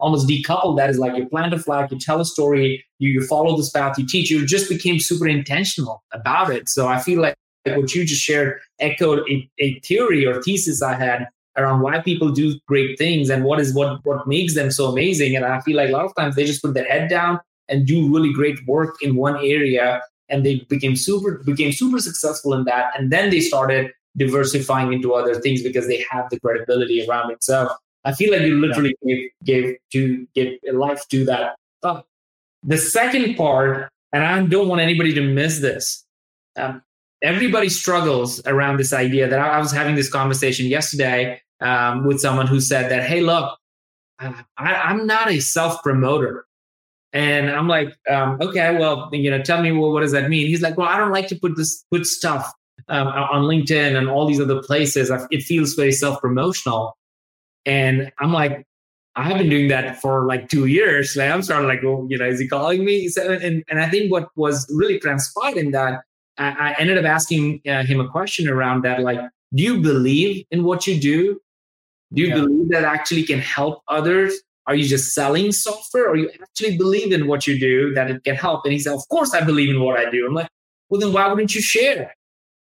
almost 0.00 0.28
decouple 0.28 0.76
that 0.76 0.90
is 0.90 0.98
like 0.98 1.16
you 1.16 1.26
plant 1.28 1.54
a 1.54 1.58
flag, 1.58 1.90
you 1.90 1.98
tell 1.98 2.20
a 2.20 2.24
story, 2.24 2.84
you, 2.98 3.10
you 3.10 3.26
follow 3.26 3.56
this 3.56 3.70
path, 3.70 3.98
you 3.98 4.06
teach, 4.06 4.30
you 4.30 4.44
just 4.46 4.68
became 4.68 4.98
super 4.98 5.26
intentional 5.26 6.02
about 6.12 6.50
it. 6.50 6.68
So 6.68 6.88
I 6.88 7.00
feel 7.00 7.20
like 7.20 7.34
what 7.64 7.94
you 7.94 8.04
just 8.04 8.22
shared 8.22 8.60
echoed 8.80 9.20
a, 9.28 9.48
a 9.58 9.80
theory 9.80 10.26
or 10.26 10.42
thesis 10.42 10.82
I 10.82 10.94
had 10.94 11.28
around 11.56 11.80
why 11.80 12.00
people 12.00 12.30
do 12.30 12.58
great 12.66 12.98
things 12.98 13.30
and 13.30 13.44
what 13.44 13.60
is 13.60 13.74
what 13.74 14.04
what 14.04 14.26
makes 14.26 14.54
them 14.54 14.70
so 14.70 14.86
amazing. 14.86 15.36
And 15.36 15.44
I 15.44 15.60
feel 15.60 15.76
like 15.76 15.88
a 15.88 15.92
lot 15.92 16.04
of 16.04 16.14
times 16.14 16.34
they 16.34 16.44
just 16.44 16.62
put 16.62 16.74
their 16.74 16.84
head 16.84 17.08
down 17.08 17.40
and 17.68 17.86
do 17.86 18.12
really 18.12 18.32
great 18.32 18.58
work 18.66 18.96
in 19.00 19.16
one 19.16 19.36
area 19.36 20.02
and 20.28 20.44
they 20.44 20.60
became 20.68 20.96
super 20.96 21.42
became 21.44 21.72
super 21.72 21.98
successful 21.98 22.54
in 22.54 22.64
that. 22.64 22.98
And 22.98 23.12
then 23.12 23.30
they 23.30 23.40
started 23.40 23.92
diversifying 24.16 24.92
into 24.92 25.12
other 25.12 25.34
things 25.40 25.62
because 25.62 25.86
they 25.88 26.04
have 26.10 26.30
the 26.30 26.38
credibility 26.40 27.04
around 27.06 27.30
it. 27.30 27.42
So 27.42 27.68
I 28.04 28.12
feel 28.12 28.32
like 28.32 28.42
you 28.42 28.60
literally 28.60 28.94
yeah. 29.02 29.14
gave 29.14 29.30
gave 29.44 29.76
to 29.92 30.26
give 30.34 30.52
life 30.72 31.06
to 31.08 31.24
that. 31.26 31.56
the 32.62 32.78
second 32.78 33.36
part, 33.36 33.90
and 34.12 34.24
I 34.24 34.44
don't 34.46 34.68
want 34.68 34.80
anybody 34.80 35.12
to 35.14 35.22
miss 35.22 35.60
this. 35.60 36.04
Um, 36.56 36.82
everybody 37.22 37.68
struggles 37.68 38.40
around 38.46 38.76
this 38.76 38.92
idea 38.92 39.28
that 39.28 39.38
I, 39.38 39.48
I 39.48 39.58
was 39.58 39.72
having 39.72 39.94
this 39.96 40.10
conversation 40.10 40.66
yesterday 40.66 41.40
um, 41.60 42.06
with 42.06 42.20
someone 42.20 42.46
who 42.46 42.60
said 42.60 42.90
that, 42.90 43.04
hey, 43.04 43.20
look, 43.20 43.58
I, 44.18 44.44
I'm 44.58 45.06
not 45.06 45.30
a 45.30 45.40
self 45.40 45.82
promoter. 45.82 46.46
And 47.14 47.48
I'm 47.48 47.68
like, 47.68 47.96
um, 48.10 48.38
okay, 48.40 48.76
well, 48.76 49.08
you 49.12 49.30
know, 49.30 49.40
tell 49.40 49.62
me, 49.62 49.70
well, 49.70 49.92
what 49.92 50.00
does 50.00 50.12
that 50.12 50.28
mean? 50.28 50.48
He's 50.48 50.62
like, 50.62 50.76
well, 50.76 50.88
I 50.88 50.98
don't 50.98 51.12
like 51.12 51.28
to 51.28 51.36
put 51.36 51.56
this 51.56 51.84
put 51.90 52.06
stuff 52.06 52.52
um, 52.88 53.06
on 53.06 53.44
LinkedIn 53.44 53.96
and 53.96 54.10
all 54.10 54.26
these 54.26 54.40
other 54.40 54.60
places. 54.62 55.12
It 55.30 55.42
feels 55.42 55.74
very 55.74 55.92
self 55.92 56.20
promotional. 56.20 56.96
And 57.64 58.10
I'm 58.18 58.32
like, 58.32 58.66
I've 59.16 59.38
been 59.38 59.48
doing 59.48 59.68
that 59.68 60.00
for 60.00 60.26
like 60.26 60.48
two 60.48 60.66
years. 60.66 61.14
Like 61.16 61.30
I'm 61.30 61.42
starting 61.42 61.68
like, 61.68 61.84
oh, 61.84 62.04
you 62.10 62.18
know, 62.18 62.26
is 62.26 62.40
he 62.40 62.48
calling 62.48 62.84
me? 62.84 63.08
So, 63.08 63.32
and 63.32 63.62
and 63.68 63.80
I 63.80 63.88
think 63.88 64.10
what 64.10 64.28
was 64.34 64.66
really 64.74 64.98
transpired 64.98 65.56
in 65.56 65.70
that 65.70 66.00
I, 66.36 66.48
I 66.48 66.74
ended 66.78 66.98
up 66.98 67.04
asking 67.04 67.60
uh, 67.68 67.84
him 67.84 68.00
a 68.00 68.08
question 68.08 68.48
around 68.48 68.82
that 68.84 69.00
like, 69.00 69.20
do 69.54 69.62
you 69.62 69.80
believe 69.80 70.44
in 70.50 70.64
what 70.64 70.86
you 70.86 71.00
do? 71.00 71.40
Do 72.12 72.22
you 72.22 72.28
yeah. 72.28 72.34
believe 72.34 72.70
that 72.70 72.84
actually 72.84 73.22
can 73.22 73.38
help 73.38 73.82
others? 73.88 74.34
Are 74.66 74.74
you 74.74 74.88
just 74.88 75.12
selling 75.12 75.52
software 75.52 76.08
or 76.08 76.16
you 76.16 76.30
actually 76.42 76.76
believe 76.78 77.12
in 77.12 77.26
what 77.26 77.46
you 77.46 77.58
do 77.58 77.92
that 77.94 78.10
it 78.10 78.24
can 78.24 78.34
help? 78.34 78.64
And 78.64 78.72
he 78.72 78.78
said, 78.78 78.94
Of 78.94 79.06
course 79.08 79.34
I 79.34 79.42
believe 79.44 79.70
in 79.70 79.80
what 79.80 79.98
I 79.98 80.10
do. 80.10 80.26
I'm 80.26 80.34
like, 80.34 80.48
Well, 80.88 81.00
then 81.00 81.12
why 81.12 81.28
wouldn't 81.28 81.54
you 81.54 81.62
share? 81.62 82.14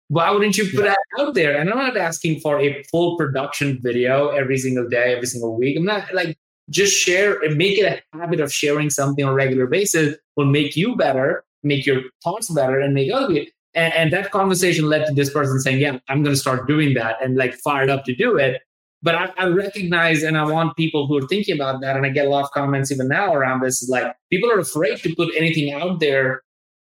Why 0.09 0.29
wouldn't 0.31 0.57
you 0.57 0.65
put 0.65 0.85
yeah. 0.85 0.95
that 0.95 1.21
out 1.21 1.33
there? 1.33 1.57
And 1.57 1.69
I'm 1.69 1.77
not 1.77 1.97
asking 1.97 2.41
for 2.41 2.59
a 2.59 2.83
full 2.91 3.17
production 3.17 3.79
video 3.81 4.29
every 4.29 4.57
single 4.57 4.87
day, 4.87 5.15
every 5.15 5.27
single 5.27 5.57
week. 5.57 5.77
I'm 5.77 5.85
not 5.85 6.13
like, 6.13 6.37
just 6.69 6.93
share 6.93 7.41
and 7.41 7.57
make 7.57 7.77
it 7.77 8.03
a 8.13 8.17
habit 8.17 8.39
of 8.39 8.53
sharing 8.53 8.89
something 8.89 9.25
on 9.25 9.31
a 9.31 9.35
regular 9.35 9.67
basis 9.67 10.15
will 10.37 10.45
make 10.45 10.75
you 10.75 10.95
better, 10.95 11.43
make 11.61 11.85
your 11.85 12.01
thoughts 12.23 12.49
better, 12.49 12.79
and 12.79 12.93
make 12.93 13.11
other 13.11 13.27
people. 13.27 13.51
And, 13.73 13.93
and 13.93 14.13
that 14.13 14.31
conversation 14.31 14.85
led 14.85 15.05
to 15.07 15.13
this 15.13 15.31
person 15.31 15.59
saying, 15.59 15.79
Yeah, 15.79 15.99
I'm 16.07 16.23
going 16.23 16.35
to 16.35 16.39
start 16.39 16.67
doing 16.67 16.93
that 16.93 17.17
and 17.21 17.35
like 17.35 17.55
fired 17.55 17.89
up 17.89 18.05
to 18.05 18.15
do 18.15 18.37
it. 18.37 18.61
But 19.03 19.15
I, 19.15 19.29
I, 19.37 19.45
recognize 19.47 20.23
and 20.23 20.37
I 20.37 20.45
want 20.45 20.77
people 20.77 21.07
who 21.07 21.17
are 21.17 21.27
thinking 21.27 21.53
about 21.53 21.81
that, 21.81 21.97
and 21.97 22.05
I 22.05 22.09
get 22.09 22.25
a 22.25 22.29
lot 22.29 22.45
of 22.45 22.51
comments 22.51 22.89
even 22.89 23.09
now 23.09 23.33
around 23.33 23.61
this 23.61 23.83
is 23.83 23.89
like 23.89 24.15
people 24.29 24.49
are 24.49 24.59
afraid 24.59 24.97
to 24.99 25.13
put 25.15 25.35
anything 25.35 25.73
out 25.73 25.99
there 25.99 26.41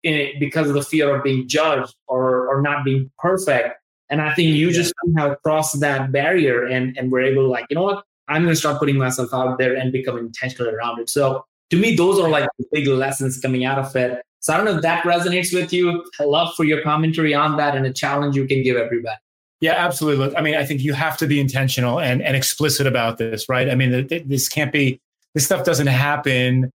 it, 0.03 0.41
because 0.41 0.69
of 0.69 0.75
the 0.75 0.83
fear 0.83 1.15
of 1.15 1.23
being 1.23 1.47
judged 1.47 1.95
or, 2.07 2.49
or 2.49 2.63
not 2.63 2.85
being 2.85 3.11
perfect. 3.19 3.77
And 4.11 4.23
I 4.23 4.33
think 4.35 4.55
you 4.55 4.69
yeah. 4.69 4.73
just 4.73 4.95
somehow 5.05 5.35
crossed 5.45 5.81
that 5.81 6.11
barrier 6.11 6.65
and, 6.65 6.97
and 6.97 7.13
we're 7.13 7.23
able 7.23 7.43
to 7.43 7.49
like, 7.49 7.67
you 7.69 7.75
know 7.75 7.83
what? 7.83 8.05
I'm 8.29 8.43
going 8.43 8.55
to 8.55 8.59
start 8.59 8.79
putting 8.79 8.97
myself 8.97 9.33
out 9.33 9.59
there 9.59 9.75
and 9.75 9.93
become 9.93 10.19
intentional 10.19 10.75
around 10.75 11.01
it. 11.01 11.11
So 11.11 11.45
to 11.71 11.77
me, 11.77 11.95
those 11.95 12.19
are 12.19 12.29
like 12.29 12.49
big 12.73 12.87
lessons 12.87 13.39
coming 13.39 13.65
out 13.65 13.79
of 13.79 13.95
it. 13.97 14.23
So 14.41 14.55
I 14.55 14.57
don't 14.57 14.67
know 14.67 14.77
if 14.77 14.83
that 14.83 15.05
resonates 15.05 15.53
with 15.53 15.73
you. 15.73 16.05
I 16.21 16.25
love 16.25 16.55
for 16.55 16.65
your 16.65 16.83
commentary 16.83 17.35
on 17.35 17.57
that 17.57 17.77
and 17.77 17.85
a 17.87 17.93
challenge 17.93 18.37
you 18.37 18.47
can 18.47 18.63
give 18.63 18.77
everybody. 18.77 19.17
Yeah, 19.61 19.73
absolutely. 19.73 20.25
Look, 20.25 20.35
I 20.37 20.41
mean, 20.41 20.55
I 20.55 20.65
think 20.65 20.83
you 20.83 20.93
have 20.93 21.17
to 21.19 21.27
be 21.27 21.41
intentional 21.41 21.99
and, 21.99 22.23
and 22.23 22.37
explicit 22.37 22.87
about 22.87 23.19
this, 23.19 23.49
right? 23.49 23.69
I 23.69 23.75
mean, 23.75 24.07
this 24.09 24.49
can't 24.49 24.73
be, 24.73 25.01
this 25.35 25.45
stuff 25.45 25.65
doesn't 25.65 25.89
happen 25.89 26.71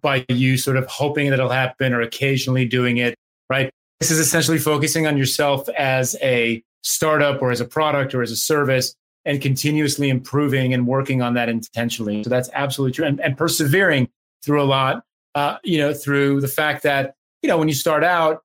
by 0.00 0.24
you 0.28 0.56
sort 0.56 0.76
of 0.76 0.86
hoping 0.86 1.28
that 1.28 1.38
it'll 1.38 1.50
happen 1.50 1.92
or 1.92 2.00
occasionally 2.00 2.64
doing 2.64 2.96
it, 2.96 3.14
right? 3.50 3.70
This 4.00 4.10
is 4.10 4.18
essentially 4.18 4.58
focusing 4.58 5.06
on 5.06 5.16
yourself 5.16 5.68
as 5.70 6.16
a 6.22 6.62
startup 6.82 7.42
or 7.42 7.50
as 7.50 7.60
a 7.60 7.64
product 7.64 8.14
or 8.14 8.22
as 8.22 8.30
a 8.30 8.36
service 8.36 8.94
and 9.24 9.40
continuously 9.40 10.08
improving 10.08 10.74
and 10.74 10.86
working 10.86 11.22
on 11.22 11.34
that 11.34 11.48
intentionally. 11.48 12.24
So 12.24 12.30
that's 12.30 12.50
absolutely 12.54 12.92
true. 12.92 13.04
And, 13.04 13.20
and 13.20 13.36
persevering 13.36 14.08
through 14.42 14.62
a 14.62 14.64
lot, 14.64 15.04
uh, 15.34 15.58
you 15.62 15.78
know, 15.78 15.92
through 15.94 16.40
the 16.40 16.48
fact 16.48 16.82
that, 16.84 17.14
you 17.42 17.48
know, 17.48 17.58
when 17.58 17.68
you 17.68 17.74
start 17.74 18.02
out, 18.02 18.42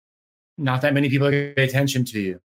not 0.57 0.81
that 0.81 0.93
many 0.93 1.09
people 1.09 1.29
pay 1.29 1.53
attention 1.57 2.03
to 2.05 2.19
you. 2.19 2.39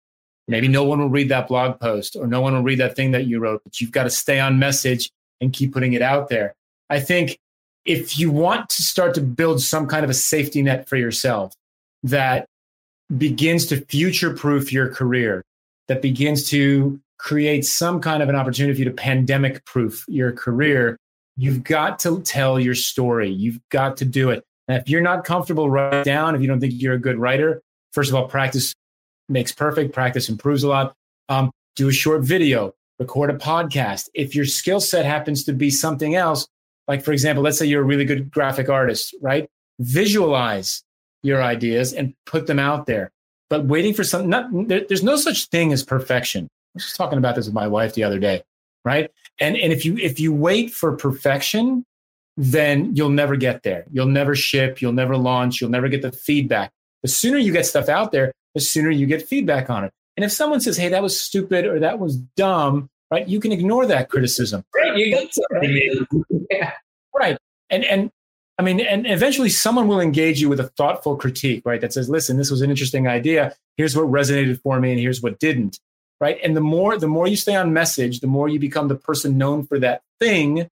Maybe 0.48 0.68
no 0.68 0.84
one 0.84 0.98
will 0.98 1.08
read 1.08 1.28
that 1.28 1.48
blog 1.48 1.78
post 1.80 2.16
or 2.16 2.26
no 2.26 2.40
one 2.40 2.54
will 2.54 2.62
read 2.62 2.80
that 2.80 2.96
thing 2.96 3.12
that 3.12 3.26
you 3.26 3.38
wrote, 3.38 3.62
but 3.64 3.80
you've 3.80 3.92
got 3.92 4.04
to 4.04 4.10
stay 4.10 4.40
on 4.40 4.58
message 4.58 5.10
and 5.40 5.52
keep 5.52 5.72
putting 5.72 5.92
it 5.92 6.02
out 6.02 6.28
there. 6.28 6.54
I 6.90 7.00
think 7.00 7.38
if 7.84 8.18
you 8.18 8.30
want 8.30 8.68
to 8.70 8.82
start 8.82 9.14
to 9.14 9.20
build 9.20 9.60
some 9.60 9.86
kind 9.86 10.04
of 10.04 10.10
a 10.10 10.14
safety 10.14 10.62
net 10.62 10.88
for 10.88 10.96
yourself 10.96 11.54
that 12.02 12.46
begins 13.16 13.66
to 13.66 13.84
future 13.86 14.34
proof 14.34 14.72
your 14.72 14.92
career, 14.92 15.42
that 15.88 16.02
begins 16.02 16.48
to 16.50 17.00
create 17.18 17.64
some 17.64 18.00
kind 18.00 18.22
of 18.22 18.28
an 18.28 18.34
opportunity 18.34 18.74
for 18.74 18.78
you 18.80 18.84
to 18.84 18.90
pandemic 18.90 19.64
proof 19.64 20.04
your 20.08 20.32
career, 20.32 20.96
you've 21.36 21.62
got 21.62 21.98
to 22.00 22.20
tell 22.22 22.58
your 22.58 22.74
story. 22.74 23.30
You've 23.30 23.60
got 23.68 23.96
to 23.98 24.04
do 24.04 24.30
it. 24.30 24.44
And 24.68 24.76
if 24.76 24.88
you're 24.88 25.02
not 25.02 25.24
comfortable 25.24 25.70
writing 25.70 26.02
down, 26.02 26.34
if 26.34 26.40
you 26.40 26.46
don't 26.46 26.60
think 26.60 26.74
you're 26.76 26.94
a 26.94 27.00
good 27.00 27.18
writer, 27.18 27.62
first 27.92 28.10
of 28.10 28.16
all, 28.16 28.26
practice 28.26 28.74
makes 29.32 29.52
perfect. 29.52 29.92
Practice 29.92 30.28
improves 30.28 30.62
a 30.62 30.68
lot. 30.68 30.94
Um, 31.28 31.50
do 31.76 31.88
a 31.88 31.92
short 31.92 32.22
video, 32.22 32.74
record 32.98 33.30
a 33.30 33.34
podcast. 33.34 34.08
If 34.14 34.34
your 34.34 34.44
skill 34.44 34.80
set 34.80 35.04
happens 35.04 35.44
to 35.44 35.52
be 35.52 35.70
something 35.70 36.14
else, 36.14 36.46
like 36.88 37.02
for 37.02 37.12
example, 37.12 37.42
let's 37.42 37.58
say 37.58 37.66
you're 37.66 37.82
a 37.82 37.84
really 37.84 38.04
good 38.04 38.30
graphic 38.30 38.68
artist, 38.68 39.14
right? 39.20 39.48
Visualize 39.80 40.82
your 41.22 41.42
ideas 41.42 41.92
and 41.92 42.14
put 42.26 42.46
them 42.46 42.58
out 42.58 42.86
there. 42.86 43.10
But 43.48 43.64
waiting 43.66 43.94
for 43.94 44.04
some, 44.04 44.28
not, 44.28 44.48
there, 44.68 44.84
there's 44.88 45.02
no 45.02 45.16
such 45.16 45.46
thing 45.46 45.72
as 45.72 45.82
perfection. 45.82 46.44
I 46.44 46.48
was 46.74 46.84
just 46.84 46.96
talking 46.96 47.18
about 47.18 47.36
this 47.36 47.46
with 47.46 47.54
my 47.54 47.68
wife 47.68 47.94
the 47.94 48.04
other 48.04 48.18
day, 48.18 48.42
right? 48.84 49.10
And 49.40 49.56
and 49.56 49.72
if 49.72 49.84
you 49.84 49.96
if 49.98 50.18
you 50.18 50.32
wait 50.32 50.72
for 50.72 50.96
perfection, 50.96 51.84
then 52.36 52.96
you'll 52.96 53.10
never 53.10 53.36
get 53.36 53.62
there. 53.62 53.84
You'll 53.92 54.06
never 54.06 54.34
ship. 54.34 54.80
You'll 54.80 54.92
never 54.92 55.16
launch. 55.16 55.60
You'll 55.60 55.70
never 55.70 55.88
get 55.88 56.02
the 56.02 56.12
feedback. 56.12 56.70
The 57.02 57.08
sooner 57.08 57.36
you 57.36 57.52
get 57.52 57.66
stuff 57.66 57.88
out 57.88 58.12
there, 58.12 58.32
the 58.54 58.60
sooner 58.60 58.90
you 58.90 59.06
get 59.06 59.26
feedback 59.26 59.70
on 59.70 59.84
it. 59.84 59.92
And 60.16 60.24
if 60.24 60.32
someone 60.32 60.60
says, 60.60 60.76
"Hey, 60.76 60.88
that 60.90 61.02
was 61.02 61.18
stupid" 61.18 61.66
or 61.66 61.78
"That 61.78 61.98
was 61.98 62.16
dumb," 62.16 62.90
right? 63.10 63.26
You 63.26 63.40
can 63.40 63.52
ignore 63.52 63.86
that 63.86 64.08
criticism. 64.08 64.64
Right, 64.74 64.96
you 64.96 65.14
got 65.14 65.32
something. 65.32 66.46
yeah. 66.50 66.72
Right, 67.14 67.38
and 67.70 67.84
and 67.84 68.10
I 68.58 68.62
mean, 68.62 68.80
and 68.80 69.06
eventually 69.06 69.48
someone 69.48 69.88
will 69.88 70.00
engage 70.00 70.40
you 70.40 70.48
with 70.48 70.60
a 70.60 70.68
thoughtful 70.76 71.16
critique, 71.16 71.62
right? 71.64 71.80
That 71.80 71.92
says, 71.92 72.10
"Listen, 72.10 72.36
this 72.36 72.50
was 72.50 72.60
an 72.60 72.70
interesting 72.70 73.08
idea. 73.08 73.54
Here's 73.76 73.96
what 73.96 74.06
resonated 74.06 74.60
for 74.60 74.78
me, 74.80 74.92
and 74.92 75.00
here's 75.00 75.22
what 75.22 75.38
didn't." 75.38 75.78
Right, 76.20 76.38
and 76.44 76.56
the 76.56 76.60
more 76.60 76.98
the 76.98 77.08
more 77.08 77.26
you 77.26 77.36
stay 77.36 77.56
on 77.56 77.72
message, 77.72 78.20
the 78.20 78.26
more 78.26 78.48
you 78.48 78.58
become 78.58 78.88
the 78.88 78.94
person 78.94 79.38
known 79.38 79.66
for 79.66 79.78
that 79.78 80.02
thing. 80.20 80.68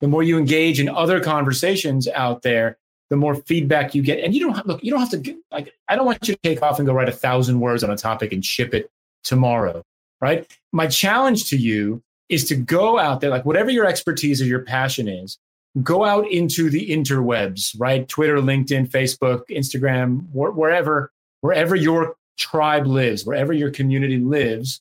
The 0.00 0.08
more 0.08 0.22
you 0.22 0.38
engage 0.38 0.80
in 0.80 0.88
other 0.88 1.20
conversations 1.20 2.08
out 2.08 2.40
there, 2.40 2.78
the 3.10 3.16
more 3.16 3.34
feedback 3.34 3.94
you 3.94 4.02
get. 4.02 4.20
And 4.20 4.34
you 4.34 4.40
don't 4.40 4.66
look, 4.66 4.82
you 4.82 4.90
don't 4.90 5.00
have 5.00 5.10
to 5.10 5.36
like, 5.50 5.74
I 5.88 5.96
don't 5.96 6.06
want 6.06 6.26
you 6.26 6.34
to 6.34 6.40
take 6.42 6.62
off 6.62 6.78
and 6.78 6.86
go 6.86 6.94
write 6.94 7.08
a 7.08 7.12
thousand 7.12 7.60
words 7.60 7.84
on 7.84 7.90
a 7.90 7.96
topic 7.96 8.32
and 8.32 8.44
ship 8.44 8.72
it 8.72 8.90
tomorrow. 9.24 9.84
Right. 10.20 10.50
My 10.72 10.86
challenge 10.86 11.48
to 11.50 11.56
you 11.56 12.02
is 12.28 12.44
to 12.46 12.54
go 12.54 12.98
out 12.98 13.20
there, 13.20 13.30
like 13.30 13.44
whatever 13.44 13.70
your 13.70 13.86
expertise 13.86 14.40
or 14.40 14.44
your 14.44 14.62
passion 14.62 15.08
is, 15.08 15.38
go 15.82 16.04
out 16.04 16.30
into 16.30 16.70
the 16.70 16.90
interwebs, 16.90 17.74
right? 17.78 18.06
Twitter, 18.08 18.36
LinkedIn, 18.36 18.88
Facebook, 18.88 19.42
Instagram, 19.50 20.26
wh- 20.30 20.56
wherever, 20.56 21.10
wherever 21.40 21.74
your 21.74 22.16
tribe 22.38 22.86
lives, 22.86 23.24
wherever 23.24 23.52
your 23.52 23.70
community 23.70 24.18
lives, 24.18 24.80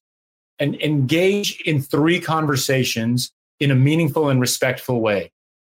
and 0.60 0.76
engage 0.82 1.62
in 1.62 1.82
three 1.82 2.20
conversations 2.20 3.32
in 3.60 3.72
a 3.72 3.76
meaningful 3.76 4.30
and 4.30 4.42
respectful 4.42 5.00
way 5.00 5.32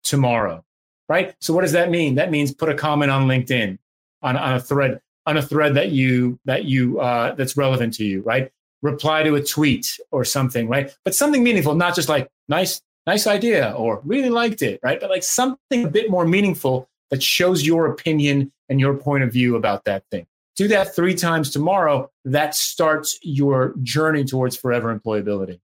tomorrow 0.03 0.65
right? 1.11 1.35
So 1.41 1.53
what 1.53 1.63
does 1.63 1.73
that 1.73 1.91
mean? 1.91 2.15
That 2.15 2.31
means 2.31 2.55
put 2.55 2.69
a 2.71 2.75
comment 2.75 3.11
on 3.11 3.27
LinkedIn 3.27 3.77
on, 4.23 4.37
on 4.37 4.55
a 4.55 4.61
thread 4.61 5.01
on 5.27 5.37
a 5.37 5.43
thread 5.43 5.75
that 5.75 5.91
you 5.91 6.39
that 6.47 6.65
you 6.65 6.99
uh, 7.01 7.35
that's 7.35 7.57
relevant 7.57 7.93
to 7.95 8.05
you, 8.05 8.23
right? 8.23 8.51
Reply 8.81 9.23
to 9.25 9.35
a 9.35 9.45
tweet 9.45 9.99
or 10.11 10.25
something, 10.25 10.69
right? 10.69 10.97
But 11.05 11.15
something 11.15 11.43
meaningful, 11.43 11.75
not 11.75 11.95
just 11.95 12.09
like 12.09 12.31
nice 12.49 12.81
nice 13.07 13.27
idea 13.27 13.73
or 13.77 14.01
really 14.05 14.31
liked 14.31 14.63
it, 14.63 14.81
right? 14.83 15.01
But 15.01 15.11
like 15.11 15.25
something 15.25 15.85
a 15.85 15.89
bit 15.89 16.11
more 16.11 16.25
meaningful 16.25 16.89
that 17.11 17.23
shows 17.23 17.67
your 17.67 17.87
opinion 17.87 18.53
and 18.69 18.79
your 18.79 18.95
point 18.95 19.25
of 19.25 19.33
view 19.33 19.57
about 19.57 19.85
that 19.85 20.05
thing. 20.11 20.27
Do 20.57 20.69
that 20.69 20.95
three 20.95 21.15
times 21.15 21.51
tomorrow. 21.51 22.11
That 22.25 22.55
starts 22.55 23.19
your 23.23 23.75
journey 23.83 24.25
towards 24.25 24.57
forever 24.57 24.97
employability. 24.97 25.59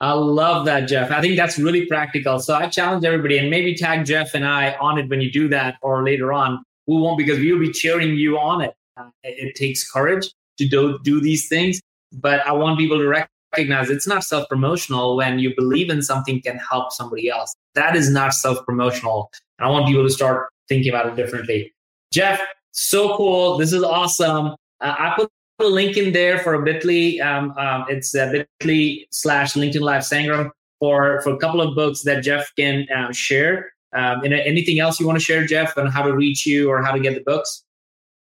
I 0.00 0.12
love 0.12 0.64
that, 0.66 0.88
Jeff. 0.88 1.10
I 1.10 1.20
think 1.20 1.36
that's 1.36 1.58
really 1.58 1.86
practical. 1.86 2.38
So 2.38 2.54
I 2.54 2.68
challenge 2.68 3.04
everybody 3.04 3.38
and 3.38 3.50
maybe 3.50 3.74
tag 3.74 4.06
Jeff 4.06 4.34
and 4.34 4.46
I 4.46 4.74
on 4.74 4.98
it 4.98 5.08
when 5.08 5.20
you 5.20 5.30
do 5.30 5.48
that 5.48 5.76
or 5.82 6.04
later 6.04 6.32
on. 6.32 6.62
We 6.86 6.96
won't 6.96 7.18
because 7.18 7.38
we 7.38 7.52
will 7.52 7.60
be 7.60 7.72
cheering 7.72 8.14
you 8.16 8.38
on 8.38 8.60
it. 8.62 8.74
Uh, 8.96 9.10
it 9.24 9.56
takes 9.56 9.90
courage 9.90 10.28
to 10.58 10.68
do, 10.68 10.98
do 11.02 11.20
these 11.20 11.48
things, 11.48 11.80
but 12.12 12.40
I 12.46 12.52
want 12.52 12.78
people 12.78 12.98
to 12.98 13.26
recognize 13.52 13.90
it's 13.90 14.06
not 14.06 14.24
self 14.24 14.48
promotional 14.48 15.16
when 15.16 15.38
you 15.38 15.54
believe 15.56 15.90
in 15.90 16.02
something 16.02 16.40
can 16.42 16.58
help 16.58 16.92
somebody 16.92 17.28
else. 17.28 17.54
That 17.74 17.96
is 17.96 18.08
not 18.10 18.34
self 18.34 18.64
promotional. 18.64 19.30
And 19.58 19.66
I 19.66 19.70
want 19.70 19.86
people 19.86 20.04
to 20.04 20.10
start 20.10 20.48
thinking 20.68 20.90
about 20.90 21.06
it 21.06 21.16
differently. 21.16 21.72
Jeff, 22.12 22.40
so 22.70 23.16
cool. 23.16 23.58
This 23.58 23.72
is 23.72 23.82
awesome. 23.82 24.54
Uh, 24.80 24.94
I 24.96 25.14
put 25.16 25.28
a 25.60 25.64
link 25.64 25.96
in 25.96 26.12
there 26.12 26.38
for 26.38 26.54
a 26.54 26.58
Bitly. 26.58 27.20
Um, 27.20 27.52
um, 27.58 27.84
it's 27.88 28.14
uh, 28.14 28.42
Bitly 28.62 29.06
slash 29.10 29.54
LinkedIn 29.54 29.80
Live 29.80 30.02
Sangram 30.02 30.50
for 30.78 31.20
for 31.22 31.30
a 31.34 31.38
couple 31.38 31.60
of 31.60 31.74
books 31.74 32.02
that 32.02 32.22
Jeff 32.22 32.52
can 32.56 32.86
uh, 32.94 33.12
share. 33.12 33.72
Um, 33.94 34.22
and 34.22 34.34
anything 34.34 34.80
else 34.80 35.00
you 35.00 35.06
want 35.06 35.18
to 35.18 35.24
share, 35.24 35.46
Jeff, 35.46 35.76
on 35.78 35.86
how 35.86 36.02
to 36.02 36.14
reach 36.14 36.44
you 36.44 36.70
or 36.70 36.82
how 36.82 36.92
to 36.92 37.00
get 37.00 37.14
the 37.14 37.22
books? 37.22 37.64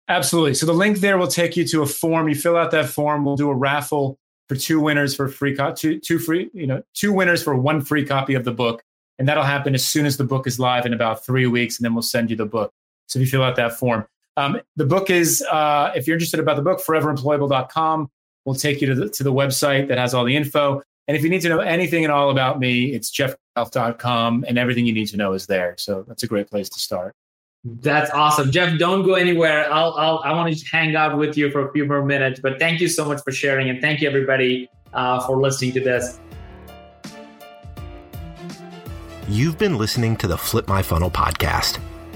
Absolutely. 0.09 0.55
So 0.55 0.67
the 0.67 0.73
link 0.73 0.99
there 0.99 1.19
will 1.19 1.27
take 1.27 1.57
you 1.57 1.67
to 1.69 1.83
a 1.83 1.87
form. 1.87 2.29
You 2.29 2.35
fill 2.35 2.57
out 2.57 2.71
that 2.71 2.89
form. 2.89 3.25
We'll 3.25 3.37
do 3.37 3.51
a 3.51 3.55
raffle 3.55 4.19
for 4.49 4.57
two 4.57 4.81
winners 4.81 5.15
for 5.15 5.29
free 5.29 5.55
co- 5.55 5.75
two 5.75 6.01
two 6.01 6.19
free 6.19 6.51
you 6.55 6.67
know 6.67 6.83
two 6.95 7.13
winners 7.13 7.43
for 7.43 7.55
one 7.55 7.83
free 7.83 8.05
copy 8.05 8.35
of 8.35 8.45
the 8.45 8.53
book, 8.53 8.83
and 9.19 9.29
that'll 9.29 9.45
happen 9.45 9.75
as 9.75 9.85
soon 9.85 10.07
as 10.07 10.17
the 10.17 10.25
book 10.25 10.47
is 10.47 10.59
live 10.59 10.87
in 10.87 10.95
about 10.95 11.25
three 11.25 11.47
weeks, 11.47 11.79
and 11.79 11.85
then 11.85 11.95
we'll 11.95 12.03
send 12.03 12.31
you 12.31 12.37
the 12.37 12.47
book. 12.47 12.73
So 13.07 13.19
if 13.19 13.27
you 13.27 13.31
fill 13.31 13.43
out 13.43 13.57
that 13.57 13.79
form, 13.79 14.07
um, 14.39 14.61
the 14.77 14.87
book 14.87 15.11
is, 15.11 15.43
uh, 15.51 15.91
if 15.97 16.07
you're 16.07 16.15
interested 16.15 16.39
about 16.39 16.55
the 16.55 16.63
book, 16.63 16.81
foreveremployable.com 16.81 18.09
will 18.45 18.55
take 18.55 18.81
you 18.81 18.87
to 18.87 18.95
the, 18.95 19.09
to 19.09 19.25
the 19.25 19.33
website 19.33 19.89
that 19.89 19.99
has 19.99 20.15
all 20.15 20.25
the 20.25 20.37
info. 20.37 20.81
And 21.09 21.17
if 21.17 21.25
you 21.25 21.29
need 21.29 21.41
to 21.41 21.49
know 21.49 21.59
anything 21.59 22.05
at 22.05 22.11
all 22.11 22.31
about 22.31 22.61
me, 22.61 22.95
it's 22.95 23.11
jeffgothelf.com 23.11 24.45
and 24.47 24.57
everything 24.57 24.87
you 24.87 24.93
need 24.93 25.09
to 25.09 25.17
know 25.17 25.33
is 25.33 25.47
there. 25.47 25.75
So 25.77 26.05
that's 26.07 26.23
a 26.23 26.29
great 26.29 26.49
place 26.49 26.69
to 26.69 26.79
start. 26.79 27.15
That's 27.65 28.11
awesome. 28.13 28.53
Jeff, 28.53 28.79
don't 28.79 29.05
go 29.05 29.15
anywhere. 29.15 29.71
I'll, 29.73 29.95
I'll, 29.95 30.21
I 30.25 30.33
want 30.33 30.57
to 30.57 30.67
hang 30.71 30.95
out 30.95 31.19
with 31.19 31.37
you 31.37 31.51
for 31.51 31.69
a 31.69 31.73
few 31.73 31.85
more 31.85 32.05
minutes, 32.05 32.39
but 32.39 32.61
thank 32.61 32.81
you 32.81 32.87
so 32.87 33.05
much 33.05 33.21
for 33.25 33.33
sharing. 33.33 33.69
And 33.69 33.81
thank 33.81 34.01
you 34.01 34.09
everybody 34.09 34.69
uh, 34.93 35.27
for 35.27 35.37
listening 35.41 35.73
to 35.73 35.81
this. 35.81 36.21
You've 39.29 39.59
been 39.59 39.77
listening 39.77 40.17
to 40.19 40.29
the 40.29 40.39
Flip 40.39 40.69
My 40.69 40.83
Funnel 40.83 41.11
podcast. 41.11 41.81